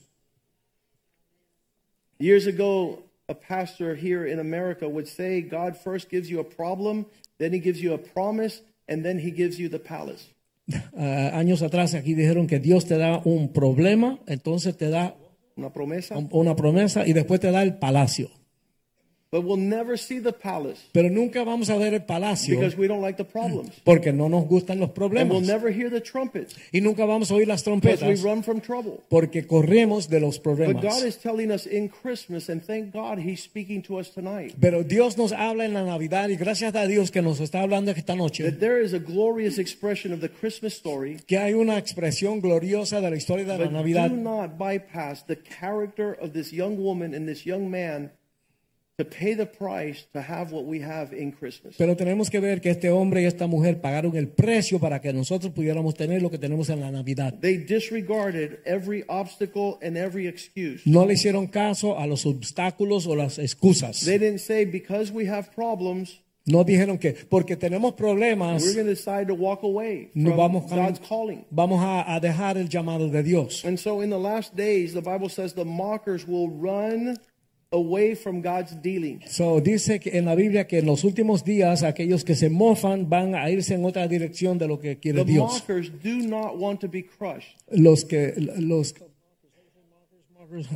Years 2.22 2.46
ago, 2.48 3.00
a 3.28 3.34
pastor 3.34 3.96
here 3.96 4.26
in 4.26 4.40
America 4.40 4.88
would 4.88 5.08
say 5.08 5.42
God 5.42 5.76
first 5.76 6.10
gives 6.10 6.30
you 6.30 6.40
a 6.40 6.44
problem, 6.44 7.06
then 7.40 7.52
he 7.52 7.60
gives 7.60 7.82
you 7.82 7.94
a 7.94 7.98
promise, 7.98 8.62
and 8.88 9.04
then 9.04 9.18
he 9.20 9.32
gives 9.32 9.58
you 9.60 9.68
the 9.70 9.80
palace. 9.80 10.28
Ah, 10.96 11.32
años 11.40 11.64
atrás 11.64 11.96
aquí 11.96 12.14
dijeron 12.14 12.48
que 12.48 12.60
Dios 12.60 12.86
te 12.86 12.98
da 12.98 13.22
un 13.26 13.52
problema, 13.52 14.20
entonces 14.28 14.78
te 14.78 14.90
da 14.90 15.16
Una 15.58 15.74
promesa. 15.74 16.16
una 16.32 16.56
promesa 16.56 17.06
y 17.08 17.14
después 17.14 17.40
te 17.40 17.52
da 17.52 17.64
el 17.64 17.78
palacio. 17.80 18.30
But 19.32 19.46
we'll 19.46 19.56
never 19.56 19.96
see 19.98 20.20
the 20.20 20.34
palace 20.34 20.82
Pero 20.92 21.10
nunca 21.10 21.46
vamos 21.46 21.70
a 21.70 21.78
ver 21.78 21.94
el 21.94 22.02
palacio 22.04 22.60
because 22.60 22.76
we 22.78 22.86
don't 22.90 23.02
like 23.02 23.16
the 23.16 23.24
problems. 23.24 23.72
porque 23.86 24.12
no 24.12 24.28
nos 24.28 24.46
gustan 24.46 24.82
los 24.82 24.90
And 24.90 25.32
we'll 25.32 25.40
never 25.40 25.72
hear 25.72 25.90
the 25.90 26.02
trumpets 26.02 26.54
Y 26.74 26.82
nunca 26.82 27.06
vamos 27.06 27.32
a 27.32 27.36
oír 27.36 27.48
las 27.48 27.64
because 27.64 28.04
we 28.04 28.16
trompetas 28.18 28.24
run 28.24 28.44
from 28.44 28.60
trouble. 28.60 29.00
porque 29.10 29.48
corremos 29.48 30.10
de 30.10 30.20
los 30.20 30.38
But 30.38 30.58
God 30.58 30.58
problemas. 30.58 31.04
is 31.06 31.18
telling 31.18 31.50
us 31.50 31.66
in 31.66 31.88
Christmas, 31.88 32.50
and 32.50 32.62
thank 32.62 32.92
God 32.92 33.20
He's 33.20 33.42
speaking 33.42 33.82
to 33.84 34.00
us 34.00 34.10
tonight, 34.14 34.54
Pero 34.60 34.84
Dios 34.84 35.18
nos 35.18 35.32
habla 35.32 35.64
en 35.64 35.74
la 35.76 35.86
Navidad 35.86 36.28
y 36.30 36.36
gracias 36.36 36.76
a 36.76 36.86
Dios 36.86 37.10
que 37.10 37.22
nos 37.22 37.40
está 37.40 37.62
hablando 37.62 37.92
esta 37.92 38.18
noche 38.18 38.44
that 38.44 38.60
there 38.60 38.84
is 38.84 38.94
a 38.94 39.00
glorious 39.00 39.58
expression 39.60 40.12
of 40.12 40.20
the 40.20 40.28
Christmas 40.30 40.74
story. 40.74 41.20
que 41.26 41.38
hay 41.38 41.54
una 41.54 41.78
expresión 41.78 42.42
gloriosa 42.42 43.00
de 43.00 43.10
la 43.10 43.16
historia 43.16 43.46
de 43.46 43.58
la 43.58 43.64
But 43.64 43.72
Navidad. 43.72 44.10
do 44.10 44.18
not 44.18 44.58
bypass 44.58 45.24
the 45.26 45.38
character 45.38 46.12
of 46.22 46.34
this 46.34 46.52
young 46.52 46.78
woman 46.78 47.14
and 47.16 47.26
this 47.30 47.46
young 47.46 47.72
man 47.72 48.12
to 49.02 49.10
pay 49.10 49.34
the 49.36 49.45
price 49.45 50.06
to 50.14 50.20
have 50.22 50.52
what 50.52 50.66
we 50.66 50.82
have 50.82 51.14
in 51.14 51.32
Christmas. 51.32 51.76
Pero 51.78 51.95
tenemos 51.95 52.30
que 52.30 52.39
ver 52.39 52.62
que 52.62 52.70
este 52.70 52.89
hombre 52.89 53.22
y 53.24 53.26
esta 53.26 53.47
mujer 53.47 53.82
pagaron 53.82 54.16
el 54.16 54.28
precio 54.28 54.80
para 54.80 55.02
que 55.02 55.12
nosotros 55.14 55.52
pudiéramos 55.54 55.95
tener 55.95 56.22
lo 56.22 56.30
que 56.30 56.38
tenemos 56.38 56.70
en 56.70 56.80
la 56.82 56.91
Navidad. 56.91 57.34
They 57.39 57.58
disregarded 57.58 58.60
every 58.66 59.04
obstacle 59.08 59.78
and 59.82 59.97
every 59.97 60.28
excuse. 60.28 60.82
No 60.86 61.06
le 61.06 61.14
hicieron 61.14 61.47
caso 61.47 61.97
a 61.97 62.06
los 62.08 62.26
obstáculos 62.26 63.08
o 63.08 63.16
las 63.16 63.39
excusas. 63.39 64.06
They 64.06 64.18
didn't 64.18 64.39
say, 64.39 64.66
because 64.66 65.12
we 65.12 65.28
have 65.30 65.49
problems, 65.56 66.20
No 66.43 66.64
dijeron 66.64 66.97
que 66.97 67.14
porque 67.30 67.56
tenemos 67.56 67.93
problemas 67.93 68.64
we're 68.64 68.74
going 68.74 68.88
to 68.88 68.95
decide 68.95 69.28
to 69.28 69.36
walk 69.36 69.62
away 69.62 70.10
no 70.16 70.32
from 70.32 70.38
vamos, 70.38 70.99
calling. 71.08 71.45
vamos 71.52 71.80
a, 71.84 72.16
a 72.16 72.20
dejar 72.20 72.58
el 72.58 72.68
llamado 72.68 73.10
de 73.12 73.22
Dios. 73.22 73.64
And 73.64 73.78
so 73.78 74.02
in 74.02 74.10
the 74.10 74.18
last 74.18 74.56
days, 74.56 74.93
the 74.93 75.02
Bible 75.04 75.30
says 75.30 75.54
the 75.54 75.66
mockers 75.66 76.28
will 76.28 76.49
run 76.49 77.16
away 77.72 78.16
from 78.16 78.42
God's 78.42 78.76
dealing. 78.82 79.22
So, 79.28 79.62
dice 79.62 80.00
que 80.00 80.18
en 80.18 80.26
la 80.26 80.36
Biblia 80.36 80.68
que 80.68 80.80
en 80.80 80.86
los 80.86 81.04
últimos 81.04 81.44
días 81.44 81.84
aquellos 81.84 82.24
que 82.24 82.36
se 82.36 82.50
mofan 82.50 83.10
van 83.10 83.34
a 83.36 83.50
irse 83.50 83.76
en 83.76 83.86
otra 83.86 84.08
dirección 84.08 84.58
de 84.58 84.68
lo 84.68 84.80
que 84.80 85.00
quiere 85.00 85.24
The 85.24 85.32
Dios. 85.32 85.54
mockers 85.54 85.92
do 86.04 86.28
not 86.28 86.58
want 86.58 86.82
to 86.82 86.90
be 86.90 87.04
crushed. 87.04 87.56
Los 87.72 88.06
que 88.06 88.34
los 88.38 88.94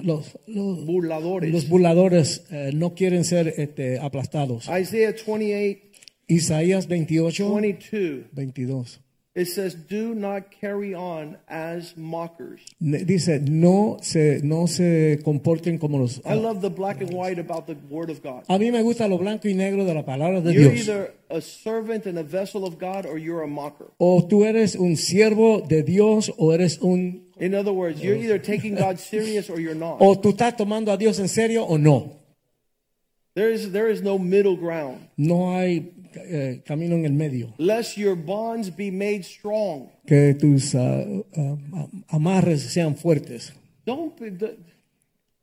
los, 0.03 0.37
los, 0.47 0.85
Burladores. 0.85 1.51
los 1.51 1.67
burladores 1.67 2.45
eh, 2.49 2.71
no 2.73 2.95
quieren 2.95 3.25
ser 3.25 3.53
este, 3.57 3.99
aplastados. 3.99 4.69
Isaiah 4.69 5.13
28, 5.27 5.81
Isaías 6.27 6.87
28, 6.87 7.53
22. 7.53 8.25
22. 8.31 9.04
It 9.35 9.49
says, 9.49 9.75
"Do 9.75 10.15
not 10.15 10.43
carry 10.49 10.95
on 10.95 11.35
as 11.49 11.97
mockers." 11.97 12.61
Dice, 12.79 13.41
no 13.41 13.97
se, 14.01 14.39
no 14.43 14.65
se 14.65 15.19
comporten 15.25 15.77
como 15.77 15.97
los... 15.97 16.21
I 16.25 16.35
love 16.35 16.61
the 16.61 16.69
black 16.69 17.01
and 17.01 17.13
white 17.13 17.37
about 17.37 17.67
the 17.67 17.75
Word 17.89 18.09
of 18.09 18.23
God. 18.23 18.45
A 18.47 18.57
mí 18.57 18.71
me 18.71 18.81
gusta 18.81 19.09
lo 19.09 19.17
blanco 19.17 19.49
y 19.49 19.53
negro 19.53 19.83
de 19.83 19.93
la 19.93 20.05
palabra 20.05 20.39
de 20.39 20.53
You're 20.53 20.69
Dios. 20.71 20.87
either 20.87 21.13
a 21.29 21.41
servant 21.41 22.05
and 22.05 22.17
a 22.17 22.23
vessel 22.23 22.63
of 22.65 22.79
God, 22.79 23.05
or 23.05 23.17
you're 23.17 23.43
a 23.43 23.47
mocker. 23.47 23.87
O 23.97 24.25
tú 24.25 24.45
eres 24.45 24.75
un 24.75 24.95
siervo 24.95 25.67
de 25.67 25.83
Dios 25.83 26.31
o 26.37 26.53
eres 26.53 26.79
un... 26.81 27.25
In 27.37 27.53
other 27.53 27.73
words, 27.73 28.01
you're 28.01 28.15
either 28.15 28.39
taking 28.39 28.75
God 28.75 28.99
serious 28.99 29.49
or 29.49 29.59
you're 29.59 29.75
not. 29.75 29.97
O 29.99 30.15
tú 30.15 30.29
estás 30.29 30.55
tomando 30.55 30.93
a 30.93 30.97
Dios 30.97 31.19
en 31.19 31.27
serio 31.27 31.65
o 31.65 31.77
no. 31.77 32.21
There 33.33 33.51
is 33.51 33.73
there 33.73 33.89
is 33.91 34.01
no 34.01 34.17
middle 34.17 34.55
ground. 34.55 35.09
No 35.17 35.57
hay 35.57 35.91
eh, 36.17 36.61
camino 36.65 36.95
en 36.95 37.05
el 37.05 37.13
medio. 37.13 37.53
Lest 37.57 37.97
your 37.97 38.15
bonds 38.15 38.69
be 38.69 38.91
made 38.91 39.23
strong. 39.23 39.89
Que 40.07 40.33
tus 40.33 40.73
ah, 40.75 41.03
ah, 41.37 41.87
amarres 42.09 42.71
sean 42.71 42.95
fuertes. 42.95 43.51
Don't 43.85 44.17
be, 44.19 44.31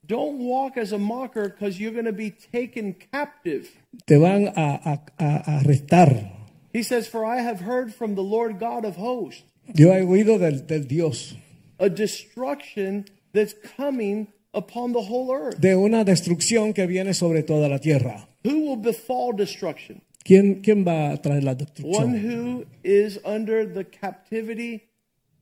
Don't 0.05 0.39
walk 0.41 0.77
as 0.77 0.93
a 0.93 0.99
mocker 0.99 1.49
because 1.49 1.79
you're 1.79 1.93
going 1.93 2.07
to 2.07 2.13
be 2.13 2.31
taken 2.53 2.95
captive. 3.13 3.71
Te 4.07 4.17
van 4.19 4.49
a, 4.49 4.81
a- 4.85 5.01
a- 5.19 5.43
a 5.47 5.61
arrestar. 5.65 6.31
He 6.73 6.83
says, 6.83 7.07
For 7.07 7.25
I 7.25 7.41
have 7.43 7.61
heard 7.61 7.95
from 7.95 8.15
the 8.17 8.23
Lord 8.23 8.59
God 8.59 8.85
of 8.85 8.97
hosts 8.97 9.43
Yo 9.75 9.93
he 9.93 10.01
oído 10.01 10.39
del, 10.41 10.67
del 10.67 10.85
Dios 10.89 11.37
a 11.79 11.89
destruction 11.89 13.05
that's 13.33 13.55
coming 13.77 14.27
upon 14.55 14.93
the 14.93 15.03
whole 15.03 15.31
earth. 15.33 15.59
de 15.61 15.75
una 15.77 16.05
destrucción 16.05 16.75
que 16.75 16.87
viene 16.87 17.15
sobre 17.15 17.43
toda 17.43 17.69
la 17.69 17.79
tierra. 17.79 18.27
Who 18.45 18.61
will 18.67 18.77
befall 18.77 19.33
destruction? 19.33 20.03
¿Quién, 20.25 20.63
quién 20.63 20.85
va 20.87 21.11
a 21.13 21.17
traer 21.21 21.43
la 21.45 21.53
One 21.53 21.59
destrucción? 21.65 22.15
who 22.23 22.65
is 22.85 23.19
under 23.25 23.67
the 23.67 23.85
captivity 23.85 24.83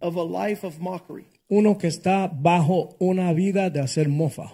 of 0.01 0.16
a 0.16 0.22
life 0.22 0.64
of 0.66 0.78
mockery. 0.81 1.26
Uno 1.49 1.76
que 1.76 1.89
está 1.89 2.28
bajo 2.28 2.97
una 3.01 3.33
vida 3.35 3.70
de 3.70 3.81
hacer 3.81 4.09
mofa. 4.09 4.53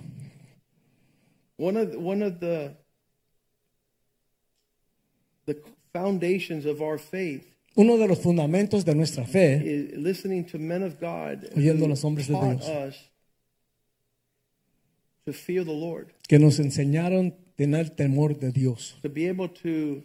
One 1.58 1.76
of 1.76 1.94
one 1.96 2.22
of 2.22 2.40
the 2.40 2.74
the 5.46 5.56
foundations 5.92 6.66
of 6.66 6.80
our 6.82 6.98
faith 6.98 7.46
Uno 7.76 7.98
de 7.98 8.08
los 8.08 8.18
fundamentos 8.20 8.84
de 8.84 8.94
nuestra 8.94 9.24
fe 9.26 9.62
is 9.64 9.96
listening 9.98 10.44
to 10.46 10.58
men 10.58 10.82
of 10.82 10.98
God 10.98 11.46
Oyendo 11.54 11.86
los 11.86 12.02
hombres 12.04 12.26
de 12.26 12.32
taught 12.34 12.58
Dios. 12.60 12.68
us 12.68 13.10
to 15.26 15.32
fear 15.32 15.64
the 15.64 15.72
Lord, 15.72 16.12
que 16.28 16.38
nos 16.38 16.58
enseñaron 16.58 17.34
tener 17.56 17.90
temor 17.90 18.38
de 18.38 18.50
Dios, 18.52 18.96
to 19.02 19.08
be 19.10 19.28
able 19.28 19.48
to 19.48 20.02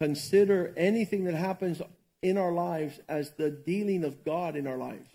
consider 0.00 0.72
anything 0.76 1.24
that 1.24 1.34
happens 1.34 1.82
in 2.22 2.38
our 2.38 2.52
lives 2.52 3.00
as 3.08 3.30
the 3.32 3.50
dealing 3.50 4.04
of 4.04 4.24
God 4.24 4.56
in 4.56 4.66
our 4.66 4.78
lives. 4.78 5.08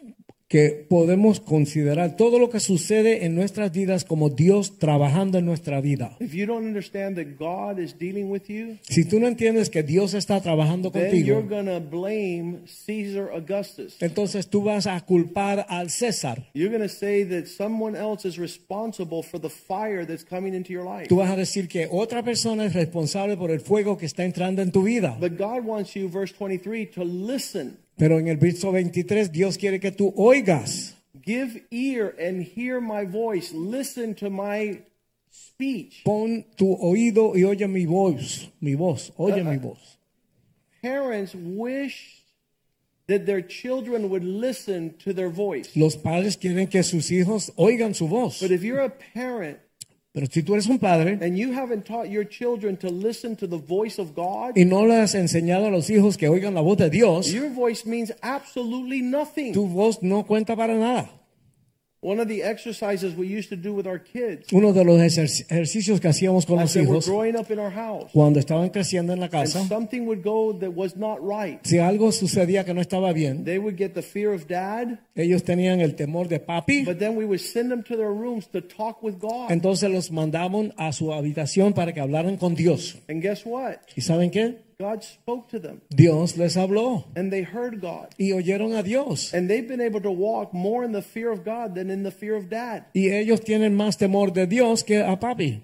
Que 0.55 0.85
podemos 0.87 1.41
considerar 1.41 2.15
todo 2.15 2.39
lo 2.39 2.49
que 2.49 2.61
sucede 2.61 3.25
en 3.25 3.35
nuestras 3.35 3.73
vidas 3.73 4.05
como 4.05 4.29
Dios 4.29 4.79
trabajando 4.79 5.37
en 5.37 5.45
nuestra 5.45 5.81
vida. 5.81 6.15
If 6.21 6.33
you 6.33 6.45
don't 6.45 6.65
understand 6.65 7.17
that 7.17 7.37
God 7.37 7.77
is 7.77 7.97
dealing 7.99 8.31
with 8.31 8.43
you, 8.47 8.77
Si 8.83 9.03
tú 9.03 9.19
no 9.19 9.27
entiendes 9.27 9.69
que 9.69 9.83
Dios 9.83 10.13
está 10.13 10.39
trabajando 10.39 10.93
contigo, 10.93 11.43
going 11.49 11.65
to 11.65 11.81
blame 11.81 12.59
Caesar 12.85 13.31
Augustus. 13.33 13.97
entonces 13.99 14.47
tú 14.47 14.63
vas 14.63 14.87
a 14.87 14.97
culpar 15.01 15.65
al 15.67 15.89
César. 15.89 16.49
You're 16.53 16.71
going 16.71 16.87
to 16.87 16.95
say 16.95 17.25
that 17.25 17.47
someone 17.47 17.97
else 17.97 18.25
is 18.25 18.37
responsible 18.37 19.23
for 19.23 19.37
the 19.37 19.49
fire 19.49 20.05
that's 20.05 20.23
coming 20.23 20.53
into 20.53 20.71
your 20.71 20.85
life. 20.85 21.09
Tú 21.09 21.17
vas 21.17 21.31
a 21.31 21.35
decir 21.35 21.67
que 21.67 21.89
otra 21.91 22.23
persona 22.23 22.63
es 22.65 22.73
responsable 22.73 23.35
por 23.35 23.51
el 23.51 23.59
fuego 23.59 23.97
que 23.97 24.05
está 24.05 24.23
entrando 24.23 24.61
en 24.61 24.71
tu 24.71 24.83
vida. 24.83 25.17
But 25.19 25.37
God 25.37 25.65
wants 25.65 25.95
you, 25.95 26.07
verse 26.07 26.33
23, 26.33 26.91
to 26.91 27.03
listen. 27.03 27.84
Pero 27.97 28.19
en 28.19 28.27
el 28.27 28.37
verso 28.37 28.71
23 28.71 29.31
Dios 29.31 29.57
quiere 29.57 29.79
que 29.79 29.91
tú 29.91 30.13
oigas. 30.17 30.95
Give 31.23 31.65
ear 31.71 32.13
and 32.19 32.43
hear 32.43 32.81
my 32.81 33.05
voice. 33.05 33.53
Listen 33.53 34.13
to 34.15 34.29
my 34.29 34.83
speech. 35.31 36.03
Pon 36.03 36.45
tu 36.55 36.75
oído 36.79 37.35
y 37.35 37.43
oye 37.43 37.67
mi 37.67 37.85
voz, 37.85 38.51
mi 38.59 38.75
voz, 38.75 39.11
oye 39.17 39.43
mi 39.43 39.57
voz. 39.57 39.97
Parents 40.81 41.33
wish 41.33 42.23
that 43.07 43.25
their 43.25 43.41
children 43.41 44.09
would 44.09 44.23
listen 44.23 44.93
to 44.99 45.13
their 45.13 45.29
voice. 45.29 45.75
Los 45.75 45.95
padres 45.95 46.37
quieren 46.37 46.67
que 46.67 46.83
sus 46.83 47.09
hijos 47.11 47.51
oigan 47.55 47.95
su 47.95 48.07
voz. 48.07 48.39
But 48.41 48.51
if 48.51 48.61
you're 48.63 48.83
a 48.83 48.91
parent 49.13 49.59
Pero 50.15 50.27
si 50.31 50.43
tú 50.43 50.53
eres 50.53 50.67
un 50.67 50.79
padre 50.79 51.19
and 51.21 51.37
you 51.37 51.51
haven't 51.51 51.83
taught 51.85 52.07
your 52.07 52.23
children 52.23 52.77
to 52.77 52.87
listen 52.87 53.35
to 53.35 53.45
the 53.45 53.57
voice 53.57 53.99
of 53.99 54.15
God, 54.15 54.55
y 54.55 54.63
no 54.63 54.85
le 54.85 54.95
has 54.95 55.13
enseñado 55.13 55.65
a 55.65 55.69
los 55.69 55.89
hijos 55.89 56.15
que 56.15 56.29
oigan 56.29 56.53
la 56.53 56.61
voz 56.61 56.77
de 56.77 56.89
Dios, 56.89 57.27
your 57.33 57.49
voice 57.49 57.85
means 57.85 58.13
absolutely 58.21 59.01
nothing. 59.01 59.51
tu 59.51 59.67
voz 59.67 60.01
no 60.01 60.23
cuenta 60.25 60.55
para 60.55 60.75
nada. 60.75 61.09
One 62.05 62.19
of 62.21 62.27
the 62.27 62.43
exercises 62.43 63.15
we 63.17 63.25
used 63.25 63.49
to 63.49 63.55
do 63.55 63.73
with 63.73 63.87
our 63.87 63.97
kids 63.99 64.53
Uno 64.53 64.73
de 64.73 64.83
los 64.83 64.99
ejer- 64.99 65.43
ejercicios 65.49 65.99
que 65.99 66.07
hacíamos 66.07 66.45
con 66.45 66.59
los 66.59 66.75
hijos 66.75 67.07
growing 67.07 67.35
up 67.35 67.49
in 67.49 67.57
our 67.57 67.71
house, 67.73 68.11
cuando 68.13 68.39
estaban 68.39 68.69
creciendo 68.69 69.11
en 69.11 69.19
la 69.19 69.27
casa, 69.29 69.67
something 69.67 70.01
would 70.05 70.21
go 70.23 70.53
that 70.59 70.69
was 70.75 70.95
not 70.95 71.17
right. 71.19 71.59
si 71.63 71.79
algo 71.79 72.11
sucedía 72.11 72.63
que 72.63 72.75
no 72.75 72.81
estaba 72.81 73.11
bien, 73.11 73.43
They 73.43 73.57
would 73.57 73.75
get 73.75 73.93
the 73.95 74.03
fear 74.03 74.33
of 74.35 74.45
dad, 74.47 74.99
ellos 75.15 75.43
tenían 75.43 75.81
el 75.81 75.95
temor 75.95 76.27
de 76.27 76.39
papi, 76.39 76.83
but 76.85 76.99
then 76.99 77.17
we 77.17 77.25
would 77.25 77.41
send 77.41 77.71
them 77.71 77.81
to 77.81 77.95
their 77.97 78.13
rooms 78.13 78.47
to 78.51 78.61
talk 78.61 79.01
with 79.01 79.15
God. 79.19 79.49
entonces 79.49 79.89
los 79.89 80.11
mandaban 80.11 80.73
a 80.77 80.93
su 80.93 81.11
habitación 81.11 81.73
para 81.73 81.91
que 81.91 82.01
hablaran 82.01 82.37
con 82.37 82.53
Dios. 82.53 82.99
And 83.09 83.19
guess 83.19 83.43
what? 83.47 83.77
¿Y 83.95 84.01
saben 84.01 84.29
qué? 84.29 84.64
God 84.77 85.03
spoke 85.03 85.49
to 85.49 85.59
them, 85.59 85.81
Dios 85.89 86.37
les 86.37 86.55
habló 86.55 87.05
and 87.15 87.31
they 87.31 87.43
heard 87.43 87.79
God. 87.81 88.13
y 88.19 88.31
oyeron 88.33 88.77
a 88.77 88.83
Dios. 88.83 89.33
And 89.33 89.49
they've 89.49 89.67
been 89.67 89.81
able 89.81 90.01
to 90.01 90.11
walk 90.11 90.53
more 90.53 90.83
in 90.83 90.91
the 90.91 91.01
fear 91.01 91.31
of 91.31 91.43
God 91.43 91.75
than 91.75 91.89
in 91.89 92.03
the 92.03 92.11
fear 92.11 92.35
of 92.35 92.49
dad. 92.49 92.85
Y 92.93 93.09
ellos 93.09 93.41
tienen 93.41 93.75
más 93.75 93.97
temor 93.97 94.33
de 94.33 94.45
Dios 94.47 94.83
que 94.83 95.01
a 95.01 95.17
papi. 95.17 95.61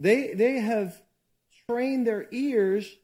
They, 0.00 0.34
they 0.34 0.60
have 0.60 1.00
trained 1.68 2.06
their 2.06 2.28
ears 2.30 2.96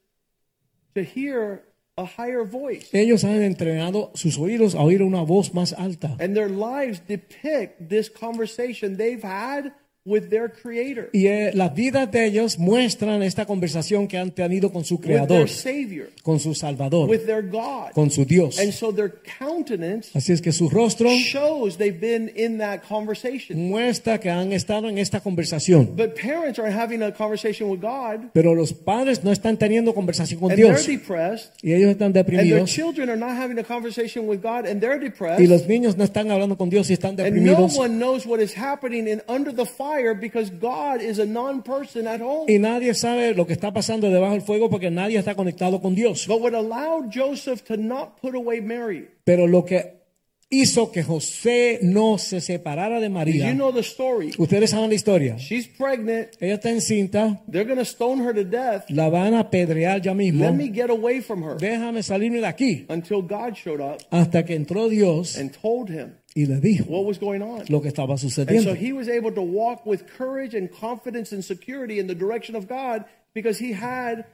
to 0.94 1.02
hear 1.02 1.64
a 1.96 2.04
higher 2.04 2.44
voice. 2.44 2.88
Ellos 2.92 3.24
han 3.24 3.42
entrenado 3.42 4.10
sus 4.14 4.38
oídos 4.38 4.74
a 4.74 4.82
oír 4.82 5.02
una 5.02 5.22
voz 5.22 5.52
más 5.54 5.72
alta. 5.72 6.16
And 6.20 6.36
their 6.36 6.48
lives 6.48 7.00
depict 7.00 7.88
this 7.88 8.08
conversation 8.08 8.96
they've 8.96 9.22
had 9.22 9.72
with 10.06 10.28
their 10.28 10.50
creator, 10.52 11.08
Y 11.12 11.26
eh, 11.28 11.50
las 11.54 11.74
vidas 11.74 12.10
de 12.10 12.26
ellos 12.26 12.58
muestran 12.58 13.22
esta 13.22 13.46
conversación 13.46 14.06
que 14.06 14.18
han 14.18 14.32
tenido 14.32 14.70
con 14.70 14.84
su 14.84 14.96
with 14.96 15.00
their 15.06 15.16
creador, 15.26 15.48
savior, 15.48 16.10
con 16.22 16.38
su 16.38 16.54
salvador, 16.54 17.08
with 17.08 17.24
their 17.24 17.40
God. 17.42 17.92
con 17.94 18.10
su 18.10 18.26
Dios. 18.26 18.58
And 18.58 18.70
so 18.72 18.92
their 18.92 19.14
countenance 19.38 20.10
Así 20.14 20.32
es 20.32 20.42
que 20.42 20.52
su 20.52 20.68
rostro 20.68 21.08
shows 21.10 21.78
they've 21.78 21.98
been 21.98 22.30
in 22.36 22.58
that 22.58 22.80
conversation. 22.86 23.68
muestra 23.68 24.20
que 24.20 24.28
han 24.30 24.52
estado 24.52 24.90
en 24.90 24.98
esta 24.98 25.20
conversación. 25.20 25.94
But 25.96 26.14
parents 26.20 26.58
are 26.58 26.70
having 26.70 27.02
a 27.02 27.10
conversation 27.12 27.70
with 27.70 27.80
God, 27.80 28.30
Pero 28.34 28.54
los 28.54 28.74
padres 28.74 29.24
no 29.24 29.32
están 29.32 29.56
teniendo 29.56 29.94
conversación 29.94 30.38
con 30.38 30.50
and 30.50 30.60
they're 30.60 30.74
Dios. 30.74 30.86
depressed, 30.86 31.52
Y 31.62 31.72
ellos 31.72 31.90
están 31.92 32.08
and 32.08 32.14
their 32.14 32.24
deprimidos. 32.26 32.68
children 32.70 33.08
are 33.08 33.18
not 33.18 33.38
having 33.38 33.58
a 33.58 33.64
conversation 33.64 34.28
with 34.28 34.40
God, 34.42 34.66
and 34.66 34.82
they're 34.82 34.96
Y 35.00 35.04
depressed. 35.08 35.48
los 35.48 35.66
niños 35.66 35.96
no 35.96 36.04
están 36.04 36.30
hablando 36.30 36.58
con 36.58 36.68
Dios 36.68 36.90
y 36.90 36.92
están 36.92 37.12
And 37.12 37.20
no 37.20 37.24
deprimidos. 37.24 37.78
one 37.78 37.98
knows 37.98 38.26
what 38.26 38.40
is 38.40 38.54
happening 38.54 39.08
in 39.08 39.22
under 39.28 39.50
the 39.54 39.64
fire 39.64 39.93
because 40.20 40.50
God 40.50 41.00
is 41.00 41.18
a 41.18 41.26
non-person 41.26 42.06
at 42.06 42.20
home. 42.20 42.46
Y 42.48 42.58
nadie 42.58 42.94
sabe 42.94 43.34
lo 43.34 43.46
que 43.46 43.52
está 43.52 43.72
pasando 43.72 44.10
debajo 44.10 44.32
del 44.32 44.42
fuego 44.42 44.68
porque 44.70 44.90
nadie 44.90 45.18
está 45.18 45.34
conectado 45.34 45.80
con 45.80 45.94
Dios. 45.94 46.26
But 46.26 46.40
what 46.40 46.54
allowed 46.54 47.10
Joseph 47.12 47.64
to 47.64 47.76
not 47.76 48.20
put 48.20 48.34
away 48.34 48.60
Mary, 48.60 49.08
Pero 49.24 49.46
lo 49.46 49.64
que 49.64 50.03
hizo 50.50 50.92
que 50.92 51.02
José 51.02 51.80
no 51.82 52.18
se 52.18 52.40
separara 52.40 53.00
de 53.00 53.08
María. 53.08 53.48
you 53.50 53.54
know 53.56 53.72
the 53.72 53.80
story. 53.82 54.32
Ustedes 54.38 54.70
saben 54.70 54.88
la 54.90 54.94
historia. 54.94 55.36
She's 55.38 55.66
pregnant. 55.66 56.28
Ella 56.40 56.54
está 56.54 56.70
encinta, 56.70 57.40
They're 57.50 57.64
going 57.64 57.78
to 57.78 57.84
stone 57.84 58.22
her 58.24 58.32
to 58.34 58.44
death. 58.44 58.84
la 58.90 59.08
van 59.08 59.34
a 59.34 59.40
apedrear 59.40 60.00
ya 60.02 60.14
mismo. 60.14 60.44
Let 60.44 60.54
me 60.54 60.68
get 60.68 60.90
away 60.90 61.20
from 61.20 61.42
her 61.42 61.56
Déjame 61.56 62.02
salirme 62.02 62.40
de 62.40 62.46
aquí. 62.46 62.86
until 62.88 63.22
God 63.22 63.56
showed 63.56 63.80
up 63.80 64.00
Hasta 64.10 64.44
que 64.44 64.54
entró 64.54 64.88
Dios 64.88 65.36
and 65.36 65.50
told 65.52 65.88
him 65.90 66.14
y 66.36 66.46
le 66.46 66.60
dijo 66.60 66.86
what 66.88 67.04
was 67.04 67.18
going 67.18 67.42
on. 67.42 67.64
lo 67.68 67.80
que 67.80 67.88
estaba 67.88 68.10
And 68.14 68.18
sucediendo. 68.20 68.70
so 68.70 68.74
he 68.74 68.92
was 68.92 69.08
able 69.08 69.32
to 69.32 69.42
walk 69.42 69.84
with 69.86 70.04
courage 70.06 70.54
and 70.54 70.68
confidence 70.70 71.32
and 71.32 71.44
security 71.44 71.98
in 71.98 72.06
the 72.06 72.14
direction 72.14 72.54
of 72.56 72.68
God 72.68 73.04
because 73.34 73.58
he 73.58 73.72
had 73.72 74.24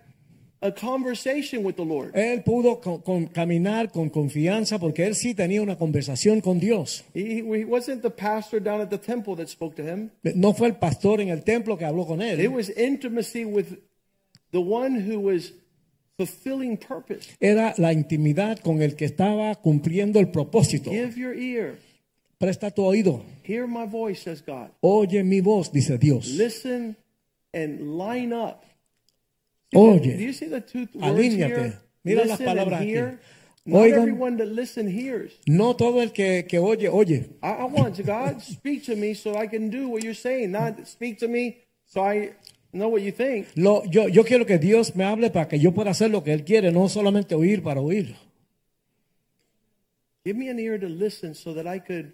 a 0.62 0.70
conversation 0.70 1.64
with 1.64 1.74
the 1.76 1.84
Lord. 1.84 2.12
Él 2.14 2.42
pudo 2.42 2.80
con- 2.80 3.00
con- 3.00 3.26
caminar 3.26 3.90
con 3.90 4.10
confianza 4.10 4.78
porque 4.78 5.06
él 5.06 5.14
sí 5.14 5.34
tenía 5.34 5.62
una 5.62 5.76
conversación 5.76 6.40
con 6.40 6.60
Dios. 6.60 7.04
He, 7.14 7.38
he 7.38 7.64
wasn't 7.64 8.02
the 8.02 8.10
pastor 8.10 8.60
down 8.62 8.80
at 8.80 8.88
the 8.90 8.98
temple 8.98 9.34
that 9.36 9.48
spoke 9.48 9.74
to 9.76 9.82
him. 9.82 10.10
No 10.34 10.52
fue 10.52 10.68
el 10.68 10.76
pastor 10.76 11.20
en 11.20 11.28
el 11.28 11.42
templo 11.42 11.78
que 11.78 11.84
habló 11.84 12.06
con 12.06 12.20
It 12.20 12.50
was 12.50 12.70
intimacy 12.76 13.44
with 13.44 13.78
the 14.52 14.60
one 14.60 15.00
who 15.00 15.18
was 15.18 15.54
fulfilling 16.18 16.76
purpose. 16.76 17.28
Era 17.40 17.72
la 17.78 17.92
intimidad 17.92 18.58
con 18.58 18.82
el 18.82 18.94
que 18.96 19.06
estaba 19.06 19.54
cumpliendo 19.54 20.20
el 20.20 20.28
propósito. 20.30 20.90
Give 20.90 21.14
your 21.18 21.34
ear. 21.34 21.78
Presta 22.38 22.70
tu 22.70 22.82
oído. 22.84 23.22
Hear 23.46 23.66
my 23.66 23.86
voice, 23.86 24.22
says 24.22 24.42
God. 24.42 24.70
Oye 24.80 25.22
mi 25.24 25.40
voz, 25.40 25.70
dice 25.72 25.98
Dios. 25.98 26.26
Listen 26.28 26.96
and 27.54 27.96
line 27.98 28.32
up. 28.34 28.62
Oye, 29.72 30.34
alíñate. 31.00 31.72
Mira 32.02 32.24
las 32.24 32.40
palabras 32.40 32.80
aquí. 32.80 32.94
Oigan. 33.72 34.00
everyone 34.00 34.36
that 34.38 34.48
listen 34.48 34.88
hears. 34.88 35.32
no 35.46 35.76
todo 35.76 36.00
el 36.00 36.12
que, 36.12 36.46
que 36.48 36.58
oye, 36.58 36.88
oye. 36.88 37.26
I, 37.42 37.50
I 37.50 37.64
want 37.66 37.94
to 37.96 38.02
God 38.02 38.40
speak 38.40 38.84
to 38.86 38.96
me 38.96 39.14
so 39.14 39.36
I 39.36 39.46
can 39.46 39.68
do 39.68 39.88
what 39.88 40.02
you're 40.02 40.14
saying. 40.14 40.50
Not 40.50 40.86
speak 40.86 41.18
to 41.18 41.28
me 41.28 41.58
so 41.86 42.02
I 42.02 42.32
know 42.72 42.88
what 42.88 43.02
you 43.02 43.12
think. 43.12 43.48
Lo- 43.56 43.84
yo, 43.84 44.08
yo 44.08 44.24
quiero 44.24 44.46
que 44.46 44.58
Dios 44.58 44.96
me 44.96 45.04
hable 45.04 45.30
para 45.30 45.46
que 45.46 45.58
yo 45.58 45.72
pueda 45.72 45.90
hacer 45.90 46.10
lo 46.10 46.24
que 46.24 46.32
Él 46.32 46.44
quiere, 46.44 46.72
no 46.72 46.88
solamente 46.88 47.34
oír 47.34 47.62
para 47.62 47.80
oír. 47.80 48.16
Give 50.24 50.36
me 50.36 50.48
an 50.48 50.58
ear 50.58 50.78
to 50.78 50.88
listen 50.88 51.34
so 51.34 51.54
that 51.54 51.66
I 51.66 51.80
could 51.80 52.12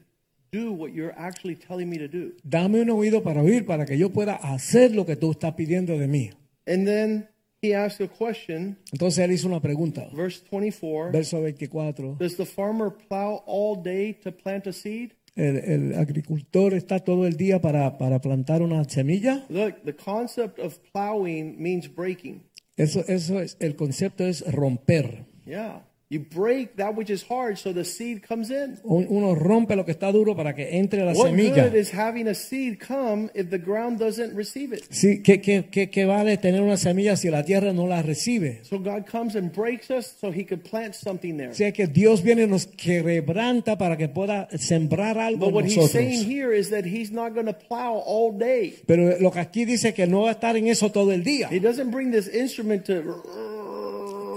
do 0.50 0.72
what 0.72 0.92
you're 0.92 1.14
actually 1.16 1.56
telling 1.56 1.88
me 1.88 1.98
to 1.98 2.08
do. 2.08 2.32
Dame 2.42 2.80
un 2.80 2.90
oído 2.90 3.22
para 3.22 3.40
oír 3.40 3.64
para 3.64 3.86
que 3.86 3.96
yo 3.96 4.10
pueda 4.10 4.34
hacer 4.34 4.94
lo 4.94 5.06
que 5.06 5.16
tú 5.16 5.30
estás 5.30 5.54
pidiendo 5.54 5.96
de 5.96 6.08
mí. 6.08 6.30
And 6.66 6.86
then 6.86 7.28
he 7.66 7.74
asked 7.74 8.00
a 8.00 8.08
question, 8.08 8.76
Entonces 8.92 9.18
él 9.24 9.32
hizo 9.32 9.46
una 9.48 9.60
pregunta. 9.60 10.08
verse 10.12 10.42
24. 10.50 11.12
Verso 11.12 11.40
24. 11.40 12.16
Does 12.18 12.36
the 12.36 12.46
farmer 12.46 12.90
plow 13.08 13.42
all 13.46 13.76
day 13.82 14.12
to 14.22 14.30
plant 14.32 14.66
a 14.66 14.72
seed? 14.72 15.12
El, 15.34 15.56
el 15.58 15.94
agricultor 15.98 16.72
está 16.72 16.98
todo 17.00 17.26
el 17.26 17.36
día 17.36 17.60
para, 17.60 17.98
para 17.98 18.20
plantar 18.20 18.62
una 18.62 18.82
semilla. 18.88 19.44
Look, 19.50 19.82
the 19.84 19.94
concept 19.94 20.58
of 20.58 20.78
plowing 20.92 21.56
means 21.58 21.86
breaking. 21.94 22.42
Eso, 22.78 23.04
eso 23.06 23.40
es, 23.40 23.56
el 23.60 23.76
concepto 23.76 24.24
es 24.24 24.42
romper. 24.52 25.24
Yeah. 25.44 25.82
You 26.08 26.20
break 26.20 26.76
that 26.76 26.94
which 26.94 27.10
is 27.10 27.24
hard 27.28 27.58
so 27.58 27.72
the 27.72 27.84
seed 27.84 28.22
comes 28.22 28.48
in. 28.52 28.78
Un- 28.84 29.08
Uno 29.10 29.34
rompe 29.34 29.74
lo 29.74 29.84
que 29.84 29.90
está 29.90 30.12
duro 30.12 30.36
para 30.36 30.54
que 30.54 30.78
entre 30.78 31.04
la 31.04 31.12
What 31.12 31.30
semilla. 31.30 31.64
good 31.64 31.74
is 31.74 31.90
having 31.92 32.28
a 32.28 32.34
seed 32.34 32.78
come 32.78 33.28
if 33.34 33.50
the 33.50 33.58
ground 33.58 33.98
doesn't 33.98 34.32
receive 34.36 34.72
it? 34.72 34.84
Sí, 34.90 35.20
¿qué, 35.24 35.40
qué, 35.40 35.64
qué, 35.68 35.90
qué 35.90 36.04
vale 36.04 36.36
tener 36.36 36.62
una 36.62 36.76
semilla 36.76 37.16
si 37.16 37.28
la 37.28 37.42
tierra 37.44 37.72
no 37.72 37.88
la 37.88 38.02
recibe? 38.02 38.60
So 38.62 38.78
God 38.78 39.04
comes 39.10 39.34
and 39.34 39.50
breaks 39.52 39.90
us 39.90 40.14
so 40.20 40.30
he 40.30 40.44
could 40.44 40.62
plant 40.62 40.94
something 40.94 41.36
there. 41.38 41.50
O 41.50 41.54
sea 41.54 41.72
que 41.72 41.88
Dios 41.88 42.22
viene 42.22 42.44
y 42.44 42.46
nos 42.46 42.68
quebranta 42.68 43.76
para 43.76 43.96
que 43.96 44.08
pueda 44.08 44.46
sembrar 44.56 45.18
algo 45.18 45.46
But 45.46 45.48
en 45.48 45.54
what 45.56 45.64
he's 45.64 45.90
saying 45.90 46.24
here 46.30 46.56
is 46.56 46.70
that 46.70 46.84
he's 46.84 47.10
not 47.10 47.34
going 47.34 47.46
to 47.46 47.52
plow 47.52 48.00
all 48.06 48.30
day. 48.30 48.76
Pero 48.86 49.18
lo 49.18 49.32
que 49.32 49.40
aquí 49.40 49.64
dice 49.64 49.92
que 49.92 50.06
no 50.06 50.22
va 50.22 50.28
a 50.28 50.32
estar 50.34 50.56
en 50.56 50.68
eso 50.68 50.92
todo 50.92 51.10
el 51.10 51.24
día. 51.24 51.48
He 51.50 51.58
doesn't 51.58 51.90
bring 51.90 52.12
this 52.12 52.28
instrument 52.32 52.84
to. 52.86 53.02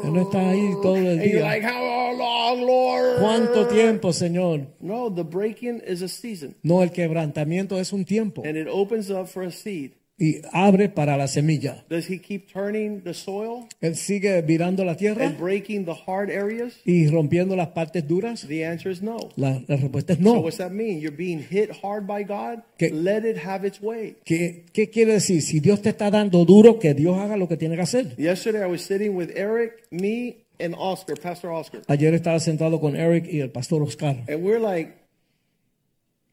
No 0.04 0.22
está 0.22 0.50
ahí 0.50 0.74
oh. 0.76 0.82
todo 0.82 0.98
el 0.98 1.20
día. 1.20 1.42
like, 1.42 1.64
how 1.64 2.14
long, 2.18 2.66
Lord? 2.66 3.20
¿Cuánto 3.20 3.68
tiempo, 3.68 4.12
Señor? 4.14 4.68
No, 4.80 5.10
the 5.14 5.24
breaking 5.24 5.82
is 5.86 6.02
a 6.02 6.08
season. 6.08 6.56
No, 6.64 6.82
el 6.82 6.92
quebrantamiento 6.92 7.80
es 7.80 7.94
un 7.94 8.06
tiempo 8.06 8.44
And 8.46 8.58
it 8.58 8.68
opens 8.68 9.10
up 9.10 9.28
for 9.28 9.44
a 9.44 9.52
seed. 9.52 9.92
Y 10.20 10.42
abre 10.52 10.90
para 10.90 11.16
la 11.16 11.28
semilla. 11.28 11.86
Does 11.90 12.10
he 12.10 12.20
keep 12.20 12.52
turning 12.52 13.02
the 13.04 13.14
soil 13.14 13.68
Él 13.80 13.96
sigue 13.96 14.42
virando 14.42 14.84
la 14.84 14.98
tierra 14.98 15.26
and 15.28 15.38
breaking 15.40 15.86
the 15.86 15.94
hard 16.06 16.30
areas? 16.30 16.74
y 16.86 17.08
rompiendo 17.08 17.56
las 17.56 17.70
partes 17.70 18.08
duras. 18.08 18.46
The 18.48 18.66
answer 18.66 18.92
is 18.92 19.02
no. 19.02 19.18
La, 19.38 19.62
la 19.68 19.78
respuesta 19.78 20.14
es 20.14 20.20
So 20.20 20.26
no. 20.26 20.40
what's 20.42 20.58
that 20.58 20.72
mean? 20.72 21.00
You're 21.00 21.16
being 21.16 21.40
hit 21.42 21.72
hard 21.82 22.06
by 22.06 22.24
God? 22.24 22.64
Que- 22.78 22.92
Let 22.92 23.26
it 23.26 23.38
have 23.46 23.66
its 23.66 23.82
way. 23.82 24.18
¿Qué, 24.26 24.66
¿Qué 24.74 24.90
quiere 24.90 25.14
decir? 25.14 25.42
Si 25.42 25.60
Dios 25.62 25.82
te 25.82 25.90
está 25.90 26.12
dando 26.12 26.44
duro, 26.44 26.80
que 26.80 26.94
Dios 26.94 27.18
haga 27.18 27.38
lo 27.38 27.48
que 27.48 27.56
tiene 27.58 27.76
que 27.76 27.82
hacer. 27.84 28.16
Yesterday 28.18 28.62
I 28.64 28.68
was 28.70 28.82
sitting 28.82 29.16
with 29.16 29.30
Eric, 29.36 29.88
me, 29.90 30.46
and 30.60 30.76
Oscar, 30.78 31.16
Pastor 31.18 31.52
Oscar. 31.52 31.82
Ayer 31.88 32.14
estaba 32.14 32.40
sentado 32.42 32.82
con 32.82 32.98
Eric 32.98 33.26
y 33.32 33.40
el 33.40 33.52
pastor 33.52 33.82
Oscar. 33.84 34.18
And 34.28 34.44
we're 34.44 34.60
like, 34.60 34.94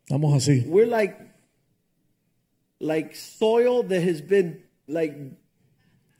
Estamos 0.09 0.35
así. 0.35 0.65
we're 0.69 0.87
like 0.89 1.17
like 2.81 3.15
soil 3.15 3.83
that 3.85 4.03
has 4.03 4.21
been 4.21 4.63
like 4.87 5.17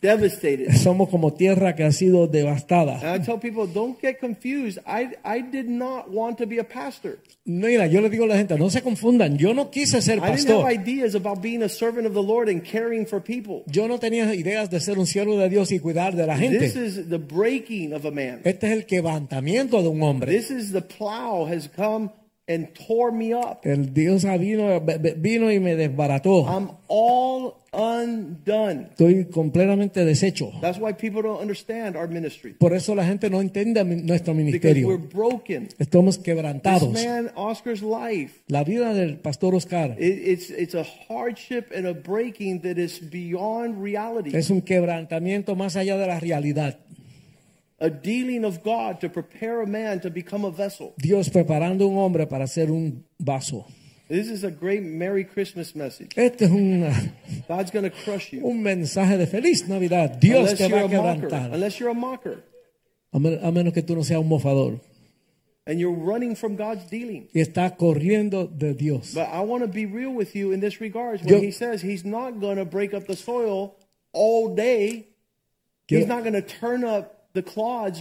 devastated. 0.01 0.71
Somos 0.73 1.09
como 1.09 1.33
tierra 1.33 1.75
que 1.75 1.85
ha 1.85 1.93
sido 1.93 2.27
devastada. 2.27 3.01
And 3.01 3.23
I 3.23 3.25
tell 3.25 3.39
people, 3.39 3.67
don't 3.67 4.01
get 4.01 4.19
confused. 4.21 4.79
I 4.87 5.13
I 5.25 5.41
did 5.41 5.69
not 5.69 6.11
want 6.11 6.39
to 6.39 6.47
be 6.47 6.59
a 6.59 6.65
pastor. 6.65 7.19
Mira, 7.45 7.87
yo 7.87 8.01
le 8.01 8.11
digo 8.11 8.25
a 8.25 8.29
la 8.29 8.37
gente, 8.37 8.59
no 8.59 8.71
se 8.71 8.83
confundan. 8.83 9.39
Yo 9.39 9.55
no 9.55 9.71
quise 9.71 10.03
ser 10.03 10.19
pastor. 10.19 10.33
I 10.33 10.37
didn't 10.37 10.49
have 10.49 10.67
ideas 10.67 11.15
about 11.15 11.41
being 11.41 11.63
a 11.63 11.69
servant 11.69 12.07
of 12.07 12.13
the 12.13 12.23
Lord 12.23 12.49
and 12.49 12.65
caring 12.65 13.07
for 13.07 13.21
people. 13.21 13.65
Yo 13.67 13.87
no 13.89 13.99
tenía 13.99 14.35
ideas 14.35 14.71
de 14.71 14.81
ser 14.81 14.99
un 14.99 15.07
siervo 15.07 15.39
de 15.39 15.49
Dios 15.49 15.73
y 15.73 15.79
cuidar 15.79 16.15
de 16.15 16.27
la 16.27 16.37
gente. 16.37 16.59
This 16.59 16.77
is 16.77 17.09
the 17.09 17.19
breaking 17.19 17.93
of 17.93 18.05
a 18.05 18.11
man. 18.11 18.41
Este 18.45 18.67
es 18.67 18.73
el 18.73 18.87
quebrantamiento 18.87 19.83
de 19.83 19.89
un 19.89 20.03
hombre. 20.03 20.33
This 20.33 20.51
is 20.51 20.73
the 20.73 20.83
plow 20.83 21.47
has 21.47 21.69
come 21.69 22.11
and 22.49 22.69
tore 22.75 23.11
me 23.13 23.33
up. 23.35 23.61
El 23.65 23.93
Dios 23.93 24.25
vino, 24.39 24.81
vino 25.17 25.51
y 25.53 25.59
me 25.61 25.75
desbarató. 25.77 26.47
I'm 26.47 26.71
all 26.89 27.55
undone. 27.73 28.89
Estoy 28.91 29.27
completamente 29.27 30.05
deshecho. 30.05 30.53
That's 30.61 30.79
why 30.79 30.93
people 30.93 31.23
don't 31.23 31.41
understand 31.41 31.97
our 31.97 32.09
ministry. 32.09 32.55
Por 32.55 32.73
eso 32.75 32.95
la 32.95 33.05
gente 33.05 33.29
no 33.31 33.41
entiende 33.41 33.85
nuestro 33.85 34.33
Because 34.35 34.35
ministerio. 34.35 34.89
we're 34.89 34.99
broken. 35.09 35.69
Estamos 35.79 36.17
This 36.17 36.25
quebrantados. 36.25 36.93
man, 36.93 37.31
Oscar's 37.35 37.83
life, 37.83 38.35
La 38.49 38.65
vida 38.65 38.95
del 38.95 39.19
pastor 39.19 39.55
Oscar 39.55 39.97
it, 39.99 40.01
it's 40.01 40.51
it's 40.51 40.75
a 40.75 40.85
hardship 41.09 41.73
and 41.75 41.87
a 41.87 41.93
breaking 41.95 42.61
that 42.63 42.79
is 42.79 43.01
beyond 43.11 43.83
reality. 43.83 44.31
es 44.37 44.51
un 44.51 44.63
quebrantamiento 44.63 45.57
más 45.57 45.77
allá 45.77 45.97
de 45.99 46.07
la 46.07 46.21
realidad. 46.21 46.79
A 47.79 47.91
dealing 47.91 48.45
of 48.45 48.63
God 48.65 49.01
to 49.03 49.09
prepare 49.11 49.61
a 49.61 49.67
man 49.67 50.01
to 50.01 50.11
become 50.11 50.47
a 50.47 50.51
vessel. 50.51 50.95
Dios 50.99 51.29
preparando 51.29 51.87
un 51.87 51.97
hombre 51.99 52.27
para 52.27 52.47
ser 52.47 52.71
un 52.71 53.05
vaso. 53.19 53.67
This 54.09 54.29
is 54.31 54.45
a 54.45 54.51
great 54.51 54.83
Merry 54.83 55.25
Christmas 55.25 55.75
message. 55.75 56.13
Este 56.17 56.43
es 56.45 56.51
una- 56.51 57.13
God's 57.49 57.71
going 57.73 57.85
to 57.85 57.91
crush 57.91 58.33
you. 58.33 58.47
un 58.47 58.63
mensaje 58.63 59.19
de 59.19 59.27
feliz 59.27 59.69
Navidad. 59.69 60.19
Dios 60.21 60.39
Unless 60.53 60.59
te 60.59 60.69
you're 60.69 60.81
va 60.81 60.87
a 60.87 60.89
quebrantar. 60.89 61.53
Unless 61.53 61.79
you're 61.81 61.91
a 61.91 61.95
mocker. 61.95 62.43
A, 63.13 63.19
men- 63.19 63.41
a 63.43 63.51
menos 63.53 63.75
que 63.75 63.83
tú 63.83 63.95
no 63.95 64.03
seas 64.05 64.21
un 64.21 64.29
mofador. 64.29 64.81
And 65.67 65.81
you're 65.81 65.93
running 65.93 66.37
from 66.37 66.55
God's 66.57 66.89
dealing. 66.89 67.29
Y 67.35 67.41
estás 67.41 67.73
corriendo 67.77 68.47
de 68.47 68.73
Dios. 68.75 69.13
But 69.13 69.29
I 69.33 69.41
want 69.41 69.65
to 69.65 69.69
be 69.69 69.85
real 69.85 70.13
with 70.15 70.35
you 70.37 70.53
in 70.53 70.61
this 70.61 70.81
regards. 70.81 71.23
Yo- 71.27 71.35
When 71.35 71.45
he 71.45 71.51
says 71.51 71.83
he's 71.83 72.05
not 72.07 72.41
going 72.41 72.57
to 72.57 72.65
break 72.65 72.95
up 72.95 73.07
the 73.09 73.17
soil 73.17 73.75
all 74.13 74.55
day, 74.55 75.09
Quiero- 75.89 76.01
he's 76.05 76.09
not 76.09 76.23
going 76.23 76.35
to 76.35 76.43
turn 76.43 76.85
up 76.85 77.16
the 77.37 77.43
clods 77.45 78.01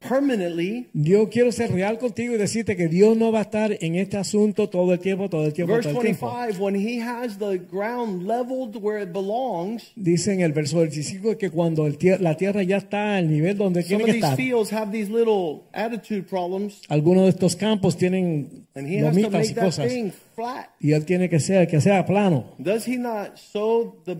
permanently. 0.00 0.86
Yo 0.92 1.28
quiero 1.28 1.50
ser 1.50 1.72
real 1.72 1.98
contigo 1.98 2.32
y 2.34 2.38
decirte 2.38 2.76
que 2.76 2.86
Dios 2.86 3.16
no 3.16 3.32
va 3.32 3.40
a 3.40 3.42
estar 3.42 3.76
en 3.80 3.96
este 3.96 4.16
asunto 4.16 4.68
todo 4.68 4.92
el 4.92 5.00
tiempo, 5.00 5.28
todo 5.28 5.44
el 5.44 5.52
tiempo, 5.52 5.72
Verse 5.74 5.88
todo 5.90 6.00
el 6.02 6.06
tiempo. 6.06 6.26
25, 6.30 6.62
when 6.64 6.76
he 6.76 7.00
has 7.02 7.36
the 7.38 7.58
ground 7.58 8.24
leveled 8.28 8.76
where 8.80 9.02
it 9.02 9.12
belongs, 9.12 9.90
Dice 9.96 10.32
en 10.32 10.40
el 10.40 10.52
verso 10.52 10.78
25 10.78 11.36
que 11.36 11.50
cuando 11.50 11.84
el 11.86 11.98
tie- 11.98 12.18
la 12.20 12.36
tierra 12.36 12.62
ya 12.62 12.76
está 12.76 13.16
al 13.16 13.28
nivel 13.28 13.56
donde 13.56 13.82
some 13.82 13.88
tiene 13.88 14.02
of 14.04 14.06
que 14.06 14.12
these 14.12 14.24
estar, 14.26 14.36
fields 14.36 14.72
have 14.72 14.92
these 14.92 15.10
little 15.10 15.64
attitude 15.72 16.22
problems, 16.28 16.82
algunos 16.88 17.24
de 17.24 17.30
estos 17.30 17.56
campos 17.56 17.96
tienen 17.96 18.66
and 18.76 18.86
he 18.86 18.98
has 19.00 19.12
to 19.16 19.20
lomitas 19.20 19.32
make 19.32 19.50
y 19.50 19.54
that 19.54 19.64
cosas. 19.64 19.92
thing 19.92 20.12
flat. 20.36 20.68
Y 20.80 20.92
él 20.92 21.04
tiene 21.06 21.28
que 21.28 21.40
ser 21.40 21.66
que 21.66 21.80
sea 21.80 22.06
plano. 22.06 22.54
Does 22.58 22.86
he 22.86 22.96
not 22.98 23.36
sow 23.36 23.96
the 24.04 24.16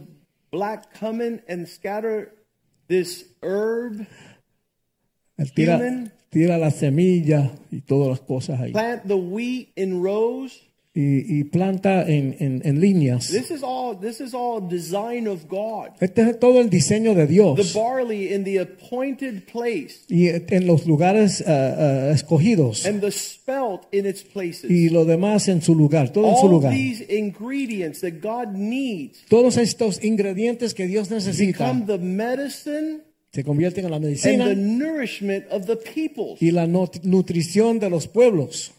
black 0.51 0.89
cumin 0.99 1.41
and 1.49 1.69
scatter 1.69 2.35
this 2.89 3.27
herb, 3.43 4.07
tira, 5.55 5.77
Human. 5.77 6.13
tira 6.31 6.59
las 6.59 6.77
semillas 6.77 7.51
y 7.71 7.81
todas 7.81 8.09
las 8.09 8.21
cosas 8.21 8.61
ahí. 8.61 8.73
plant 8.73 9.05
the 9.05 9.15
wheat 9.17 9.69
in 9.77 10.03
rows? 10.03 10.68
Y, 11.01 11.39
y 11.39 11.45
planta 11.45 12.03
en, 12.11 12.35
en- 12.41 12.61
en 12.65 12.81
líneas. 12.81 13.29
This 13.29 13.53
is 13.53 13.63
all 13.63 13.97
this 14.01 14.21
is 14.21 14.35
all 14.35 14.61
design 14.69 15.29
of 15.29 15.47
God. 15.49 15.91
Este 16.01 16.23
es 16.23 16.41
todo 16.41 16.61
el 16.61 16.69
diseño 16.71 17.15
de 17.15 17.27
The 17.27 17.33
Dios. 17.35 17.73
barley 17.73 18.35
in 18.35 18.43
the 18.43 18.59
appointed 18.59 19.45
place 19.45 20.01
Y 20.09 20.27
en 20.29 20.67
los 20.67 20.89
lugares 20.89 21.45
ah, 21.47 21.53
ah, 21.79 22.11
escogidos. 22.13 22.85
and 22.85 23.01
the 23.01 23.13
spelt 23.13 23.83
in 23.93 24.07
its 24.07 24.25
places. 24.25 24.69
Y 24.69 24.89
lo 24.89 25.05
demás 25.05 25.47
en 25.47 25.63
su 25.63 25.77
lugar, 25.77 26.13
todo 26.13 26.31
en 26.31 26.37
su 26.37 26.49
lugar. 26.49 26.73
these 26.73 27.05
ingredients 27.09 28.01
that 28.01 28.15
God 28.21 28.55
needs 28.57 29.19
Todos 29.29 29.57
estos 29.57 30.03
ingredientes 30.03 30.75
que 30.75 30.89
Dios 30.89 31.11
necesita 31.13 31.65
become 31.73 31.87
the 31.87 31.99
medicine 31.99 33.03
se 33.33 33.45
convierten 33.45 33.85
en 33.85 33.91
la 33.93 33.99
and 33.99 34.05
the 34.05 34.11
medicina 34.11 34.55
nourishment 34.57 35.45
of 35.53 35.67
the 35.67 35.77
peoples. 35.77 36.43
y 36.43 36.51
la 36.51 36.67
nut- 36.67 37.03
nutrición 37.05 37.79
de 37.79 37.89
los 37.89 38.09
pueblos. 38.09 38.73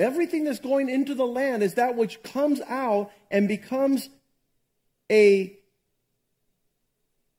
Everything 0.00 0.44
that's 0.44 0.60
going 0.60 0.88
into 0.88 1.14
the 1.14 1.26
land 1.26 1.62
is 1.62 1.74
that 1.74 1.94
which 1.94 2.22
comes 2.22 2.60
out 2.62 3.10
and 3.30 3.46
becomes 3.46 4.08
a 5.10 5.52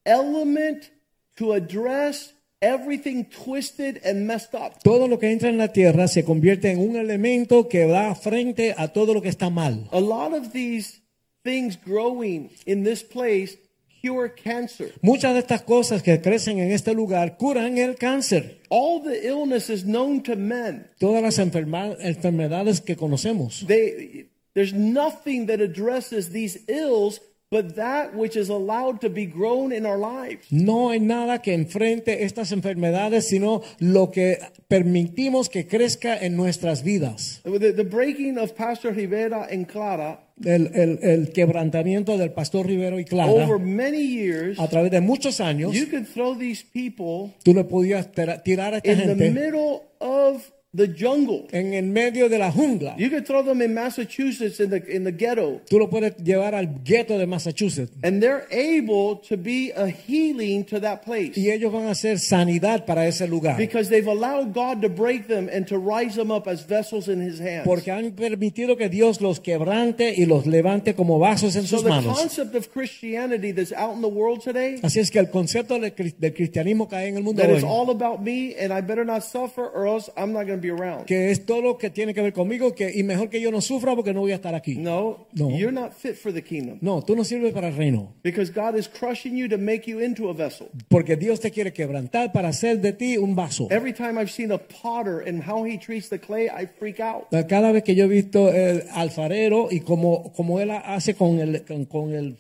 element 0.06 0.92
to 1.38 1.54
address 1.54 2.34
everything 2.62 3.26
twisted 3.26 4.00
and 4.06 4.28
messed 4.28 4.54
up. 4.54 4.84
Todo 4.84 5.08
lo 5.08 5.18
que 5.18 5.30
entra 5.30 5.50
en 5.50 5.58
la 5.58 5.70
tierra 5.70 6.08
se 6.08 6.24
convierte 6.24 6.70
en 6.70 6.80
un 6.80 6.96
elemento 6.96 7.68
que 7.68 7.88
va 7.88 8.14
frente 8.14 8.76
a 8.78 8.90
todo 8.90 9.14
lo 9.14 9.22
que 9.22 9.30
está 9.30 9.50
mal. 9.50 9.88
A 9.92 10.00
lot 10.00 10.34
of 10.34 10.54
these 10.54 11.02
things 11.44 11.76
growing 11.76 12.52
in 12.68 12.84
this 12.84 13.02
place 13.02 13.58
cure 14.02 14.34
cancer. 14.34 14.94
Muchas 15.02 15.34
de 15.34 15.40
estas 15.40 15.62
cosas 15.62 16.02
que 16.02 16.20
crecen 16.22 16.60
en 16.60 16.72
este 16.72 16.94
lugar 16.94 17.38
curan 17.38 17.78
el 17.78 17.96
cáncer. 17.96 18.62
All 18.70 19.02
the 19.04 19.28
illnesses 19.28 19.84
known 19.86 20.22
to 20.24 20.36
men, 20.36 20.88
Todas 21.00 21.22
las 21.22 21.38
enfermedades 21.40 22.82
que 22.82 22.96
conocemos. 22.96 23.66
they 23.68 24.28
there's 24.54 24.74
nothing 24.74 25.46
that 25.48 25.62
addresses 25.62 26.32
these 26.32 26.60
ills 26.68 27.22
but 27.52 27.76
that 27.76 28.16
which 28.16 28.38
is 28.38 28.48
allowed 28.50 29.02
to 29.02 29.10
be 29.10 29.26
grown 29.26 29.74
in 29.74 29.86
our 29.86 29.98
lives. 29.98 30.48
No 30.52 30.90
hay 30.92 31.02
nada 31.02 31.42
que 31.42 31.54
enfrente 31.54 32.24
estas 32.24 32.54
enfermedades, 32.54 33.28
sino 33.28 33.62
lo 33.80 34.10
que 34.10 34.38
permitimos 34.70 35.50
que 35.50 35.68
crezca 35.68 36.18
en 36.18 36.38
nuestras 36.38 36.82
vidas. 36.84 37.42
The, 37.44 37.74
the 37.74 37.84
breaking 37.84 38.38
of 38.38 38.56
Pastor 38.56 38.94
Rivera 38.96 39.48
and 39.52 39.68
Clara 39.68 40.22
El, 40.44 40.72
el- 40.74 41.00
el 41.04 41.32
quebrantamiento 41.34 42.18
del 42.18 42.32
pastor 42.32 42.66
Rivero 42.66 43.00
y 43.00 43.06
Clara, 43.06 43.30
over 43.32 43.60
many 43.60 44.02
years, 44.02 44.58
a 44.60 44.68
través 44.70 44.90
de 44.90 45.00
muchos 45.02 45.40
años, 45.40 45.74
you 45.76 45.86
could 45.88 46.08
throw 46.08 46.34
these 46.36 46.64
people 46.64 47.32
tú 47.44 47.54
le 47.54 47.64
podías 47.66 48.08
tirar 48.44 48.74
a 48.74 48.78
esta 48.78 48.92
in 48.92 48.98
the 48.98 49.06
gente 49.26 49.30
middle 49.32 49.84
of 50.00 50.42
the 50.74 50.88
jungle. 50.88 51.48
en 51.52 51.74
el 51.74 51.84
medio 51.88 52.30
de 52.30 52.38
la 52.40 52.50
jungla. 52.50 52.96
You 52.98 53.10
could 53.10 53.26
throw 53.26 53.44
them 53.44 53.62
in 53.62 53.74
Massachusetts 53.74 54.60
in 54.62 54.70
the 54.70 54.82
in 54.88 55.04
the 55.04 55.12
ghetto, 55.12 55.60
Tú 55.70 55.78
lo 55.78 55.90
puedes 55.90 56.16
llevar 56.24 56.56
al 56.56 56.68
gueto 56.86 57.18
de 57.18 57.28
Massachusetts. 57.28 57.92
and 58.04 58.22
they're 58.24 58.48
able 58.52 59.18
to 59.28 59.36
be 59.36 59.72
a 59.76 59.88
healing 59.90 60.64
to 60.64 60.80
that 60.80 61.04
place 61.04 61.34
Y 61.38 61.50
ellos 61.52 61.74
van 61.74 61.88
a 61.88 61.92
hacer 61.92 62.20
sanidad 62.20 62.86
para 62.86 63.06
ese 63.06 63.28
lugar. 63.28 63.58
because 63.58 63.90
they've 63.90 64.08
allowed 64.08 64.54
God 64.54 64.82
to 64.82 64.88
break 64.88 65.28
them 65.28 65.50
and 65.52 65.68
to 65.68 65.78
rise 65.78 66.16
them 66.16 66.32
up 66.32 66.48
as 66.48 66.62
vessels 66.66 67.10
in 67.10 67.20
His 67.20 67.40
hands. 67.42 67.66
Porque 67.66 67.92
han 67.92 68.12
permitido 68.14 68.78
que 68.78 68.88
Dios 68.88 69.20
los 69.20 69.42
quebrante 69.42 70.14
y 70.16 70.26
los 70.26 70.46
levante 70.48 70.94
como 70.96 71.20
vasos 71.20 71.58
en 71.58 71.64
So 71.68 71.80
sus 71.80 71.84
the 71.84 71.90
concept 72.02 72.56
of 72.56 72.72
Christianity 72.72 73.52
that's 73.52 73.74
out 73.74 73.94
in 73.96 74.02
the 74.02 74.08
world 74.08 74.42
today 74.42 74.80
Así 74.84 75.00
es 75.02 75.12
que 75.12 75.20
el 75.20 75.30
concepto 75.30 75.78
del 75.80 75.94
cristianismo 76.34 76.88
que 76.88 76.96
hay 76.96 77.10
en 77.10 77.18
el 77.18 77.24
mundo 77.24 77.42
that 77.42 77.52
hoy, 77.52 77.58
is 77.58 77.64
all 77.66 77.90
about 77.90 78.22
me 78.24 78.56
and 78.58 78.72
I 78.72 78.80
better 78.80 79.04
not 79.04 79.24
suffer 79.24 79.66
or 79.68 79.86
else 79.86 80.10
I'm 80.16 80.32
not 80.32 80.46
going 80.48 80.61
be 80.62 80.70
around. 80.70 81.06
que 81.06 81.32
es 81.32 81.46
todo 81.46 81.62
lo 81.62 81.78
que 81.78 81.90
tiene 81.90 82.14
que 82.14 82.22
ver 82.22 82.32
conmigo, 82.34 82.74
que 82.76 82.92
y 82.94 83.04
mejor 83.04 83.30
que 83.30 83.42
yo 83.42 83.52
no 83.52 83.60
sufra 83.62 83.96
porque 83.96 84.14
no 84.14 84.22
voy 84.22 84.32
a 84.32 84.36
estar 84.36 84.54
aquí. 84.56 84.76
No, 84.76 85.28
No. 85.34 85.50
you're 85.50 85.72
not 85.74 85.94
fit 85.94 86.16
for 86.16 86.32
the 86.34 86.42
kingdom 86.44 86.78
No, 86.82 87.02
tú 87.02 87.16
no 87.16 87.24
sirves 87.24 87.54
para 87.54 87.68
el 87.70 87.76
reino, 87.76 88.14
because 88.24 88.52
God 88.54 88.76
is 88.78 88.88
crushing 88.88 89.36
you 89.36 89.48
to 89.50 89.58
make 89.58 89.90
you 89.90 90.00
into 90.00 90.30
a 90.30 90.34
vessel. 90.34 90.68
porque 90.90 91.16
Dios 91.18 91.40
te 91.40 91.52
quiere 91.52 91.74
quebrantar 91.74 92.32
para 92.32 92.50
hacer 92.50 92.80
de 92.80 92.94
ti 92.94 93.18
un 93.18 93.36
vaso. 93.36 93.68
Every 93.72 93.94
time 93.94 94.20
I've 94.20 94.32
seen 94.32 94.52
a 94.52 94.58
potter 94.60 95.20
and 95.28 95.42
how 95.48 95.64
he 95.66 95.78
treats 95.78 96.10
the 96.10 96.20
clay, 96.20 96.46
I 96.48 96.68
freak 96.80 97.00
out. 97.00 97.24
Cada 97.50 97.72
vez 97.72 97.84
que 97.84 97.96
yo 97.96 98.06
he 98.06 98.08
visto 98.08 98.50
el 98.54 98.84
alfarero 98.94 99.70
y 99.72 99.80
como, 99.82 100.32
como 100.34 100.60
él 100.60 100.72
hace 100.72 101.16
con 101.16 101.40
el, 101.40 101.64
con, 101.66 101.86
con 101.86 102.14
el, 102.14 102.38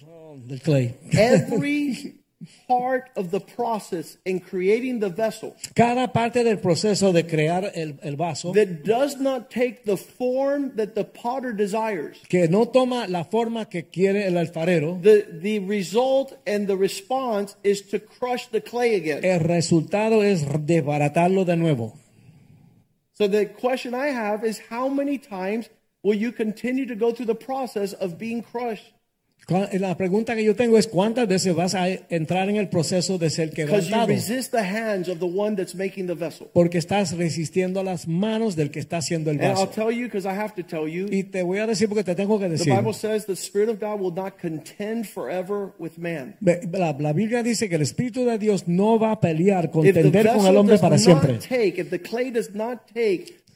el 0.49 0.61
clay. 0.61 0.93
Every 1.11 2.20
part 2.67 3.09
of 3.15 3.31
the 3.31 3.39
process 3.39 4.17
in 4.25 4.39
creating 4.39 4.99
the 4.99 5.09
vessel 5.09 5.55
Cada 5.75 6.07
parte 6.07 6.43
del 6.43 6.57
proceso 6.57 7.11
de 7.11 7.23
crear 7.23 7.71
el, 7.75 7.99
el 8.01 8.15
vaso 8.15 8.51
that 8.53 8.83
does 8.83 9.17
not 9.17 9.49
take 9.51 9.85
the 9.85 9.97
form 9.97 10.75
that 10.75 10.95
the 10.95 11.03
potter 11.03 11.53
desires, 11.53 12.17
que 12.29 12.47
no 12.47 12.65
toma 12.65 13.05
la 13.07 13.23
forma 13.23 13.65
que 13.65 13.83
quiere 13.83 14.25
el 14.25 14.33
alfarero, 14.33 15.01
the, 15.01 15.27
the 15.31 15.59
result 15.59 16.37
and 16.47 16.67
the 16.67 16.77
response 16.77 17.55
is 17.63 17.81
to 17.81 17.99
crush 17.99 18.47
the 18.47 18.61
clay 18.61 18.95
again. 18.95 19.23
el 19.23 19.39
resultado 19.39 20.21
es 20.21 20.45
desbaratarlo 20.45 21.45
de 21.45 21.55
nuevo. 21.55 21.97
So 23.13 23.27
the 23.27 23.45
question 23.45 23.93
I 23.93 24.07
have 24.07 24.43
is 24.43 24.59
how 24.69 24.87
many 24.87 25.17
times 25.17 25.69
will 26.03 26.15
you 26.15 26.31
continue 26.31 26.85
to 26.87 26.95
go 26.95 27.11
through 27.11 27.27
the 27.27 27.35
process 27.35 27.93
of 27.93 28.17
being 28.17 28.41
crushed? 28.41 28.93
Cu- 29.51 29.77
La 29.79 29.95
pregunta 29.97 30.35
que 30.35 30.43
yo 30.43 30.55
tengo 30.55 30.77
es 30.77 30.87
cuántas 30.87 31.27
veces 31.27 31.53
vas 31.55 31.75
a 31.75 31.87
entrar 31.89 32.49
en 32.49 32.55
el 32.55 32.69
proceso 32.69 33.17
de 33.17 33.29
ser 33.29 33.49
Because 33.49 33.67
you 33.67 33.71
quebrantado. 33.89 34.07
resist 34.07 34.51
the 34.51 34.59
hands 34.59 35.09
of 35.09 35.19
the 35.19 35.25
one 35.25 35.55
that's 35.55 35.75
making 35.75 36.07
the 36.07 36.13
vessel. 36.13 36.47
Porque 36.53 36.77
estás 36.77 37.15
resistiendo 37.17 37.79
a 37.79 37.83
las 37.83 38.07
manos 38.07 38.55
del 38.55 38.71
que 38.71 38.79
está 38.79 38.97
haciendo 38.97 39.29
el 39.31 39.37
And 39.41 39.45
I'll 39.57 39.65
vaso. 39.67 39.69
tell 39.87 39.91
you 39.95 40.05
because 40.05 40.27
I 40.27 40.31
have 40.37 40.53
to 40.55 40.63
tell 40.63 40.87
you. 40.87 41.07
Y 41.11 41.23
te 41.23 41.43
voy 41.43 41.59
a 41.59 41.67
decir 41.67 41.87
porque 41.89 42.03
te 42.03 42.15
tengo 42.15 42.39
que 42.39 42.45
The 42.45 42.51
decir. 42.51 42.73
Bible 42.73 42.93
says 42.93 43.25
the 43.25 43.33
Spirit 43.33 43.69
of 43.69 43.79
God 43.79 43.99
will 43.99 44.13
not 44.13 44.33
contend 44.41 45.05
forever 45.05 45.73
with 45.79 45.97
man. 45.97 46.35
Ve- 46.39 46.61
La, 46.71 46.95
la 46.97 47.13
Biblia 47.13 47.43
dice 47.43 47.67
que 47.69 47.75
el 47.75 47.81
Espíritu 47.81 48.25
de 48.25 48.37
Dios 48.37 48.67
no 48.67 48.97
va 48.99 49.11
a 49.11 49.19
pelear, 49.19 49.65
If 49.65 49.71
the 49.71 49.73
contender 49.73 50.27
con 50.27 50.35
el 50.35 50.41
vessel 50.41 50.57
hombre 50.57 50.73
does 50.75 50.81
para 50.81 50.97
siempre. 50.97 51.39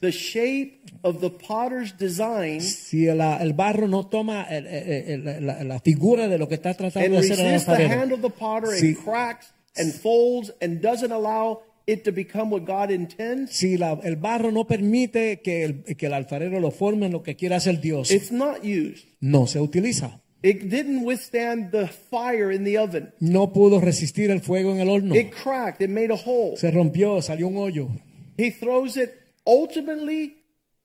Not 0.06 0.34
take, 0.34 0.42
if 0.42 0.42
the 0.42 0.42
clay 0.42 0.60
does 0.60 0.60
not 0.60 0.68
take 0.68 0.82
the 0.82 0.92
shape 0.92 0.92
of 1.04 1.20
the 1.22 1.30
potter's 1.30 1.92
design 1.98 2.62
Si 2.62 3.08
el, 3.08 3.22
el 3.22 3.54
barro 3.54 3.88
no 3.88 4.04
toma 4.08 4.46
el- 4.50 4.66
el- 4.68 5.46
la, 5.46 5.64
la 5.64 5.80
figura 5.80 6.28
de 6.28 6.38
lo 6.38 6.48
que 6.48 6.56
está 6.56 6.74
tratando 6.76 7.06
and 7.06 7.14
de 7.14 7.20
hacer 7.20 7.40
el 7.40 7.52
resists 7.52 7.66
the 7.66 7.72
alfarero, 7.74 8.00
hand 8.02 8.12
of 8.14 8.22
the 8.22 8.30
potter 8.30 8.70
and 8.72 8.98
cracks 9.04 9.54
and 9.78 9.94
folds 9.94 10.54
and 10.62 10.82
doesn't 10.82 11.12
allow 11.12 11.62
it 11.88 12.04
to 12.04 12.12
become 12.12 12.50
what 12.50 12.66
God 12.66 12.90
intends, 12.90 13.52
si 13.52 13.78
la- 13.78 14.00
el 14.04 14.16
barro 14.16 14.52
no 14.52 14.66
permite 14.66 15.42
que 15.42 15.64
el, 15.64 15.84
que 15.84 16.08
el 16.08 16.14
alfarero 16.14 16.60
lo 16.60 16.72
forme 16.72 17.06
en 17.06 17.12
lo 17.12 17.22
que 17.22 17.36
quiera 17.36 17.58
hacer 17.58 17.80
Dios, 17.80 18.10
it's 18.12 18.32
not 18.32 18.64
used. 18.64 19.06
no 19.22 19.46
se 19.46 19.60
utiliza. 19.60 20.20
It 20.42 20.70
didn't 20.70 21.04
withstand 21.04 21.72
the 21.72 21.88
fire 21.88 22.52
in 22.52 22.64
the 22.66 22.78
oven. 22.78 23.12
No 23.20 23.52
pudo 23.52 23.80
resistir 23.82 24.30
el 24.30 24.42
fuego 24.42 24.72
en 24.74 24.80
el 24.80 24.90
horno. 24.90 25.16
It 25.16 25.32
cracked, 25.32 25.82
it 25.82 25.90
made 25.90 26.12
a 26.12 26.16
hole. 26.18 26.56
Se 26.58 26.70
rompió, 26.72 27.20
salió 27.24 27.48
un 27.48 27.58
hoyo. 27.58 27.90
He 28.38 28.52
throws 28.52 28.96
it 28.98 29.12
ultimately 29.46 30.38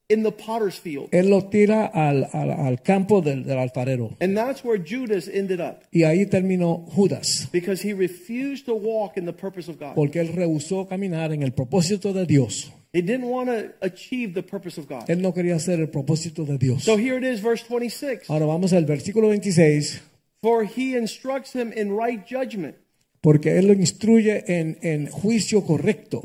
in 0.08 0.22
the 0.24 0.32
potter's 0.32 0.76
field. 0.76 1.08
Él 1.12 1.30
lo 1.30 1.48
tira 1.50 1.86
al, 1.86 2.26
al- 2.32 2.50
al 2.50 2.82
campo 2.82 3.20
del, 3.22 3.44
del 3.44 3.58
alfarero. 3.58 4.16
And 4.20 4.36
that's 4.36 4.64
where 4.64 4.76
Judas 4.82 5.28
ended 5.28 5.60
up 5.60 5.84
Y 5.92 6.02
ahí 6.02 6.26
terminó 6.26 6.84
Judas, 6.94 7.48
because 7.52 7.80
he 7.86 7.92
refused 7.94 8.66
to 8.66 8.74
walk 8.74 9.16
in 9.16 9.24
the 9.24 9.32
purpose 9.32 9.70
of 9.70 9.78
God. 9.78 9.94
porque 9.94 10.20
él 10.20 10.32
rehusó 10.32 10.88
caminar 10.88 11.32
en 11.32 11.42
el 11.42 11.52
propósito 11.52 12.12
de 12.12 12.26
Dios. 12.26 12.72
He 12.92 13.02
didn't 13.02 13.28
want 13.30 13.48
to 13.48 13.72
achieve 13.82 14.34
the 14.34 14.42
purpose 14.42 14.76
of 14.80 14.88
God. 14.88 15.04
Él 15.08 15.22
no 15.22 15.32
quería 15.32 15.54
hacer 15.54 15.78
el 15.78 15.90
propósito 15.90 16.44
de 16.44 16.58
Dios. 16.58 16.82
So 16.82 16.96
here 16.98 17.16
it 17.16 17.22
is, 17.24 17.40
verse 17.40 17.64
26. 17.68 18.28
Ahora 18.28 18.46
vamos 18.46 18.72
al 18.72 18.84
versículo 18.86 19.28
26, 19.28 20.02
For 20.42 20.64
he 20.64 20.96
instructs 20.96 21.54
him 21.54 21.72
in 21.76 21.96
right 21.96 22.20
judgment. 22.28 22.74
porque 23.20 23.58
él 23.58 23.68
lo 23.68 23.74
instruye 23.74 24.42
en, 24.48 24.76
en 24.82 25.06
juicio 25.06 25.62
correcto. 25.64 26.22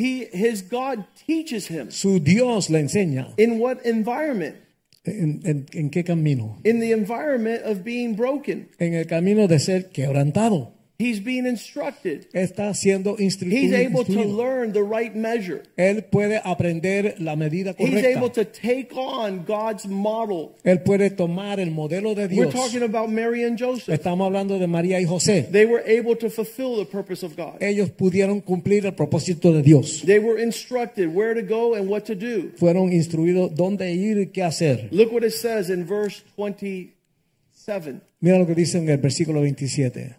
He, 0.00 0.28
his 0.32 0.62
God 0.62 1.04
teaches 1.26 1.68
him. 1.68 1.90
Su 1.90 2.20
Dios 2.20 2.70
le 2.70 2.78
enseña 2.80 3.34
In 3.36 3.58
what 3.60 3.78
environment? 3.84 4.56
en, 5.04 5.40
en- 5.44 5.66
en 5.74 5.90
qué 5.90 6.04
camino. 6.04 6.58
In 6.64 6.80
the 6.80 6.92
environment 6.92 7.62
of 7.64 7.82
being 7.84 8.14
broken. 8.16 8.68
En 8.78 8.94
el 8.94 9.06
camino 9.06 9.46
de 9.46 9.58
ser 9.58 9.90
quebrantado. 9.90 10.72
He's 11.00 11.18
being 11.24 11.46
instructed. 11.46 12.26
Está 12.34 12.74
siendo 12.74 13.16
instru- 13.16 13.50
He's 13.50 13.72
able 13.72 14.04
to 14.04 14.22
learn 14.22 14.72
the 14.72 14.82
right 14.82 15.14
measure. 15.14 15.62
Él 15.78 16.04
puede 16.04 16.40
aprender 16.44 17.14
la 17.20 17.36
medida 17.36 17.72
correcta. 17.74 17.96
He's 18.08 18.16
able 18.16 18.28
to 18.30 18.44
take 18.44 18.88
on 18.94 19.44
God's 19.46 19.86
model. 19.86 20.56
Él 20.62 20.82
puede 20.82 21.08
tomar 21.10 21.58
el 21.58 21.70
modelo 21.70 22.14
de 22.14 22.28
Dios. 22.28 22.46
We're 22.46 22.52
talking 22.52 22.82
about 22.82 23.08
Mary 23.08 23.44
and 23.44 23.58
Joseph. 23.58 23.88
Estamos 23.94 24.26
hablando 24.26 24.58
de 24.58 24.66
María 24.66 25.00
y 25.00 25.06
José. 25.06 25.48
They 25.50 25.64
were 25.64 25.82
able 25.86 26.16
to 26.16 26.28
fulfill 26.28 26.76
the 26.76 26.84
purpose 26.84 27.24
of 27.24 27.34
God. 27.34 27.62
Ellos 27.62 27.88
pudieron 27.90 28.42
cumplir 28.42 28.84
el 28.84 28.92
propósito 28.92 29.52
de 29.54 29.62
Dios. 29.62 30.02
They 30.04 30.18
were 30.18 30.38
instructed 30.42 31.08
where 31.14 31.34
to 31.34 31.42
go 31.42 31.74
and 31.74 31.88
what 31.88 32.04
to 32.04 32.14
do. 32.14 32.50
Fueron 32.58 32.92
instruidos 32.92 33.54
dónde 33.54 33.90
ir 33.94 34.18
y 34.18 34.26
qué 34.26 34.42
hacer. 34.42 34.88
Look 34.92 35.12
what 35.12 35.24
it 35.24 35.32
says 35.32 35.70
in 35.70 35.86
verse 35.86 36.22
27. 36.36 38.00
Mira 38.20 38.38
lo 38.38 38.46
que 38.46 38.54
dice 38.54 38.78
en 38.78 38.88
el 38.88 38.98
versículo 38.98 39.40
27. 39.40 40.16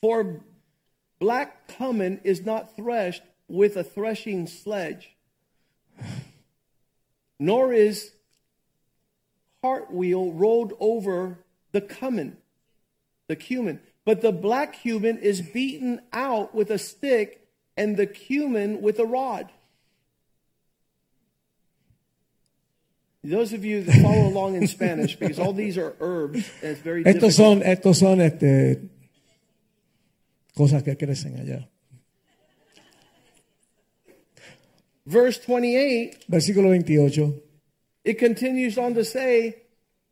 For 0.00 0.40
black 1.18 1.68
cumin 1.68 2.20
is 2.24 2.44
not 2.44 2.76
threshed 2.76 3.22
with 3.48 3.76
a 3.76 3.84
threshing 3.84 4.46
sledge, 4.46 5.16
nor 7.38 7.72
is 7.72 8.12
cartwheel 9.62 10.32
rolled 10.32 10.74
over 10.80 11.38
the 11.72 11.80
cumin, 11.80 12.36
the 13.28 13.36
cumin, 13.36 13.80
but 14.04 14.20
the 14.20 14.32
black 14.32 14.74
cumin 14.82 15.18
is 15.18 15.40
beaten 15.40 16.00
out 16.12 16.54
with 16.54 16.70
a 16.70 16.78
stick 16.78 17.48
and 17.76 17.96
the 17.96 18.06
cumin 18.06 18.80
with 18.80 18.98
a 18.98 19.04
rod. 19.04 19.50
Those 23.24 23.52
of 23.52 23.64
you 23.64 23.82
that 23.82 24.02
follow 24.02 24.28
along 24.28 24.54
in 24.54 24.68
Spanish, 24.68 25.16
because 25.16 25.40
all 25.40 25.52
these 25.52 25.76
are 25.76 25.96
herbs, 25.98 26.48
and 26.62 26.70
it's 26.70 26.80
very 26.80 27.02
Estos 27.04 27.36
difficult. 27.36 27.62
son, 27.62 27.62
estos 27.62 27.96
son 27.96 28.20
este, 28.20 28.88
cosas 30.56 30.82
que 30.82 30.96
crecen 30.96 31.38
allá. 31.38 31.68
Verse 35.04 35.38
28 35.46 36.18
Versículo 36.26 36.70
28. 36.70 37.42
It 38.04 38.18
continues 38.18 38.78
on 38.78 38.94
to 38.94 39.04
say, 39.04 39.62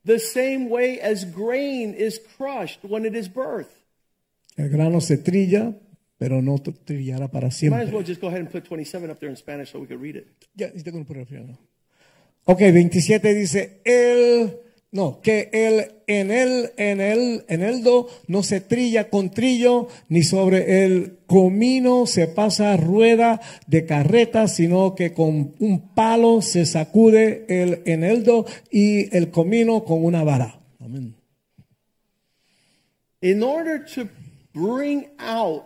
the 0.05 0.19
same 0.19 0.69
way 0.69 1.01
as 1.01 1.25
grain 1.25 1.95
is 1.95 2.21
crushed 2.37 2.81
when 2.85 3.05
it 3.05 3.15
is 3.17 3.29
birthed. 3.29 3.71
El 4.57 4.69
grano 4.69 5.01
se 5.01 5.17
trilla, 5.17 5.75
pero 6.19 6.41
no 6.43 6.59
trillará 6.59 7.29
para 7.31 7.47
Might 7.47 7.53
as 7.53 7.57
siempre. 7.59 7.87
well 7.93 8.03
just 8.05 8.21
go 8.21 8.29
ahead 8.29 8.41
and 8.41 8.51
put 8.51 8.65
27 8.65 9.11
up 9.11 9.19
there 9.19 9.31
in 9.31 9.37
Spanish 9.37 9.73
so 9.73 9.81
we 9.81 9.87
could 9.87 10.01
read 10.01 10.17
it. 10.17 10.27
Ya, 10.55 10.71
y 10.75 10.83
tengo 10.83 10.99
que 10.99 11.05
poner 11.07 11.27
freno. 11.27 11.59
Ok, 12.45 12.61
27 12.61 13.35
dice, 13.35 13.81
el, 13.85 14.61
no, 14.95 15.21
que 15.23 15.51
el, 15.53 15.91
en 16.07 16.31
el, 16.31 16.71
en 16.77 17.01
el, 17.01 17.45
en 17.49 17.63
el 17.63 17.83
do 17.83 18.09
no 18.29 18.45
se 18.45 18.61
trilla 18.61 19.11
con 19.11 19.31
trillo, 19.31 19.89
ni 20.09 20.23
sobre 20.23 20.85
el 20.85 21.19
comino 21.27 22.07
se 22.07 22.29
pasa 22.29 22.77
rueda 22.77 23.41
de 23.67 23.87
carreta, 23.87 24.47
sino 24.47 24.95
que 24.95 25.13
con 25.13 25.57
un 25.59 25.95
palo 25.95 26.43
se 26.43 26.65
sacude 26.65 27.45
el 27.49 27.83
eneldo 27.87 28.47
y 28.71 29.13
el 29.17 29.33
comino 29.33 29.83
con 29.83 30.05
una 30.05 30.23
vara. 30.23 30.61
In 33.21 33.43
order 33.43 33.85
to 33.97 34.09
bring 34.53 35.09
out 35.19 35.65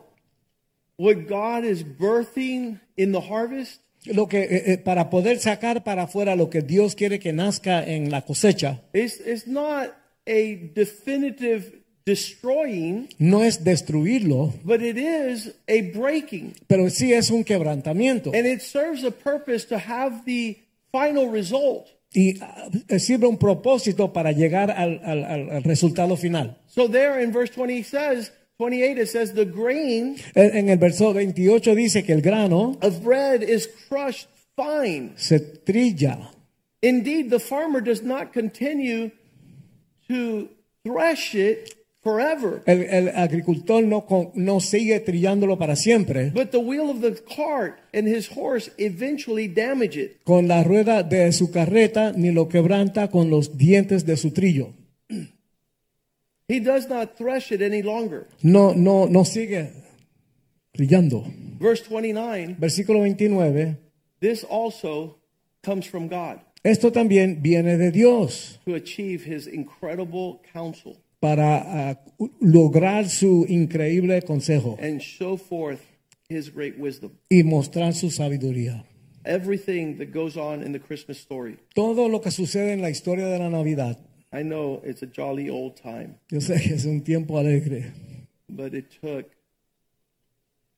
what 0.96 1.28
God 1.28 1.66
is 1.66 1.84
birthing 1.84 2.80
in 2.96 3.12
the 3.12 3.20
harvest, 3.20 3.82
Lo 4.12 4.26
que, 4.28 4.38
eh, 4.42 4.62
eh, 4.72 4.78
para 4.78 5.10
poder 5.10 5.38
sacar 5.38 5.84
para 5.84 6.02
afuera 6.04 6.34
lo 6.36 6.48
que 6.50 6.62
Dios 6.62 6.94
quiere 6.94 7.18
que 7.18 7.32
nazca 7.32 7.84
en 7.84 8.10
la 8.10 8.22
cosecha, 8.22 8.80
it's, 8.92 9.20
it's 9.26 9.46
not 9.46 9.90
a 10.26 10.70
definitive 10.74 11.72
destroying, 12.04 13.08
no 13.18 13.42
es 13.44 13.64
destruirlo, 13.64 14.54
but 14.64 14.80
it 14.82 14.96
is 14.96 15.54
a 15.68 15.82
breaking. 15.98 16.54
pero 16.66 16.88
sí 16.90 17.12
es 17.12 17.30
un 17.30 17.44
quebrantamiento. 17.44 18.30
And 18.34 18.46
it 18.46 18.60
serves 18.60 19.04
a 19.04 19.10
purpose 19.10 19.66
to 19.68 19.76
have 19.78 20.24
the 20.24 20.56
final 20.92 21.30
result. 21.30 21.86
Y 22.14 22.38
ah, 22.40 22.70
sirve 22.98 23.26
un 23.26 23.36
propósito 23.36 24.12
para 24.14 24.32
llegar 24.32 24.70
al, 24.70 25.00
al- 25.04 25.24
al- 25.24 25.62
resultado 25.64 26.16
final. 26.16 26.56
So 26.66 26.88
there 26.88 27.22
in 27.22 27.32
verse 27.32 27.52
20 27.54 27.78
it 27.80 27.84
says, 27.86 28.32
28 28.58 28.98
it 28.98 29.08
says 29.08 29.32
the 29.34 29.44
grain 29.44 30.16
En 30.34 30.56
en 30.56 30.68
el 30.68 30.78
verso 30.78 31.12
28 31.12 31.74
dice 31.76 32.02
que 32.02 32.12
el 32.12 32.20
grano 32.20 32.76
of 32.82 33.02
bread 33.04 33.42
is 33.42 33.68
crushed 33.88 34.26
fine. 34.56 35.12
se 35.16 35.38
trilla. 35.38 36.32
Indeed, 36.82 37.30
the 37.30 37.38
farmer 37.40 37.80
does 37.80 38.02
not 38.02 38.32
continue 38.32 39.10
to 40.08 40.48
thresh 40.84 41.34
it 41.34 41.74
forever. 42.02 42.62
El, 42.66 42.82
el 42.82 43.08
agricultor 43.08 43.82
no, 43.84 44.04
no 44.34 44.60
sigue 44.60 45.00
trillándolo 45.00 45.58
para 45.58 45.74
siempre. 45.76 46.30
But 46.30 46.50
the 46.50 46.58
wheel 46.60 46.88
of 46.90 47.00
the 47.00 47.20
cart 47.36 47.80
and 47.92 48.06
his 48.08 48.28
horse 48.28 48.70
eventually 48.78 49.48
damage 49.48 49.96
it. 49.96 50.20
Con 50.24 50.46
la 50.48 50.62
rueda 50.62 51.02
de 51.02 51.32
su 51.32 51.50
carreta 51.50 52.12
ni 52.12 52.30
lo 52.32 52.48
quebranta 52.48 53.08
con 53.10 53.28
los 53.30 53.56
dientes 53.56 54.04
de 54.06 54.16
su 54.16 54.30
trillo. 54.32 54.72
He 56.48 56.60
does 56.60 56.88
not 56.88 57.16
thresh 57.18 57.52
it 57.52 57.60
any 57.60 57.82
longer. 57.82 58.26
No, 58.42 58.72
no, 58.72 59.06
no 59.06 59.24
sigue 59.24 59.70
trillando. 60.76 61.24
Verse 61.60 61.82
29 61.82 62.56
Versículo 62.58 63.00
29. 63.00 63.76
this 64.20 64.44
also 64.44 65.16
comes 65.62 65.84
from 65.86 66.08
God 66.08 66.40
Esto 66.64 66.90
también 66.90 67.40
viene 67.42 67.76
de 67.76 67.90
Dios 67.90 68.58
to 68.64 68.74
achieve 68.74 69.24
his 69.24 69.46
incredible 69.46 70.40
counsel 70.52 70.96
para 71.20 71.62
ah, 71.90 71.98
lograr 72.40 73.08
su 73.08 73.44
increíble 73.48 74.22
consejo 74.22 74.76
and 74.80 75.00
show 75.00 75.36
forth 75.36 75.80
his 76.28 76.48
great 76.52 76.78
wisdom. 76.78 77.10
y 77.28 77.42
mostrar 77.42 77.92
su 77.94 78.10
sabiduría. 78.10 78.84
Everything 79.24 79.98
that 79.98 80.12
goes 80.12 80.36
on 80.36 80.62
in 80.62 80.72
the 80.72 80.78
Christmas 80.80 81.18
story. 81.18 81.58
Todo 81.74 82.08
lo 82.08 82.20
que 82.20 82.30
sucede 82.30 82.72
en 82.72 82.80
la 82.82 82.88
historia 82.90 83.26
de 83.26 83.38
la 83.38 83.50
Navidad, 83.50 83.98
I 84.32 84.42
know 84.42 84.80
it's 84.84 85.02
a 85.02 85.06
jolly 85.06 85.48
old 85.48 85.76
time, 85.76 86.16
yo 86.30 86.40
sé 86.40 86.60
que 86.62 86.74
es 86.74 86.84
un 86.84 87.02
tiempo 87.02 87.38
alegre, 87.38 87.92
but 88.48 88.74
it 88.74 88.90
took 89.00 89.26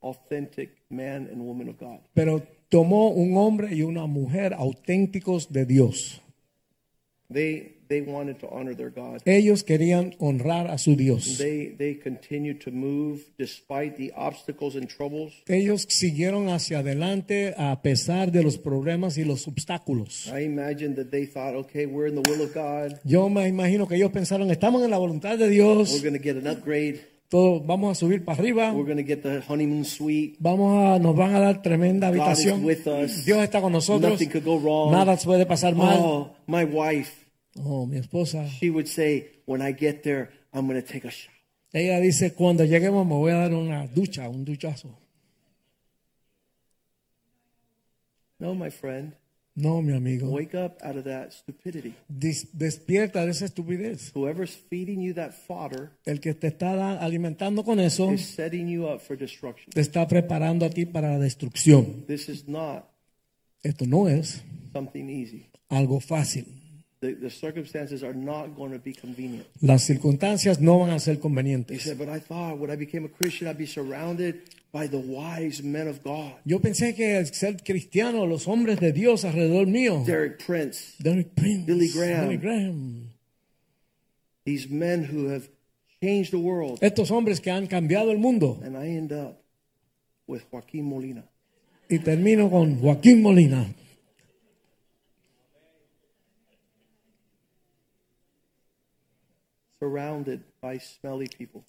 authentic 0.03 0.70
man 0.88 1.28
and 1.30 1.40
woman 1.42 1.68
of 1.68 1.78
God. 1.78 2.01
pero 2.14 2.42
tomó 2.68 3.09
un 3.09 3.36
hombre 3.36 3.74
y 3.74 3.82
una 3.82 4.07
mujer 4.07 4.55
auténticos 4.55 5.51
de 5.53 5.64
Dios. 5.66 6.20
They 7.32 7.79
they 7.91 8.01
wanted 8.01 8.38
to 8.38 8.49
honor 8.51 8.74
their 8.74 8.91
God. 8.91 9.20
Ellos 9.26 9.64
querían 9.64 10.14
honrar 10.20 10.70
a 10.70 10.78
su 10.78 10.95
Dios. 10.95 11.36
They 11.38 11.74
they 11.76 11.97
continued 11.97 12.61
to 12.64 12.70
move 12.70 13.24
despite 13.36 13.97
the 13.97 14.12
obstacles 14.16 14.76
and 14.76 14.88
troubles. 14.88 15.34
Ellos 15.47 15.86
siguieron 15.88 16.49
hacia 16.49 16.78
adelante 16.78 17.53
a 17.59 17.82
pesar 17.82 18.30
de 18.30 18.45
los 18.45 18.57
problemas 18.59 19.18
y 19.18 19.24
los 19.24 19.47
obstáculos. 19.49 20.28
I 20.28 20.45
imagine 20.45 20.95
that 20.95 21.11
they 21.11 21.26
thought, 21.26 21.55
okay, 21.57 21.84
we're 21.86 22.09
in 22.09 22.14
the 22.14 22.30
will 22.30 22.43
of 22.43 22.55
God. 22.55 23.01
Yo 23.05 23.28
me 23.28 23.49
imagino 23.49 23.88
que 23.88 23.97
ellos 23.97 24.12
pensaron, 24.12 24.51
estamos 24.53 24.84
en 24.84 24.91
la 24.91 24.99
voluntad 24.99 25.36
de 25.36 25.51
Dios, 25.51 25.93
We're 25.93 26.09
going 26.09 26.20
to 26.20 26.22
get 26.22 26.36
an 26.36 26.47
upgrade. 26.47 27.01
todos 27.28 27.64
vamos 27.66 27.91
a 27.91 27.95
subir 27.99 28.24
para 28.24 28.38
arriba, 28.38 28.72
We're 28.72 28.84
going 28.84 29.05
to 29.05 29.07
get 29.07 29.22
the 29.22 29.43
honeymoon 29.49 29.84
suite. 29.84 30.36
vamos 30.38 30.78
a, 30.78 30.99
nos 31.01 31.16
van 31.16 31.34
a 31.34 31.41
dar 31.41 31.61
tremenda 31.61 32.07
habitación. 32.07 32.64
Dios 32.64 33.43
está 33.43 33.61
con 33.61 33.72
nosotros. 33.72 34.12
Nothing 34.12 34.28
could 34.28 34.45
go 34.45 34.61
wrong. 34.61 34.93
Nada 34.93 35.16
puede 35.16 35.45
pasar 35.45 35.74
mal. 35.74 35.99
Oh, 36.01 36.30
my 36.47 36.64
wife, 36.64 37.20
Oh, 37.57 37.86
mi 37.86 37.98
esposa. 37.98 38.46
she 38.48 38.70
would 38.70 38.86
say, 38.86 39.42
when 39.46 39.61
I 39.61 39.72
get 39.72 40.03
there, 40.03 40.30
I'm 40.53 40.66
going 40.68 40.80
to 40.80 40.86
take 40.86 41.05
a 41.07 41.11
shower. 41.11 41.34
Ella 41.72 42.01
dice, 42.01 42.32
cuando 42.34 42.64
lleguemos 42.64 43.07
me 43.07 43.14
voy 43.14 43.30
a 43.32 43.36
dar 43.36 43.55
una 43.55 43.86
ducha, 43.86 44.28
un 44.28 44.44
duchazo. 44.44 44.96
No, 48.38 48.55
my 48.55 48.70
friend, 48.70 49.12
No, 49.55 49.82
mi 49.82 49.92
amigo. 49.94 50.30
wake 50.30 50.55
up 50.55 50.78
out 50.82 50.96
of 50.96 51.05
that 51.05 51.32
stupidity. 51.32 51.94
Dis- 52.09 52.48
despierta 52.57 53.24
de 53.24 53.32
esa 53.32 53.44
estupidez. 53.46 54.11
Whoever's 54.14 54.57
feeding 54.70 55.01
you 55.03 55.12
that 55.14 55.32
fodder 55.32 55.90
El 56.07 56.20
que 56.20 56.34
te 56.34 56.46
está 56.48 56.98
alimentando 57.01 57.62
con 57.64 57.78
eso 57.80 58.11
is 58.12 58.24
setting 58.34 58.68
you 58.68 58.86
up 58.86 59.01
for 59.01 59.16
destruction. 59.18 59.70
te 59.72 59.80
está 59.80 60.07
preparando 60.09 60.64
a 60.64 60.70
ti 60.70 60.86
para 60.86 61.11
la 61.11 61.18
destrucción. 61.18 62.07
This 62.07 62.28
is 62.28 62.48
not 62.48 62.84
Esto 63.62 63.84
no 63.86 64.09
es 64.09 64.42
something 64.72 65.09
easy. 65.11 65.46
algo 65.68 66.01
fácil. 66.01 66.46
The, 67.03 67.14
the 67.14 67.30
circumstances 67.30 68.03
are 68.05 68.12
not 68.12 68.55
going 68.55 68.72
to 68.72 68.78
be 68.78 68.92
convenient. 68.92 69.46
Las 69.62 69.84
circunstancias 69.84 70.61
no 70.61 70.80
van 70.80 70.90
a 70.90 71.01
ser 71.01 71.14
He 71.14 71.18
convenientes. 71.20 71.82
said, 71.82 71.96
but 71.98 72.11
I 72.11 72.18
thought 72.20 72.59
when 72.59 72.70
I 72.70 72.76
became 72.76 73.07
a 73.07 73.09
Christian, 73.09 73.48
I'd 73.48 73.57
be 73.57 73.64
surrounded 73.66 74.42
by 74.70 74.86
the 74.86 74.98
wise 74.98 75.62
men 75.62 75.88
of 75.88 76.03
God. 76.05 76.34
Yo 76.44 76.59
pensé 76.61 76.94
que 76.94 77.16
al 77.16 77.26
ser 77.32 77.57
cristiano, 77.64 78.26
los 78.26 78.46
hombres 78.46 78.78
de 78.80 78.92
Dios 78.92 79.24
alrededor 79.24 79.66
mío, 79.66 80.05
Derek 80.05 80.44
Prince, 80.44 80.94
Derek 81.03 81.34
Prince, 81.34 81.64
Billy 81.66 81.88
Graham. 81.88 82.20
Billy 82.28 82.36
Graham, 82.36 83.11
these 84.44 84.68
men 84.68 85.05
who 85.05 85.28
have 85.28 85.48
changed 86.03 86.32
the 86.32 86.38
world. 86.38 86.78
estos 86.82 87.11
hombres 87.11 87.40
que 87.40 87.51
han 87.51 87.66
cambiado 87.66 88.11
el 88.11 88.18
mundo. 88.18 88.59
And 88.62 88.76
I 88.76 88.88
end 88.88 89.11
up 89.12 89.40
with 90.26 90.42
Joaquin 90.53 90.84
Molina. 90.84 91.24
Y 91.88 91.98
termino 92.01 92.51
con 92.51 92.78
Joaquín 92.78 93.22
Molina, 93.22 93.66
surrounded 99.80 100.42
by 100.60 100.78
smelly 100.78 101.26
people, 101.26 101.64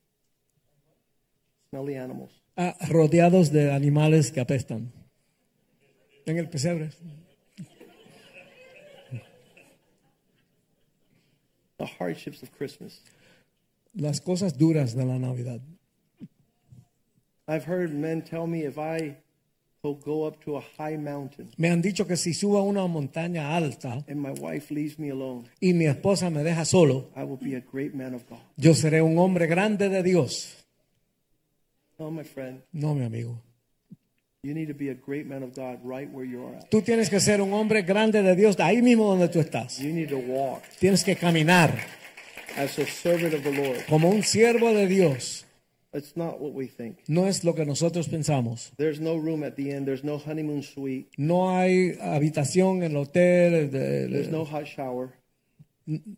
smelly 1.70 1.96
animals. 1.96 2.30
ah, 2.58 2.76
rodeados 2.90 3.50
de 3.52 3.72
animales 3.72 4.32
que 4.32 4.42
apestan. 4.42 4.92
En 6.26 6.38
el 6.38 6.46
pesebre. 6.50 6.92
The 11.78 11.86
hardships 11.86 12.44
of 12.44 12.52
Christmas. 12.52 13.02
Las 13.96 14.20
cosas 14.22 14.58
duras 14.58 14.94
de 14.94 15.04
la 15.04 15.18
Navidad. 15.18 15.62
I've 17.48 17.64
heard 17.66 17.92
men 17.94 18.22
tell 18.22 18.46
me 18.46 18.64
if 18.64 18.78
I 18.78 19.18
will 19.84 19.96
go 19.96 20.26
up 20.28 20.40
to 20.46 20.58
a 20.58 20.62
high 20.78 20.96
mountain 20.96 21.50
Me 21.58 21.68
han 21.70 21.82
dicho 21.82 22.06
que 22.06 22.16
si 22.16 22.34
subo 22.36 22.60
a 22.60 22.62
una 22.62 22.86
montaña 22.86 23.56
alta 23.56 24.04
and 24.08 24.18
my 24.22 24.30
wife 24.30 24.72
leaves 24.74 25.00
me 25.00 25.10
alone, 25.10 25.46
y 25.60 25.74
mi 25.74 25.86
esposa 25.88 26.30
me 26.30 26.44
deja 26.44 26.66
solo, 26.66 27.10
I 27.16 27.24
will 27.24 27.40
be 27.42 27.56
a 27.56 27.62
great 27.62 27.94
man 27.96 28.14
of 28.14 28.22
God. 28.30 28.40
yo 28.58 28.74
seré 28.76 29.02
un 29.02 29.18
hombre 29.18 29.48
grande 29.48 29.90
de 29.90 30.04
Dios. 30.04 30.56
No, 31.98 32.12
my 32.12 32.24
friend, 32.24 32.62
No, 32.72 32.94
mi 32.94 33.06
amigo. 33.06 33.42
you 34.44 34.54
need 34.54 34.68
to 34.68 34.76
be 34.76 34.90
a 34.90 34.94
great 34.96 35.26
man 35.26 35.42
of 35.42 35.56
God 35.56 35.80
right 35.84 36.10
where 36.14 36.26
you 36.28 36.46
are 36.46 36.58
at. 36.58 36.70
Tú 36.70 36.84
tienes 36.84 37.10
que 37.10 37.20
ser 37.20 37.42
un 37.42 37.52
hombre 37.54 37.82
grande 37.82 38.22
de 38.22 38.36
Dios 38.36 38.60
ahí 38.60 38.84
mismo 38.84 39.08
donde 39.08 39.30
tú 39.30 39.40
estás. 39.40 39.80
You 39.80 39.92
need 39.94 40.10
to 40.10 40.18
walk 40.20 40.62
Tienes 40.80 41.04
que 41.04 41.16
caminar 41.16 41.74
as 42.56 42.78
a 42.78 42.86
servant 42.86 43.34
of 43.34 43.42
the 43.42 43.52
Lord. 43.52 43.84
como 43.90 44.10
un 44.10 44.22
siervo 44.22 44.74
de 44.74 44.86
Dios. 44.88 45.46
It's 45.94 46.16
not 46.16 46.40
what 46.40 46.54
we 46.54 46.68
think. 46.68 47.00
No 47.08 47.26
es 47.28 47.44
lo 47.44 47.54
que 47.54 47.66
nosotros 47.66 48.08
pensamos. 48.08 48.72
There's 48.78 49.00
no 49.02 49.18
room 49.18 49.44
at 49.44 49.56
the 49.56 49.72
end. 49.72 49.86
There's 49.86 50.04
no 50.04 50.18
honeymoon 50.18 50.64
suite. 50.64 51.10
No 51.18 51.50
hay 51.58 51.98
habitación 52.02 52.84
en 52.84 52.92
el 52.92 52.98
hotel, 52.98 53.70
de- 53.70 54.08
There's 54.08 54.30
no 54.30 54.46
hot 54.46 54.66
shower. 54.66 55.10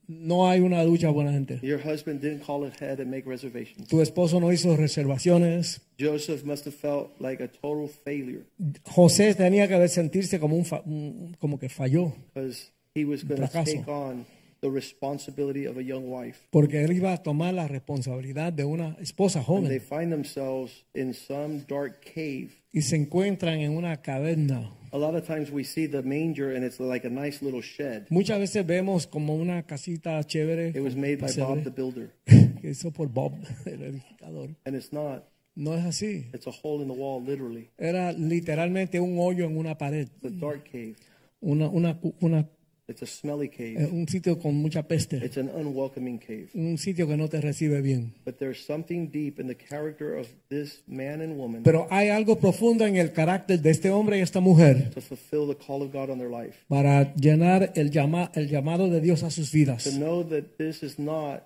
no 0.08 0.48
hay 0.48 0.60
una 0.60 0.84
ducha 0.84 1.10
buena 1.10 1.32
gente. 1.32 1.60
Your 1.64 1.80
husband 1.80 2.22
didn't 2.22 2.46
call 2.46 2.66
ahead 2.66 3.00
and 3.00 3.10
make 3.10 3.26
reservations. 3.28 3.88
Tu 3.88 4.02
esposo 4.02 4.40
no 4.40 4.52
hizo 4.52 4.76
reservaciones. 4.76 5.82
Joseph 6.00 6.44
must 6.44 6.66
have 6.66 6.76
felt 6.76 7.10
like 7.20 7.42
a 7.42 7.48
total 7.48 7.88
failure 7.88 8.44
José 8.84 9.34
tenía 9.36 9.68
que 9.68 9.88
sentirse 9.88 10.40
como 10.40 10.56
un, 10.58 11.36
como 11.40 11.58
que 11.58 11.70
falló, 11.70 12.14
because 12.34 12.72
he 12.96 13.06
was 13.06 13.24
going 13.24 13.40
to 13.42 13.48
take 13.48 13.88
on 13.88 14.26
the 14.64 14.70
responsibility 14.70 15.66
of 15.68 15.78
a 15.78 15.82
young 15.84 16.10
wife. 16.10 16.40
porque 16.50 16.84
él 16.84 16.94
iba 16.94 17.12
a 17.14 17.18
tomar 17.22 17.54
la 17.54 17.68
responsabilidad 17.68 18.54
de 18.54 18.64
una 18.64 18.96
esposa 19.00 19.40
And 19.48 19.68
they 19.68 19.80
joven 19.80 20.00
find 20.00 20.12
themselves 20.12 20.86
in 20.96 21.14
some 21.14 21.62
dark 21.68 22.02
cave. 22.02 22.50
y 22.72 22.82
se 22.82 22.96
encuentran 22.96 23.60
en 23.60 23.76
una 23.78 24.02
caverna. 24.02 24.72
A 24.92 24.98
lot 24.98 25.16
of 25.16 25.26
times 25.26 25.52
we 25.52 25.64
see 25.64 25.88
the 25.88 26.02
manger 26.04 26.56
and 26.56 26.64
it's 26.64 26.80
like 26.80 27.06
a 27.06 27.10
nice 27.10 27.44
little 27.44 27.62
shed. 27.62 28.06
Muchas 28.10 28.40
veces 28.40 28.66
vemos 28.66 29.06
como 29.08 29.36
una 29.36 29.64
casita 29.64 30.24
chévere 30.24 30.70
It 30.70 30.82
was 30.82 30.96
made 30.96 31.18
by 31.18 31.32
Bob 31.38 31.64
the 31.64 31.70
Builder. 31.72 32.12
que 32.62 32.70
hizo 32.70 32.92
por 32.92 33.08
Bob, 33.10 33.34
el 33.66 33.82
edificador. 33.84 34.50
And 34.66 34.76
it's 34.76 34.92
not. 34.94 35.24
No 35.56 35.76
es 35.76 35.84
así. 35.86 36.26
It's 36.34 36.48
a 36.48 36.52
hole 36.52 36.82
in 36.82 36.88
the 36.88 36.96
wall, 36.96 37.24
literally. 37.24 37.70
Era 37.78 38.12
literalmente 38.12 39.00
un 39.00 39.18
hoyo 39.20 39.46
en 39.46 39.56
una 39.58 39.78
pared, 39.78 40.08
It's 40.22 40.26
a 40.26 40.30
dark 40.46 40.64
cave. 40.64 40.96
una, 41.42 41.68
una, 41.70 42.00
una- 42.22 42.48
It's 42.86 43.02
a 43.02 43.06
smelly 43.06 43.48
cave. 43.48 43.78
un 43.92 44.06
sitio 44.10 44.38
con 44.40 44.56
mucha 44.56 44.84
peste, 44.84 45.18
It's 45.24 45.38
an 45.38 45.50
unwelcoming 45.56 46.20
cave. 46.20 46.50
un 46.54 46.78
sitio 46.78 47.08
que 47.08 47.16
no 47.16 47.30
te 47.30 47.40
recibe 47.40 47.82
bien. 47.82 48.14
But 48.26 48.40
there's 48.40 48.66
something 48.66 49.08
deep 49.10 49.40
in 49.40 49.48
the 49.48 49.56
character 49.56 50.18
of 50.18 50.28
this 50.50 50.84
man 50.86 51.22
and 51.22 51.38
woman 51.38 51.64
Pero 51.64 51.88
hay 51.90 52.10
algo 52.10 52.40
profundo 52.40 52.86
en 52.86 52.98
el 52.98 53.14
carácter 53.14 53.62
de 53.62 53.70
este 53.70 53.90
hombre 53.90 54.18
y 54.18 54.22
esta 54.22 54.42
mujer 54.42 54.90
to 54.94 55.00
fulfill 55.00 55.48
the 55.48 55.56
call 55.56 55.82
of 55.82 55.94
God 55.94 56.10
on 56.10 56.18
their 56.20 56.30
life. 56.30 56.58
para 56.68 57.14
llenar 57.16 57.72
el, 57.76 57.90
llama, 57.90 58.30
el 58.36 58.50
llamado 58.50 58.90
de 58.90 59.00
Dios 59.00 59.24
a 59.24 59.32
sus 59.32 59.52
To 59.52 59.58
vidas. 59.58 59.86
know 59.98 60.22
that 60.28 60.58
this 60.58 60.84
is 60.84 61.00
not 61.00 61.44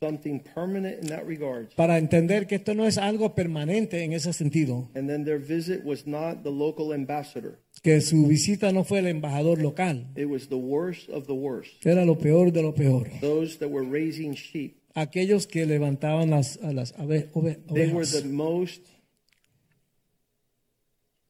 something 0.00 0.38
permanent 0.54 1.02
in 1.02 1.08
that 1.08 1.26
regard. 1.26 1.74
para 1.74 1.98
entender 1.98 2.46
que 2.46 2.54
esto 2.54 2.72
no 2.72 2.86
es 2.86 2.98
algo 2.98 3.34
permanente 3.34 4.04
en 4.04 4.12
ese 4.12 4.32
sentido, 4.32 4.88
And 4.94 5.08
then 5.08 5.24
their 5.24 5.40
visit 5.40 5.84
was 5.84 6.06
not 6.06 6.44
the 6.44 6.50
local 6.52 6.94
ambassador. 6.94 7.58
Que 7.82 8.00
su 8.00 8.26
visita 8.26 8.72
no 8.72 8.84
fue 8.84 8.98
el 9.00 9.06
embajador 9.06 9.60
local, 9.60 10.06
It 10.16 10.26
was 10.28 10.48
the 10.48 10.56
worst 10.56 11.08
of 11.10 11.26
the 11.26 11.32
worst. 11.34 11.84
era 11.86 12.04
lo 12.04 12.16
peor 12.18 12.50
de 12.52 12.62
lo 12.62 12.74
peor. 12.74 13.08
Those 13.20 13.58
that 13.58 13.68
were 13.70 13.86
raising 13.88 14.34
sheep. 14.34 14.76
Aquellos 14.94 15.46
que 15.46 15.64
levantaban 15.66 16.30
las, 16.30 16.58
las 16.60 16.92
ove- 16.98 17.28
They 17.72 17.92
were 17.92 18.04
the 18.06 18.24
most, 18.28 18.80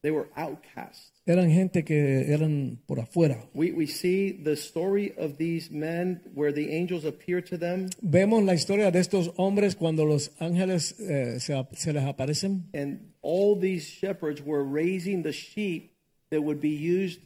they 0.02 0.10
were 0.10 0.28
outcasts. 0.36 1.12
eran 1.26 1.50
gente 1.50 1.84
que 1.84 2.32
eran 2.32 2.78
por 2.86 3.00
afuera. 3.00 3.44
We, 3.52 3.72
we 3.72 3.86
see 3.86 4.32
the 4.32 4.56
story 4.56 5.12
of 5.18 5.36
these 5.36 5.70
men 5.70 6.22
where 6.34 6.52
the 6.52 6.74
angels 6.74 7.04
appear 7.04 7.42
to 7.44 7.58
them 7.58 7.90
Vemos 8.00 8.42
la 8.44 8.54
historia 8.54 8.90
de 8.90 9.00
estos 9.00 9.32
hombres 9.36 9.76
cuando 9.76 10.06
los 10.06 10.30
ángeles 10.38 10.98
eh, 11.00 11.38
se 11.40 11.92
les 11.92 12.04
aparecen 12.04 12.70
and 12.72 13.12
all 13.20 13.58
these 13.60 13.84
shepherds 13.86 14.40
were 14.42 14.64
raising 14.64 15.22
the 15.22 15.32
sheep 15.32 15.92
that 16.30 16.42
would 16.42 16.60
be 16.60 16.68
used 16.68 17.20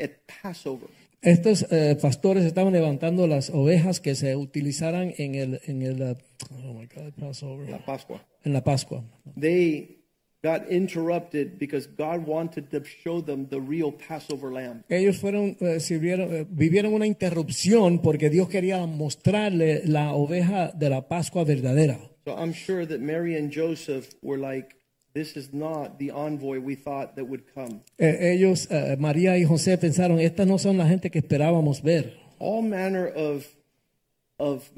at 0.00 0.10
Passover. 0.26 0.88
Estos 1.22 1.64
eh, 1.70 1.96
pastores 2.00 2.44
estaban 2.44 2.72
levantando 2.72 3.28
las 3.28 3.50
ovejas 3.50 4.00
que 4.00 4.16
se 4.16 4.34
utilizaran 4.34 5.14
en 5.18 5.36
el 5.36 5.60
en 5.66 5.82
el 5.82 6.02
uh, 6.02 6.16
oh 6.66 6.74
my 6.74 6.86
God, 6.86 7.12
Passover. 7.18 7.70
La 7.70 7.78
Pascua. 7.78 8.20
en 8.44 8.52
la 8.52 8.64
Pascua. 8.64 9.04
They 9.38 10.02
got 10.42 10.68
interrupted 10.68 11.58
because 11.58 11.86
God 11.86 12.26
wanted 12.26 12.70
to 12.70 12.82
show 12.84 13.22
them 13.22 13.46
the 13.48 13.60
real 13.60 13.92
Passover 13.92 14.52
lamb. 14.52 14.82
Ellos 14.88 15.18
fueron 15.18 15.56
eh, 15.60 15.78
sirvieron, 15.78 16.34
eh, 16.34 16.46
vivieron 16.48 16.92
una 16.92 17.06
interrupción 17.06 18.00
porque 18.00 18.28
Dios 18.28 18.48
quería 18.48 18.84
mostrarle 18.86 19.82
la 19.86 20.14
oveja 20.14 20.72
de 20.72 20.90
la 20.90 21.06
Pascua 21.06 21.44
verdadera. 21.44 22.00
So 22.24 22.36
I'm 22.36 22.52
sure 22.52 22.84
that 22.86 23.00
Mary 23.00 23.36
and 23.36 23.52
Joseph 23.52 24.08
were 24.22 24.38
like, 24.38 24.74
this 25.14 25.36
is 25.36 25.52
not 25.52 25.98
the 25.98 26.10
envoy 26.10 26.58
we 26.60 26.74
thought 26.74 27.14
that 27.16 27.24
would 27.26 27.42
come. 27.54 27.80
Eh, 27.98 28.32
ellos, 28.32 28.66
eh, 28.70 28.96
María 28.98 29.36
y 29.36 29.44
José 29.44 29.76
pensaron, 29.78 30.18
estas 30.20 30.46
no 30.46 30.58
son 30.58 30.76
la 30.78 30.86
gente 30.88 31.10
que 31.10 31.18
esperábamos 31.20 31.82
ver. 31.82 32.14
All 32.38 32.62
manner 32.62 33.06
of 33.14 33.46
of 34.38 34.70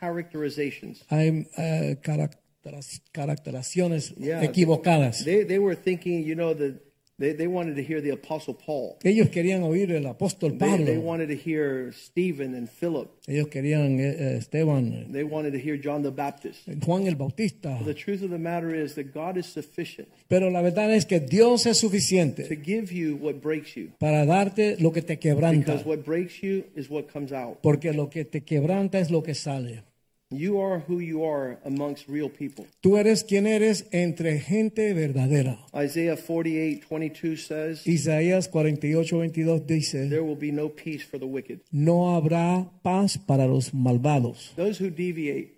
mischaracterizations. 0.00 1.04
Hay 1.10 1.46
eh, 1.56 1.96
caracteras- 2.02 3.02
caracterizaciones 3.12 4.14
Yeah. 4.18 4.42
equivocadas. 4.42 5.24
They 5.24 5.44
they 5.44 5.58
were 5.58 5.76
thinking, 5.76 6.24
you 6.24 6.34
know, 6.34 6.54
that 6.54 6.80
they, 7.18 7.32
they 7.32 7.46
wanted 7.46 7.76
to 7.76 7.82
hear 7.82 8.00
the 8.00 8.10
apostle 8.10 8.54
Paul. 8.54 8.98
Ellos 9.02 9.28
querían 9.30 9.62
oír 9.62 9.90
el 9.92 10.06
apóstol 10.06 10.58
They, 10.58 10.58
Pablo. 10.58 10.84
they 10.86 10.98
wanted 10.98 11.28
to 11.28 11.34
hear 11.36 11.92
Stephen 11.92 12.54
and 12.54 12.68
Philip. 12.68 13.08
Ellos 13.26 13.48
querían 13.48 13.98
eh, 14.00 14.36
Esteban, 14.38 15.12
They 15.12 15.24
wanted 15.24 15.52
to 15.52 15.58
hear 15.58 15.76
John 15.82 16.02
the 16.02 16.10
Baptist. 16.10 16.68
eh, 16.68 16.76
Juan 16.84 17.06
el 17.06 17.14
Bautista. 17.16 17.78
The 17.84 17.94
truth 17.94 18.22
of 18.22 18.30
the 18.30 18.38
matter 18.38 18.74
is 18.74 18.94
that 18.96 19.12
God 19.14 19.36
is 19.36 19.46
sufficient 19.46 20.08
Pero 20.28 20.50
la 20.50 20.60
verdad 20.62 20.92
es 20.94 21.06
que 21.06 21.20
Dios 21.20 21.66
es 21.66 21.78
suficiente. 21.78 22.44
to 22.48 22.54
give 22.56 22.92
you 22.92 23.16
what 23.16 23.40
breaks 23.42 23.74
you. 23.76 23.90
para 23.98 24.26
darte 24.26 24.76
lo 24.80 24.92
que 24.92 25.02
te 25.02 25.18
quebranta. 25.18 25.72
Because 25.72 25.84
what 25.88 26.04
breaks 26.04 26.42
you 26.42 26.64
is 26.76 26.90
what 26.90 27.04
comes 27.12 27.32
out. 27.32 27.58
Porque 27.62 27.92
lo 27.92 28.10
que 28.10 28.24
te 28.24 28.42
quebranta 28.42 28.98
es 28.98 29.10
lo 29.10 29.22
que 29.22 29.34
sale. 29.34 29.82
You 30.30 30.60
are 30.60 30.80
who 30.88 30.98
you 30.98 31.22
are 31.24 31.58
amongst 31.64 32.08
real 32.08 32.28
people. 32.28 32.66
Tú 32.80 32.96
eres 32.96 33.22
quien 33.22 33.46
eres 33.46 33.86
entre 33.92 34.40
gente 34.40 34.92
verdadera. 34.92 35.56
Isaiah 35.72 36.16
48 36.16 36.84
22 36.88 37.36
says, 37.36 37.86
Isaías 37.86 38.48
48, 38.48 39.08
22 39.08 39.60
dice, 39.60 40.08
There 40.08 40.24
will 40.24 40.34
be 40.36 40.50
no 40.50 40.68
peace 40.68 41.04
for 41.04 41.20
the 41.20 41.26
wicked. 41.26 41.60
no 41.70 42.16
habrá 42.16 42.68
paz 42.82 43.18
para 43.18 43.46
los 43.46 43.72
malvados. 43.72 44.52
Those 44.56 44.80
who 44.84 44.90
deviate 44.90 45.55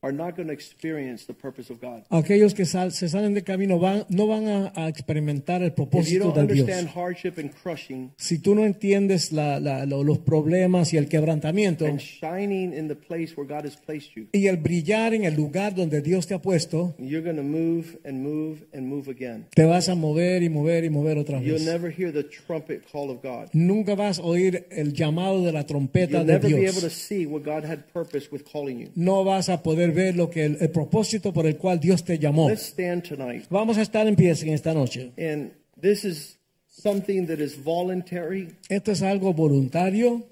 are 0.00 0.12
not 0.12 0.36
going 0.36 0.46
to 0.46 0.52
experience 0.52 1.26
the 1.26 1.34
purpose 1.34 1.70
of 1.72 1.80
God. 1.80 2.04
Aquellos 2.10 2.54
que 2.54 2.64
sal- 2.64 2.92
se 2.92 3.08
salen 3.08 3.34
de 3.34 3.42
camino 3.42 3.80
van, 3.80 4.04
no 4.08 4.28
van 4.28 4.46
a, 4.46 4.72
a 4.76 4.88
experimentar 4.88 5.60
el 5.62 5.68
If 5.68 5.70
you 5.70 5.74
propósito 5.74 6.24
don't 6.32 6.46
de 6.48 6.54
Dios. 6.54 6.68
understand 6.68 6.88
hardship 6.94 7.38
and 7.38 7.50
crushing 7.52 8.12
Si 8.16 8.38
tú 8.38 8.54
no 8.54 8.64
entiendes 8.64 9.32
la- 9.32 9.58
la- 9.58 9.86
lo- 9.86 10.04
los 10.04 10.18
problemas 10.18 10.92
y 10.92 10.98
el 10.98 11.08
quebrantamiento 11.08 11.84
and 11.84 11.98
shining 11.98 12.72
in 12.72 12.86
the 12.86 12.94
place 12.94 13.34
where 13.36 13.44
God 13.48 13.64
has 13.66 13.76
placed 13.76 14.12
you, 14.14 14.28
y 14.32 14.46
el 14.46 14.58
brillar 14.58 15.14
en 15.14 15.24
el 15.24 15.34
lugar 15.34 15.74
donde 15.74 16.00
Dios 16.00 16.28
te 16.28 16.34
ha 16.34 16.40
puesto, 16.40 16.94
you're 16.98 17.22
going 17.24 17.36
to 17.36 17.42
move 17.42 17.98
and 18.04 18.22
move 18.22 18.66
and 18.72 18.86
move 18.86 19.10
again. 19.10 19.46
te 19.54 19.64
vas 19.64 19.88
a 19.88 19.96
mover 19.96 20.44
y 20.44 20.48
mover 20.48 20.84
y 20.84 20.90
mover 20.90 21.18
otra 21.18 21.40
You'll 21.40 21.54
vez. 21.54 21.64
never 21.66 21.90
hear 21.90 22.12
the 22.12 22.22
trumpet 22.22 22.82
call 22.92 23.10
of 23.10 23.20
God. 23.20 23.48
Nunca 23.52 23.96
vas 23.96 24.20
a 24.20 24.22
oír 24.22 24.64
el 24.70 24.92
llamado 24.92 25.42
de 25.44 25.50
la 25.50 25.66
trompeta 25.66 26.18
You'll 26.18 26.26
de 26.26 26.32
never 26.34 26.48
be 26.48 26.54
able 26.68 26.74
to 26.74 26.80
Dios. 26.82 26.92
see 26.92 27.26
what 27.26 27.42
God 27.42 27.64
had 27.64 27.92
purpose 27.92 28.28
with 28.30 28.44
calling 28.44 28.78
you. 28.78 28.90
No 28.94 29.24
vas 29.24 29.48
a 29.48 29.60
poder 29.60 29.88
ver 29.98 30.16
lo 30.16 30.30
que 30.30 30.44
el, 30.44 30.56
el 30.60 30.70
propósito 30.70 31.32
por 31.32 31.46
el 31.46 31.56
cual 31.56 31.80
Dios 31.80 32.04
te 32.04 32.18
llamó. 32.18 32.48
Let's 32.48 32.68
stand 32.68 33.02
tonight. 33.02 33.46
Vamos 33.50 33.76
a 33.78 33.82
estar 33.82 34.06
en 34.06 34.14
pie 34.14 34.32
en 34.42 34.50
esta 34.50 34.72
noche. 34.72 35.12
And 35.18 35.50
this 35.80 36.04
is 36.04 36.38
something 36.68 37.26
that 37.26 37.40
is 37.40 37.56
voluntary. 37.56 38.54
Esto 38.68 38.92
es 38.92 39.02
algo 39.02 39.32
voluntario. 39.34 40.22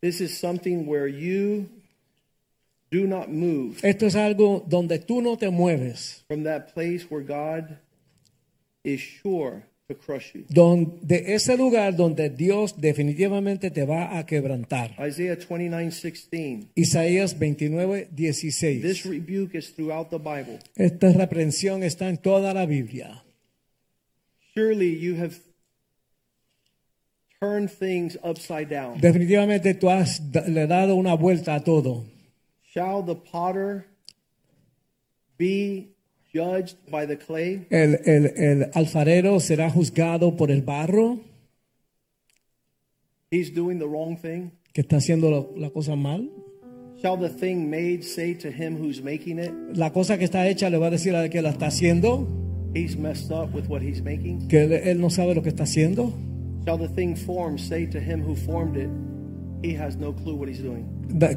This 0.00 0.20
is 0.20 0.38
something 0.38 0.86
where 0.86 1.08
you 1.08 1.68
do 2.90 3.06
not 3.06 3.28
move 3.28 3.78
Esto 3.82 4.06
es 4.06 4.14
algo 4.14 4.64
donde 4.68 5.00
tú 5.00 5.20
no 5.20 5.36
te 5.36 5.50
mueves. 5.50 6.24
from 6.28 6.44
that 6.44 6.72
place 6.72 7.10
where 7.10 7.22
God 7.24 7.78
is 8.84 9.00
sure 9.00 9.64
to 9.88 9.94
crush 9.94 10.34
you. 10.34 10.44
Don- 10.48 10.98
de 11.02 11.34
ese 11.34 11.56
lugar 11.56 11.94
donde 11.94 12.28
Dios 12.30 12.74
definitivamente 12.80 13.70
te 13.70 13.84
va 13.84 14.18
a 14.18 14.26
quebrantar. 14.26 14.96
Isaiah 14.98 15.36
29 15.36 15.90
16. 15.92 16.68
Isaías 16.74 17.38
29, 17.38 18.08
This 18.14 18.38
16. 18.40 19.04
rebuke 19.08 19.54
is 19.54 19.72
throughout 19.74 20.10
the 20.10 20.18
Bible. 20.18 20.58
Esta 20.74 21.12
reprensión 21.12 21.82
está 21.84 22.08
en 22.08 22.18
toda 22.18 22.52
la 22.52 22.66
Biblia. 22.66 23.22
Surely 24.54 24.98
you 24.98 25.16
have 25.16 25.36
turned 27.40 27.70
things 27.70 28.18
upside 28.24 28.68
down. 28.68 29.00
Definitivamente 29.00 29.74
tú 29.74 29.88
has 29.88 30.20
le 30.48 30.66
dado 30.66 30.96
una 30.96 31.14
vuelta 31.14 31.54
a 31.54 31.60
todo. 31.62 32.04
Shall 32.74 33.04
the 33.04 33.14
potter 33.14 33.86
be 35.38 35.94
judged 36.36 36.76
by 36.90 37.06
the 37.06 37.16
clay? 37.16 37.66
El, 37.70 37.98
el- 38.04 38.32
el 38.36 38.70
alfarero 38.74 39.40
será 39.40 39.70
juzgado 39.70 40.36
por 40.36 40.50
el 40.50 40.62
barro 40.62 41.18
He's 43.30 43.52
doing 43.52 43.78
the 43.78 43.86
wrong 43.86 44.16
thing. 44.16 44.50
que 44.72 44.82
está 44.82 44.96
haciendo 44.98 45.30
lo- 45.30 45.54
la 45.56 45.70
cosa 45.70 45.96
mal. 45.96 46.30
Shall 47.02 47.18
the 47.18 47.28
thing 47.28 47.68
made 47.68 48.02
say 48.04 48.34
to 48.34 48.48
him 48.50 48.76
who's 48.76 49.02
making 49.02 49.38
it, 49.38 49.52
La 49.74 49.92
cosa 49.92 50.16
que 50.18 50.24
está 50.24 50.46
hecha 50.48 50.70
le 50.70 50.78
va 50.78 50.86
a 50.86 50.90
decir 50.90 51.14
al 51.14 51.28
que 51.28 51.42
la 51.42 51.50
está 51.50 51.66
haciendo 51.66 52.26
he's 52.74 52.96
messed 52.96 53.30
up 53.32 53.54
with 53.54 53.66
what 53.68 53.82
he's 53.82 54.02
making? 54.02 54.48
que 54.48 54.62
él, 54.64 54.72
él 54.72 55.00
no 55.00 55.10
sabe 55.10 55.34
lo 55.34 55.42
que 55.42 55.48
está 55.50 55.64
haciendo. 55.64 56.12
Shall 56.64 56.78
the 56.78 56.88
thing 56.88 57.14
formed 57.16 57.58
say 57.60 57.86
to 57.86 57.98
him 58.00 58.22
who 58.22 58.34
formed 58.34 58.76
it, 58.76 58.88
he 59.62 59.74
has 59.76 59.96
no 59.96 60.12
clue 60.12 60.34
what 60.36 60.48
he's 60.48 60.62
doing? 60.62 60.84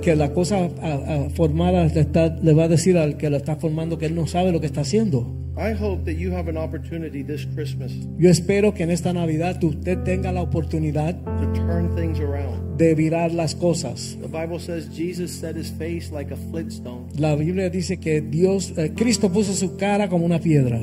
Que 0.02 0.16
la 0.16 0.34
cosa 0.34 0.70
a- 0.82 1.26
a 1.26 1.30
formada 1.30 1.86
le, 1.86 2.02
está- 2.02 2.36
le 2.42 2.54
va 2.54 2.66
a 2.66 2.68
decir 2.68 2.98
al 2.98 3.18
que 3.18 3.30
la 3.30 3.38
está 3.38 3.56
formando 3.56 3.98
que 3.98 4.06
él 4.08 4.16
no 4.16 4.28
sabe 4.28 4.52
lo 4.52 4.60
que 4.60 4.66
está 4.66 4.82
haciendo. 4.82 5.36
I 5.58 5.74
hope 5.74 6.06
that 6.06 6.18
you 6.18 6.32
have 6.34 6.50
an 6.50 6.56
opportunity 6.58 7.22
this 7.22 7.46
Christmas 7.54 7.92
Yo 8.18 8.30
espero 8.30 8.74
que 8.74 8.84
en 8.84 8.92
esta 8.92 9.12
Navidad 9.12 9.62
usted 9.62 9.98
tenga 10.04 10.32
la 10.32 10.42
oportunidad 10.42 11.16
to 11.22 11.52
turn 11.54 11.94
things 11.96 12.18
around. 12.20 12.78
de 12.78 12.96
virar 12.96 13.34
las 13.34 13.56
cosas. 13.56 14.18
The 14.22 14.28
Bible 14.28 14.60
says 14.60 14.90
Jesus 14.96 15.32
set 15.32 15.58
his 15.58 15.70
face 15.72 16.12
like 16.14 16.34
a 16.34 16.38
flintstone, 16.50 17.08
La 17.18 17.36
Biblia 17.36 17.70
dice 17.70 17.98
que 18.00 18.22
Dios, 18.22 18.74
eh, 18.78 18.92
Cristo 18.96 19.30
puso 19.32 19.54
su 19.54 19.76
cara 19.76 20.08
como 20.08 20.26
una 20.26 20.40
piedra. 20.40 20.80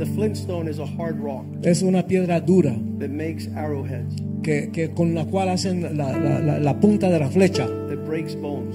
The 0.00 0.06
flintstone 0.06 0.68
is 0.68 0.78
a 0.80 0.86
hard 0.98 1.20
rock 1.22 1.44
Es 1.62 1.82
una 1.82 2.06
piedra 2.06 2.40
dura 2.40 2.74
that 2.98 3.10
makes 3.10 3.48
arrowheads, 3.54 4.16
que, 4.42 4.70
que 4.72 4.90
con 4.90 5.14
la 5.14 5.24
cual 5.26 5.48
hacen 5.50 5.82
la, 5.96 6.18
la- 6.18 6.40
la- 6.40 6.58
la 6.58 6.80
punta 6.80 7.08
de 7.10 7.18
la 7.20 7.28
flecha, 7.28 7.66
that 7.88 7.98
breaks 8.06 8.34
bones, 8.34 8.74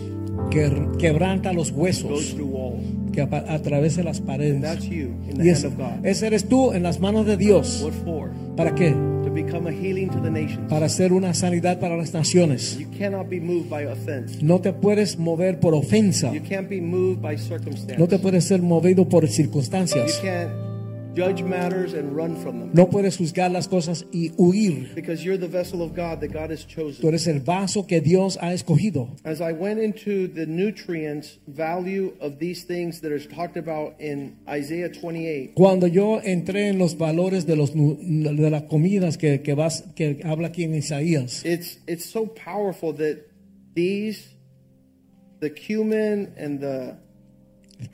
que 0.51 0.69
quebranta 0.99 1.51
los 1.53 1.71
goes 1.71 2.03
huesos, 2.03 2.34
through 2.36 2.47
walls. 2.49 2.84
que 3.11 3.21
apa- 3.21 3.45
atraviesa 3.47 4.03
las 4.03 4.19
paredes. 4.21 4.61
That's 4.61 4.86
you 4.89 5.09
in 5.30 5.38
the 5.38 5.43
Y 5.45 5.49
hand 5.49 5.57
ese, 5.57 5.67
of 5.67 5.78
God. 5.78 6.05
ese 6.05 6.28
eres 6.28 6.45
tú 6.45 6.71
en 6.73 6.84
las 6.84 6.99
manos 6.99 7.26
de 7.26 7.38
Dios. 7.38 7.82
What 7.84 7.93
for? 8.03 8.30
¿Para 8.57 8.76
qué? 8.76 8.91
To 9.23 9.32
become 9.32 9.67
a 9.69 9.71
healing 9.73 10.09
to 10.09 10.21
the 10.21 10.30
nations. 10.30 10.67
Para 10.69 10.86
hacer 10.86 11.11
una 11.13 11.34
sanidad 11.34 11.80
para 11.80 11.97
las 11.97 12.13
naciones. 12.13 12.78
You 12.78 12.88
cannot 12.97 13.28
be 13.30 13.39
moved 13.39 13.69
by 13.69 13.86
offense. 13.86 14.38
No 14.43 14.59
te 14.61 14.71
puedes 14.73 15.17
mover 15.17 15.59
por 15.59 15.73
ofensa. 15.73 16.32
You 16.34 16.41
can't 16.47 16.69
be 16.69 16.80
moved 16.82 17.21
by 17.21 17.38
circumstance. 17.38 17.97
No 17.97 18.07
te 18.07 18.19
puedes 18.19 18.43
ser 18.43 18.61
movido 18.61 19.07
por 19.09 19.23
You 19.26 19.32
circunstancias. 19.32 20.19
can't 20.21 20.51
judge 21.16 21.41
matters 21.41 21.93
and 21.93 22.16
run 22.16 22.36
from 22.36 22.59
them. 22.59 22.72
No 22.74 22.88
puedes 22.88 23.18
juzgar 23.18 23.51
las 23.51 23.68
cosas 23.68 24.05
y 24.11 24.32
huir. 24.38 24.93
Because 24.93 25.24
you're 25.24 25.38
the 25.38 25.47
vessel 25.47 25.82
of 25.82 25.95
God 25.95 26.20
that 26.22 26.34
God 26.34 26.51
has 26.51 26.66
chosen. 26.66 27.01
Tú 27.01 27.07
eres 27.07 27.28
el 27.28 27.39
vaso 27.39 27.88
que 27.88 28.01
Dios 28.01 28.38
ha 28.41 28.53
escogido. 28.53 29.09
As 29.24 29.41
I 29.41 29.53
went 29.53 29.80
into 29.80 30.28
the 30.28 30.45
nutrients 30.45 31.39
value 31.47 32.13
of 32.20 32.39
these 32.39 32.63
things 32.66 33.01
that 33.01 33.11
are 33.11 33.20
talked 33.20 33.57
about 33.57 33.95
in 33.99 34.38
Isaiah 34.47 34.89
28, 34.89 35.53
Cuando 35.55 35.88
yo 35.88 36.20
entré 36.22 36.68
en 36.70 36.78
los 36.78 36.97
valores 36.97 37.45
de, 37.45 37.55
los, 37.55 37.72
de 37.74 38.49
las 38.49 38.63
comidas 38.63 39.18
que, 39.18 39.41
que, 39.41 39.55
vas, 39.55 39.84
que 39.95 40.22
habla 40.24 40.47
aquí 40.49 40.63
en 40.63 40.76
Isaías, 40.76 41.43
it's 41.45 41.80
it's 41.88 42.05
so 42.05 42.26
powerful 42.26 42.93
that 42.93 43.26
these 43.74 44.36
the 45.39 45.49
cumin 45.49 46.34
and 46.38 46.59
the 46.59 46.97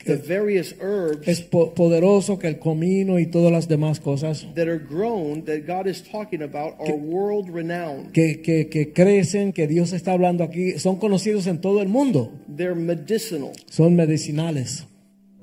the 0.04 0.16
various 0.16 0.74
herbs 0.80 1.26
Es 1.26 1.40
po- 1.42 1.74
poderoso 1.74 2.38
que 2.38 2.48
el 2.48 2.58
comino 2.58 3.18
y 3.18 3.26
todas 3.26 3.50
las 3.52 3.66
demás 3.68 3.98
cosas 4.00 4.46
that 4.54 4.68
are 4.68 4.78
grown 4.78 5.44
that 5.44 5.66
God 5.66 5.86
is 5.86 6.02
talking 6.02 6.42
about 6.42 6.74
are 6.80 6.94
world 6.94 7.48
renowned. 7.52 8.12
que, 8.12 8.40
que, 8.42 8.68
que 8.68 8.92
crecen, 8.92 9.52
que 9.52 9.66
Dios 9.66 9.92
está 9.92 10.12
hablando 10.12 10.44
aquí, 10.44 10.78
son 10.78 10.96
conocidos 10.96 11.46
en 11.46 11.60
todo 11.60 11.82
el 11.82 11.88
mundo. 11.88 12.30
They're 12.54 12.74
medicinal. 12.74 13.52
Son 13.70 13.94
medicinales. 13.96 14.86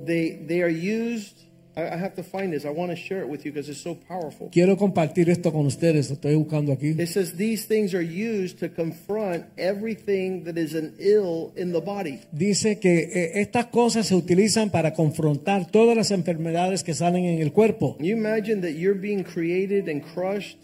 They 0.05 0.45
they 0.47 0.61
are 0.61 0.71
used. 0.71 1.35
I, 1.79 1.97
have 1.97 2.15
to 2.15 2.23
find 2.23 2.53
this. 2.53 2.65
I 2.65 2.69
want 2.69 2.91
to 2.91 2.95
share 2.95 3.21
it 3.21 3.29
with 3.29 3.45
you 3.45 3.51
because 3.51 3.69
it's 3.69 3.81
so 3.81 3.95
powerful. 3.95 4.49
Quiero 4.51 4.77
compartir 4.77 5.29
esto 5.29 5.51
con 5.51 5.65
ustedes, 5.65 6.09
lo 6.09 6.15
estoy 6.15 6.35
buscando 6.35 6.71
aquí. 6.73 6.95
It 6.99 7.07
says 7.07 7.35
these 7.35 7.65
things 7.65 7.93
are 7.93 8.01
used 8.01 8.59
to 8.59 8.69
confront 8.69 9.45
everything 9.57 10.43
that 10.45 10.57
is 10.57 10.75
an 10.75 10.93
ill 10.99 11.51
in 11.55 11.71
the 11.71 11.81
body. 11.81 12.21
Dice 12.31 12.79
que 12.79 13.09
eh, 13.11 13.41
estas 13.41 13.67
cosas 13.67 14.07
se 14.07 14.15
utilizan 14.15 14.69
para 14.69 14.93
confrontar 14.93 15.69
todas 15.71 15.95
las 15.95 16.11
enfermedades 16.11 16.83
que 16.83 16.93
salen 16.93 17.25
en 17.25 17.41
el 17.41 17.51
cuerpo. 17.51 17.97
Can 17.97 18.05
you 18.05 18.15
imagine 18.15 18.61
that 18.61 18.77
you're 18.77 18.99
being 18.99 19.23
created 19.23 19.87
and 19.89 20.03
crushed 20.03 20.57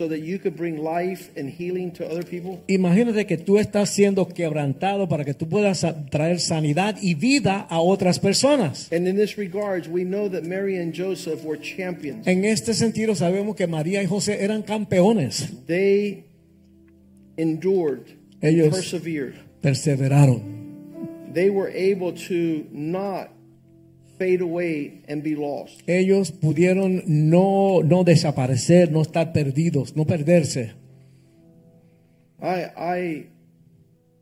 so 0.00 0.08
that 0.08 0.20
you 0.24 0.38
could 0.38 0.56
bring 0.56 0.78
life 0.82 1.28
and 1.36 1.50
healing 1.50 1.92
to 1.92 2.06
other 2.10 2.24
people? 2.24 2.62
Imagínate 2.68 3.26
que 3.26 3.36
tú 3.36 3.58
estás 3.58 3.90
siendo 3.90 4.26
quebrantado 4.28 5.06
para 5.10 5.26
que 5.26 5.34
tú 5.34 5.46
puedas 5.46 5.84
traer 6.10 6.40
sanidad 6.40 6.96
y 7.02 7.12
vida 7.14 7.66
a 7.68 7.80
otras 7.80 8.18
personas. 8.18 8.88
And 8.90 9.06
in 9.06 9.16
this 9.16 9.36
regards, 9.36 9.88
we 9.88 10.04
know 10.04 10.30
that 10.30 10.44
Mary 10.44 10.78
and 10.78 10.94
Joseph 10.96 11.44
were 11.44 11.58
champions. 11.60 12.26
En 12.26 12.46
este 12.46 12.72
sentido 12.72 13.14
sabemos 13.14 13.56
que 13.56 13.66
María 13.66 14.02
y 14.02 14.06
José 14.06 14.42
eran 14.42 14.62
campeones. 14.62 15.52
They 15.66 16.24
endured, 17.36 18.06
Ellos- 18.40 18.70
persevered. 18.74 19.34
Perseveraron. 19.60 20.40
They 21.34 21.50
were 21.50 21.68
able 21.68 22.12
to 22.28 22.64
not 22.72 23.28
fade 24.20 24.42
away 24.42 25.02
and 25.08 25.22
be 25.22 25.34
lost. 25.34 25.80
Ellos 25.86 26.30
pudieron 26.30 27.02
no, 27.06 27.80
no 27.82 28.04
desaparecer, 28.04 28.90
no 28.90 29.00
estar 29.00 29.32
perdidos, 29.32 29.96
no 29.96 30.04
perderse. 30.04 30.74
I 32.42 32.66
I 32.76 33.26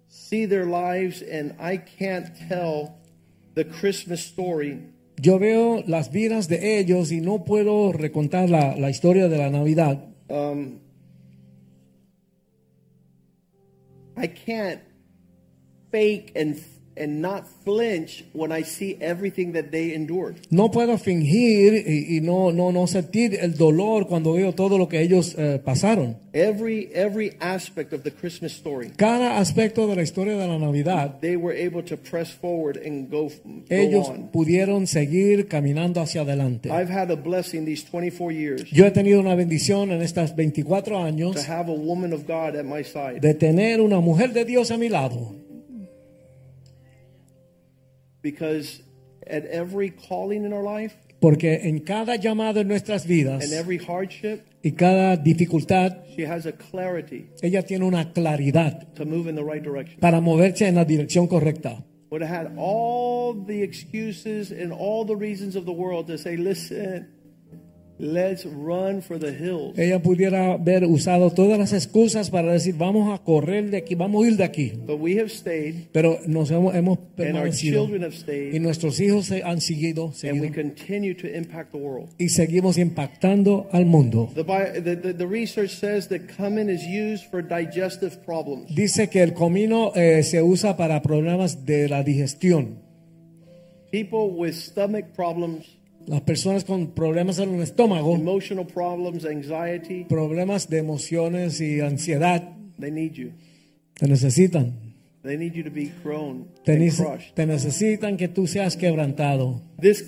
see 0.08 0.46
their 0.46 0.66
lives 0.66 1.20
and 1.22 1.54
I 1.58 1.78
can't 1.78 2.28
tell 2.48 2.94
the 3.54 3.64
Christmas 3.64 4.20
story 4.20 4.78
Yo 5.20 5.40
veo 5.40 5.82
las 5.88 6.12
vidas 6.12 6.46
de 6.46 6.78
ellos 6.78 7.10
y 7.10 7.20
no 7.20 7.42
puedo 7.44 7.90
recontar 7.92 8.48
la, 8.48 8.76
la 8.76 8.90
historia 8.90 9.28
de 9.28 9.36
la 9.36 9.50
Navidad. 9.50 9.98
um, 10.30 10.78
I 14.16 14.28
can't 14.28 14.80
fake 15.90 16.32
and 16.36 16.56
and 16.98 17.20
not 17.20 17.44
flinch 17.64 18.24
when 18.32 18.52
I 18.52 18.62
see 18.62 18.96
everything 19.00 19.52
that 19.52 19.70
they 19.70 19.94
endured. 19.94 20.36
No 20.50 20.70
puedo 20.70 20.98
fingir 20.98 21.74
y, 21.86 22.16
y 22.16 22.20
no, 22.20 22.52
no, 22.52 22.72
no 22.72 22.86
sentir 22.86 23.38
el 23.40 23.56
dolor 23.56 24.06
cuando 24.06 24.32
veo 24.32 24.52
todo 24.52 24.78
lo 24.78 24.88
que 24.88 25.00
ellos 25.00 25.34
eh, 25.38 25.60
pasaron. 25.64 26.16
Every 26.32 26.90
every 26.94 27.32
aspect 27.40 27.92
of 27.92 28.02
the 28.02 28.10
Christmas 28.10 28.52
story, 28.52 28.90
Cada 28.96 29.38
aspecto 29.38 29.86
de 29.86 29.96
la 29.96 30.02
historia 30.02 30.36
de 30.36 30.46
la 30.46 30.58
Navidad, 30.58 31.20
they 31.20 31.36
were 31.36 31.56
able 31.56 31.82
to 31.84 31.96
press 31.96 32.30
forward 32.30 32.76
and 32.76 33.10
go, 33.10 33.28
go 33.28 33.62
ellos 33.70 34.08
on. 34.08 34.28
pudieron 34.30 34.86
seguir 34.86 35.48
caminando 35.48 36.00
hacia 36.00 36.20
adelante. 36.20 36.70
I've 36.70 36.92
had 36.92 37.10
a 37.10 37.16
blessing 37.16 37.64
these 37.64 37.84
24 37.90 38.32
years 38.32 38.70
Yo 38.70 38.84
he 38.84 38.90
tenido 38.90 39.20
una 39.20 39.34
bendición 39.34 39.90
en 39.90 40.02
estos 40.02 40.36
24 40.36 40.94
to 40.94 40.98
años 40.98 41.48
have 41.48 41.70
a 41.70 41.74
woman 41.74 42.12
of 42.12 42.26
God 42.26 42.56
at 42.56 42.64
my 42.64 42.84
side 42.84 43.20
de 43.20 43.34
tener 43.34 43.80
una 43.80 44.00
mujer 44.00 44.32
de 44.32 44.44
Dios 44.44 44.70
a 44.70 44.76
mi 44.76 44.88
lado. 44.88 45.34
Because 48.22 48.82
at 49.26 49.44
every 49.46 49.90
calling 49.90 50.44
in 50.44 50.52
our 50.52 50.62
life 50.62 50.94
Porque 51.20 51.62
en 51.64 51.80
cada 51.80 52.14
llamado 52.16 52.60
en 52.60 52.68
nuestras 52.68 53.04
vidas 53.06 53.42
and 53.42 53.52
every 53.52 53.78
hardship, 53.78 54.42
y 54.62 54.72
cada 54.72 55.16
dificultad, 55.16 56.04
she 56.16 56.24
has 56.24 56.46
a 56.46 56.52
clarity 56.52 57.26
ella 57.42 57.62
tiene 57.62 57.84
una 57.84 58.12
claridad 58.12 58.92
to 58.94 59.04
move 59.04 59.28
in 59.28 59.34
the 59.34 59.42
right 59.42 59.62
direction. 59.62 59.98
para 60.00 60.20
moverse 60.20 60.66
en 60.68 60.76
la 60.76 60.84
dirección 60.84 61.26
correcta. 61.26 61.84
Would 62.10 62.22
have 62.22 62.30
had 62.30 62.54
all 62.56 63.34
the 63.34 63.62
excuses 63.62 64.50
and 64.50 64.72
all 64.72 65.04
the 65.04 65.14
reasons 65.16 65.56
of 65.56 65.66
the 65.66 65.72
world 65.72 66.06
to 66.06 66.16
say, 66.16 66.36
listen, 66.38 67.08
let's 67.98 68.44
run 68.46 69.02
for 69.02 69.18
the 69.18 69.32
hills. 69.32 69.76
Ella 69.78 70.00
pudiera 70.00 70.52
haber 70.52 70.84
usado 70.84 71.30
todas 71.32 71.58
las 71.58 71.72
excusas 71.72 72.30
para 72.30 72.52
decir, 72.52 72.74
vamos 72.78 73.12
a 73.12 73.22
correr 73.22 73.70
de 73.70 73.78
aquí, 73.78 73.94
vamos 73.94 74.24
a 74.24 74.28
ir 74.28 74.36
de 74.36 74.44
aquí. 74.44 74.72
But 74.86 75.00
we 75.00 75.18
have 75.18 75.28
stayed, 75.30 75.88
Pero 75.92 76.18
nos 76.26 76.50
hemos, 76.50 76.74
hemos 76.74 76.98
and 76.98 77.08
our 77.08 77.16
permanecido 77.16 77.84
children 77.84 78.02
have 78.04 78.14
y 78.14 78.18
stayed, 78.18 78.60
nuestros 78.60 79.00
hijos 79.00 79.26
se 79.26 79.42
han 79.42 79.60
seguido, 79.60 80.12
and 80.22 80.40
we 80.40 80.50
continue 80.50 81.14
to 81.14 81.26
impact 81.26 81.72
the 81.72 81.78
world. 81.78 82.08
y 82.18 82.28
seguimos 82.28 82.78
impactando 82.78 83.68
al 83.72 83.86
mundo. 83.86 84.30
The, 84.34 84.42
Bi- 84.44 84.80
the, 84.80 84.96
the, 84.96 85.14
the 85.14 85.26
research 85.26 85.70
says 85.76 86.08
that 86.08 86.28
cumin 86.36 86.70
is 86.70 86.82
used 86.86 87.30
for 87.30 87.42
digestive 87.42 88.16
problems. 88.24 88.74
Dice 88.74 89.08
que 89.08 89.22
el 89.22 89.34
comino 89.34 89.92
eh, 89.94 90.22
se 90.22 90.40
usa 90.42 90.76
para 90.76 91.02
problemas 91.02 91.66
de 91.66 91.88
la 91.88 92.02
digestión. 92.02 92.86
People 93.90 94.30
with 94.36 94.52
stomach 94.54 95.14
problems, 95.16 95.77
Las 96.08 96.22
personas 96.22 96.64
con 96.64 96.88
problemas 96.94 97.38
en 97.38 97.54
el 97.54 97.62
estómago, 97.62 98.14
emotional 98.14 98.66
problems, 98.66 99.24
anxiety, 99.26 100.04
problemas 100.08 100.68
de 100.68 100.78
emociones 100.78 101.60
y 101.60 101.80
ansiedad, 101.80 102.42
they 102.80 102.90
need 102.90 103.12
you. 103.12 103.30
te 103.94 104.08
necesitan. 104.08 104.72
They 105.22 105.36
need 105.36 105.52
you 105.52 105.64
to 105.64 105.70
be 105.70 105.90
grown 106.02 106.46
Te, 106.64 106.72
and 106.72 106.82
nece- 106.82 107.04
crushed. 107.04 107.34
te 107.34 107.44
necesitan 107.44 108.16
que 108.16 108.28
tú 108.28 108.46
seas 108.46 108.76
quebrantado. 108.76 109.60
This 109.80 110.02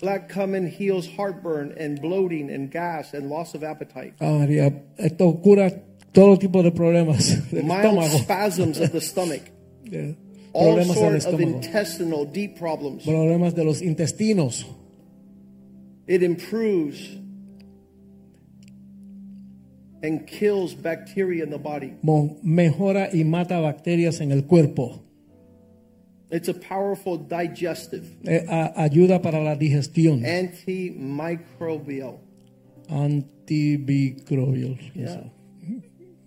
black 0.00 0.32
cumin 0.32 0.66
heals 0.68 1.06
heartburn 1.06 1.74
and 1.78 2.00
bloating 2.00 2.50
and 2.50 2.70
gas 2.72 3.12
and 3.12 3.28
loss 3.28 3.54
of 3.54 3.62
appetite. 3.62 4.14
Ah, 4.20 4.38
María, 4.38 4.72
esto 4.96 5.40
cura 5.42 5.70
todo 6.12 6.38
tipo 6.38 6.62
de 6.62 6.70
problemas 6.72 7.50
del 7.52 7.64
Mild 7.64 7.84
estómago. 7.84 8.18
spasms 8.18 8.80
of 8.80 8.92
the 8.92 9.00
stomach. 9.00 9.42
All 10.54 10.76
Problemas 10.76 10.94
del 11.00 11.20
sort 11.20 11.34
of 11.34 11.40
intestinal 11.40 12.24
deep 12.32 12.56
problems. 12.58 13.02
Problemas 13.04 13.54
de 13.54 13.64
los 13.64 13.82
intestinos. 13.82 14.64
It 16.06 16.22
improves 16.22 17.16
and 20.02 20.26
kills 20.26 20.74
bacteria 20.74 21.42
in 21.44 21.50
the 21.50 21.58
body. 21.58 21.94
Mejora 22.42 23.08
y 23.12 23.24
mata 23.24 23.58
bacterias 23.60 24.20
en 24.20 24.32
el 24.32 24.42
cuerpo. 24.42 25.00
It's 26.30 26.48
a 26.48 26.54
powerful 26.54 27.16
digestive, 27.16 28.04
Eh, 28.24 28.44
a- 28.48 28.72
ayuda 28.82 29.22
para 29.22 29.40
la 29.42 29.54
digestión. 29.56 30.24
antimicrobial. 30.26 32.18
Antimicrobial. 32.88 34.78
Yeah. 34.94 35.30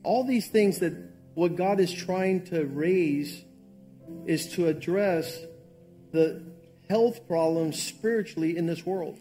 All 0.03 0.23
these 0.23 0.47
things 0.47 0.79
that 0.79 0.93
what 1.35 1.55
God 1.55 1.79
is 1.79 1.91
trying 1.91 2.41
to 2.45 2.65
raise 2.65 3.43
is 4.25 4.47
to 4.53 4.67
address 4.67 5.39
the 6.13 6.41
health 6.89 7.27
problems 7.27 7.77
spiritually 7.81 8.55
in 8.57 8.65
this 8.65 8.85
world. 8.85 9.19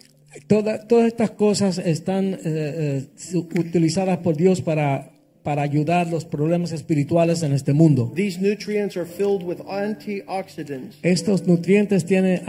Toda- 0.49 0.87
todas 0.87 1.07
estas 1.07 1.31
cosas 1.31 1.79
están 1.79 2.35
eh, 2.35 2.39
eh, 2.45 3.37
utilizadas 3.59 4.19
por 4.19 4.37
Dios 4.37 4.61
para, 4.61 5.11
para 5.43 5.63
ayudar 5.63 6.09
los 6.09 6.25
problemas 6.25 6.73
espirituales 6.73 7.43
en 7.43 7.53
este 7.53 7.73
mundo. 7.73 8.13
These 8.15 8.41
nutrients 8.41 8.97
are 8.97 9.07
filled 9.07 9.43
with 9.45 9.59
antioxidants 9.69 10.99
Estos 11.03 11.47
nutrientes 11.47 12.05
tienen 12.05 12.43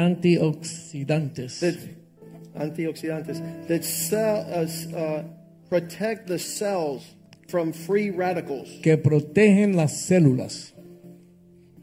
antioxidantes 2.56 3.42
that 3.68 3.84
cell, 3.84 4.46
uh, 4.50 4.66
uh, 4.98 5.24
protect 5.70 6.28
the 6.28 6.40
cells 6.40 7.04
from 7.48 7.72
free 7.72 8.10
radicals. 8.10 8.68
que 8.82 8.98
protegen 8.98 9.76
las 9.76 9.94
células. 9.94 10.74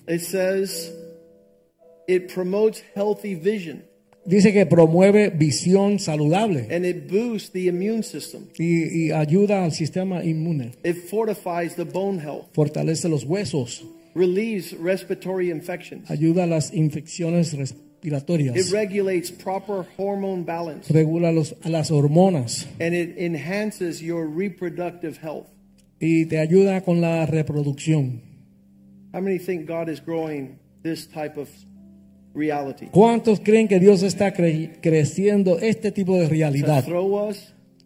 It 0.07 0.21
says 0.21 0.93
it 2.07 2.33
promotes 2.35 2.83
healthy 2.95 3.35
vision 3.35 3.85
Dice 4.27 4.53
que 4.55 4.65
promueve 4.65 5.29
visión 5.31 5.99
saludable 5.99 6.67
and 6.75 6.87
it 6.87 7.09
boosts 7.11 7.51
the 7.53 7.67
immune 7.69 8.03
system. 8.03 8.45
y, 8.59 9.09
y 9.09 9.11
ayuda 9.13 9.65
al 9.65 9.73
sistema 9.73 10.25
inmune. 10.25 10.73
It 10.83 10.97
fortifies 11.11 11.75
the 11.77 11.85
bone 11.85 12.19
health, 12.21 12.47
Fortalece 12.55 13.09
los 13.09 13.25
huesos, 13.25 13.85
relieves 14.15 14.73
respiratory 14.79 15.51
infections. 15.51 16.11
ayuda 16.11 16.45
a 16.45 16.47
las 16.47 16.73
infecciones 16.73 17.55
It 18.07 18.71
regulates 18.71 19.31
proper 19.31 19.87
hormone 19.97 20.45
balance 20.45 20.93
regula 20.93 21.33
los, 21.33 21.55
las 21.65 21.91
hormonas 21.91 22.67
and 22.79 22.95
it 22.95 23.17
enhances 23.17 24.01
your 24.03 24.27
reproductive 24.29 25.17
health. 25.23 25.47
y 26.01 26.27
te 26.27 26.39
ayuda 26.39 26.83
con 26.83 27.01
la 27.01 27.25
reproducción. 27.27 28.21
How 29.15 29.21
many 29.23 29.39
think 29.39 29.67
God 29.67 29.89
is 29.89 30.01
growing 30.05 30.59
this 30.83 31.07
type 31.07 31.39
of 31.39 31.49
reality? 32.35 32.87
¿Cuántos 32.91 33.41
creen 33.41 33.69
que 33.69 33.79
Dios 33.79 34.03
está 34.03 34.35
cre- 34.35 34.79
creciendo 34.81 35.59
este 35.59 35.93
tipo 35.93 36.17
de 36.17 36.29
realidad 36.29 36.85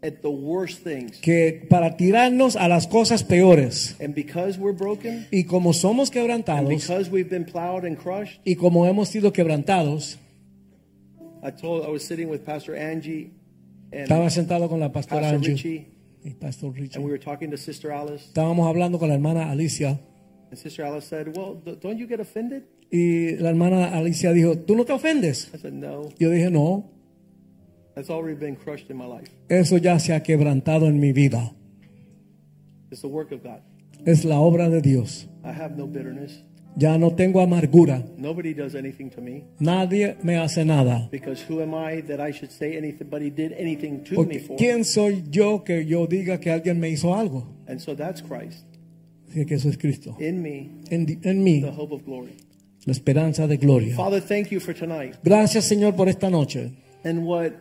at 0.01 0.21
the 0.23 0.29
worst 0.29 0.85
things. 0.85 1.19
que 1.21 1.67
para 1.69 1.97
tirarnos 1.97 2.55
a 2.57 2.69
las 2.69 2.87
cosas 2.87 3.25
peores. 3.25 3.97
And 4.01 4.15
because 4.15 4.59
we're 4.59 4.77
broken, 4.77 5.27
Y 5.33 5.45
como 5.45 5.73
somos 5.73 6.09
and 6.09 6.15
quebrantados 6.15 6.69
because 6.69 7.11
we've 7.11 7.29
been 7.29 7.45
plowed 7.45 7.85
and 7.85 7.97
crushed, 7.99 8.41
y 8.45 8.55
como 8.55 8.87
hemos 8.87 9.09
sido 9.09 9.33
quebrantados, 9.33 10.19
I 11.43 11.51
told 11.51 11.85
I 11.85 11.91
was 11.91 12.03
sitting 12.05 12.29
with 12.29 12.45
Pastor 12.45 12.77
Angie 12.77 13.33
and 13.93 14.03
estaba 14.03 14.31
sentado 14.31 14.69
con 14.69 14.81
la 14.81 14.93
pastora 14.93 15.23
Pastor 15.23 15.35
Angie 15.37 15.51
Richie, 15.53 15.87
y 16.25 16.31
pastor 16.35 16.73
Richie. 16.73 16.97
and 16.97 17.05
we 17.05 17.11
were 17.11 17.19
talking 17.23 17.51
to 17.51 17.57
Sister 17.57 17.91
Alice. 17.91 18.25
Estábamos 18.27 18.69
hablando 18.69 18.99
con 18.99 19.09
la 19.09 19.15
hermana 19.15 19.51
Alicia 19.51 19.99
And 20.51 20.57
Sister 20.59 20.85
Alice 20.85 21.07
said, 21.09 21.37
"Well, 21.37 21.61
don't 21.81 21.99
you 21.99 22.07
get 22.07 22.21
offended?" 22.21 22.63
Y 22.91 23.37
la 23.37 23.51
hermana 23.51 23.97
Alicia 23.97 24.33
dijo, 24.33 24.57
¿tú 24.59 24.75
no 24.77 24.85
te 24.85 24.93
ofendes? 24.93 25.51
I 25.55 25.59
said, 25.59 25.73
"No, 25.73 26.09
Yo 26.19 26.31
dije, 26.31 26.51
no, 26.51 26.91
that's 27.95 28.11
already 28.11 28.39
been 28.39 28.57
crushed 28.57 28.91
in 28.91 28.97
my 28.97 29.07
life. 29.07 29.31
eso 29.49 29.77
ya 29.77 29.99
se 29.99 30.13
ha 30.15 30.23
quebrantado 30.23 30.87
en 30.87 30.99
mi 31.01 31.13
vida. 31.13 31.53
It's 32.91 33.03
the 33.03 33.09
work 33.09 33.33
of 33.33 33.43
God. 33.43 33.61
Es 34.07 34.25
la 34.25 34.41
obra 34.41 34.69
de 34.71 34.81
Dios. 34.81 35.29
I 35.45 35.49
have 35.53 35.77
no 35.77 35.87
bitterness. 35.87 36.43
Ya 36.77 36.97
no 36.97 37.11
tengo 37.17 37.41
amargura. 37.41 38.05
Nobody 38.17 38.55
does 38.55 38.77
anything 38.77 39.11
to 39.11 39.21
me 39.21 39.43
Nadie 39.59 40.17
me 40.23 40.37
hace 40.37 40.65
nada. 40.65 41.09
because 41.11 41.43
who 41.43 41.61
am 41.61 41.75
I 41.75 42.03
that 42.03 42.21
I 42.21 42.31
should 42.33 42.53
say 42.53 42.75
He 42.81 43.31
did 43.31 43.53
anything 43.59 44.05
to 44.05 44.25
me 44.25 44.39
for. 44.39 44.57
¿quién 44.57 44.85
soy 44.85 45.25
yo 45.29 45.65
que 45.65 45.85
yo 45.85 46.07
diga 46.07 46.39
que 46.39 46.51
alguien 46.53 46.79
me 46.79 46.89
hizo 46.89 47.15
algo? 47.15 47.49
And 47.67 47.81
so 47.81 47.97
that's 47.97 48.23
Christ 48.23 48.65
Así 49.29 49.45
que 49.45 49.57
eso 49.57 49.69
es 49.69 49.77
Cristo. 49.77 50.17
in 50.21 50.41
me, 50.41 50.71
En, 50.91 51.19
en 51.25 51.43
mí, 51.43 51.61
the 51.61 51.69
hope 51.71 51.93
of 51.93 52.05
glory. 52.05 52.35
La 52.89 52.93
esperanza 52.93 53.47
de 53.47 53.57
gloria. 53.59 53.95
Father, 53.95 54.21
thank 54.21 54.49
you 54.51 54.59
for 54.61 54.75
tonight. 54.75 55.15
Gracias 55.23 55.67
Señor 55.67 55.95
por 55.95 56.09
esta 56.09 56.29
noche. 56.31 56.73
And 57.05 57.25
what 57.27 57.53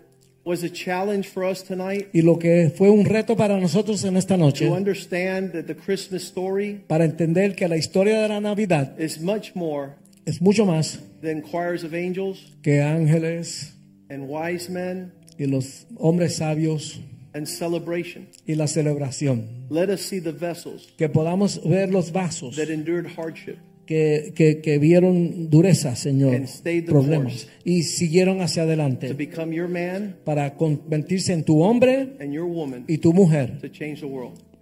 was 0.45 0.64
a 0.64 0.70
challenge 0.70 1.28
for 1.28 1.44
us 1.44 1.62
tonight 1.62 2.08
Y 2.14 2.22
lo 2.22 2.40
que 2.40 2.72
fue 2.76 2.90
un 2.90 3.04
reto 3.06 3.36
para 3.36 3.60
nosotros 3.60 4.04
en 4.06 4.16
esta 4.16 4.38
noche, 4.38 4.66
to 4.66 4.74
understand 4.74 5.52
that 5.52 5.66
the 5.68 5.76
Christmas 5.76 6.24
story 6.24 6.82
para 6.88 7.04
entender 7.04 7.54
que 7.56 7.68
la 7.68 7.76
historia 7.76 8.22
de 8.22 8.30
la 8.30 8.40
Navidad 8.40 8.98
is 8.99 9.20
much 9.20 9.54
more 9.54 9.95
es 10.26 10.41
mucho 10.41 10.66
más 10.66 10.99
than 11.22 11.44
choirs 11.44 11.84
of 11.84 11.94
angels 11.94 12.40
que 12.64 12.82
ángeles 12.82 13.74
and 14.10 14.28
wise 14.30 14.70
men 14.72 15.12
y 15.38 15.45
los 15.45 15.86
hombres 15.99 16.38
sabios 16.38 16.99
and 17.34 17.45
celebration. 17.45 18.28
y 18.48 18.56
la 18.56 18.66
celebración. 18.68 19.68
Let 19.70 19.90
us 19.90 20.02
see 20.02 20.20
the 20.22 20.32
vessels 20.32 20.88
Que 20.98 21.10
podamos 21.10 21.62
ver 21.64 21.90
los 21.91 22.12
vasos 22.12 22.56
that 22.56 22.70
endured 22.70 23.06
hardship 23.18 23.58
que, 23.88 24.34
que, 24.35 24.61
que 24.61 24.77
vieron 24.77 25.49
dureza, 25.49 25.95
Señor, 25.95 26.41
problemas, 26.85 27.47
y 27.64 27.84
siguieron 27.84 28.41
hacia 28.41 28.64
adelante 28.64 29.15
para 30.23 30.53
convertirse 30.53 31.34
en 31.34 31.43
tu 31.43 31.64
hombre 31.64 32.09
y 32.88 32.97
tu 32.99 33.14
mujer 33.14 33.59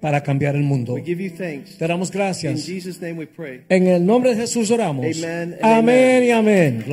para 0.05 0.21
cambiar 0.21 0.55
el 0.55 0.61
mundo. 0.61 0.97
Te 1.03 1.87
damos 1.87 2.09
In 2.09 2.13
gracias. 2.13 2.63
Jesus' 2.63 3.01
name 3.01 3.17
we 3.17 3.25
pray. 3.25 3.61
En 3.69 3.87
el 3.87 4.05
nombre 4.05 4.35
de 4.35 4.41
Jesús 4.41 4.69
oramos. 4.69 5.03
Amen 5.23 5.57
Amén 5.63 6.23
y 6.25 6.29
amén. 6.29 6.85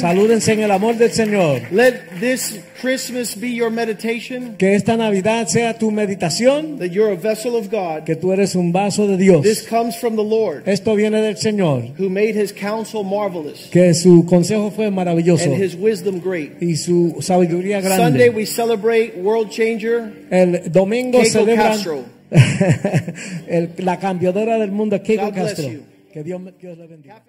Salúdense 0.00 0.54
en 0.54 0.60
el 0.60 0.70
amor 0.70 0.96
del 0.96 1.10
Señor. 1.10 1.60
Let 1.70 2.18
this 2.18 2.60
Christmas 2.80 3.34
be 3.34 3.54
your 3.54 3.70
meditation 3.70 4.56
Que 4.58 4.74
esta 4.74 4.96
Navidad 4.96 5.48
sea 5.48 5.78
tu 5.78 5.90
meditación, 5.90 6.78
that 6.78 6.90
you're 6.90 7.12
a 7.12 7.16
vessel 7.16 7.56
of 7.56 7.70
God. 7.70 8.04
que 8.04 8.14
tú 8.14 8.32
eres 8.32 8.54
un 8.54 8.72
vaso 8.72 9.06
de 9.06 9.16
Dios. 9.16 9.42
This 9.42 9.66
comes 9.66 9.96
from 9.96 10.16
the 10.16 10.22
Lord 10.22 10.64
Esto 10.66 10.94
viene 10.94 11.22
del 11.22 11.36
Señor, 11.36 11.94
who 11.98 12.10
made 12.10 12.34
his 12.38 12.52
counsel 12.52 13.02
marvelous 13.02 13.68
que 13.70 13.94
su 13.94 14.26
consejo 14.26 14.70
fue 14.70 14.90
maravilloso 14.90 15.50
and 15.52 15.62
his 15.62 15.74
wisdom 15.74 16.20
great. 16.20 16.60
y 16.60 16.76
su 16.76 17.16
sabiduría 17.20 17.80
Sunday 17.80 18.28
grande. 18.28 18.30
we 18.30 18.44
celebrate 18.44 19.14
World 19.16 19.50
Changer. 19.50 20.12
El 20.30 20.70
domingo 20.70 21.20
celebran 21.38 21.72
Castro. 21.72 22.04
el- 23.48 23.70
la 23.78 23.98
cambiadora 23.98 24.58
del 24.58 24.72
mundo, 24.72 25.00
Keiko 25.02 25.26
God 25.26 25.32
bless 25.34 25.54
Castro. 25.54 25.80
Que 26.12 26.22
Dios, 26.22 26.40
Dios 26.60 26.78
le 26.78 26.86
bendiga. 26.86 27.24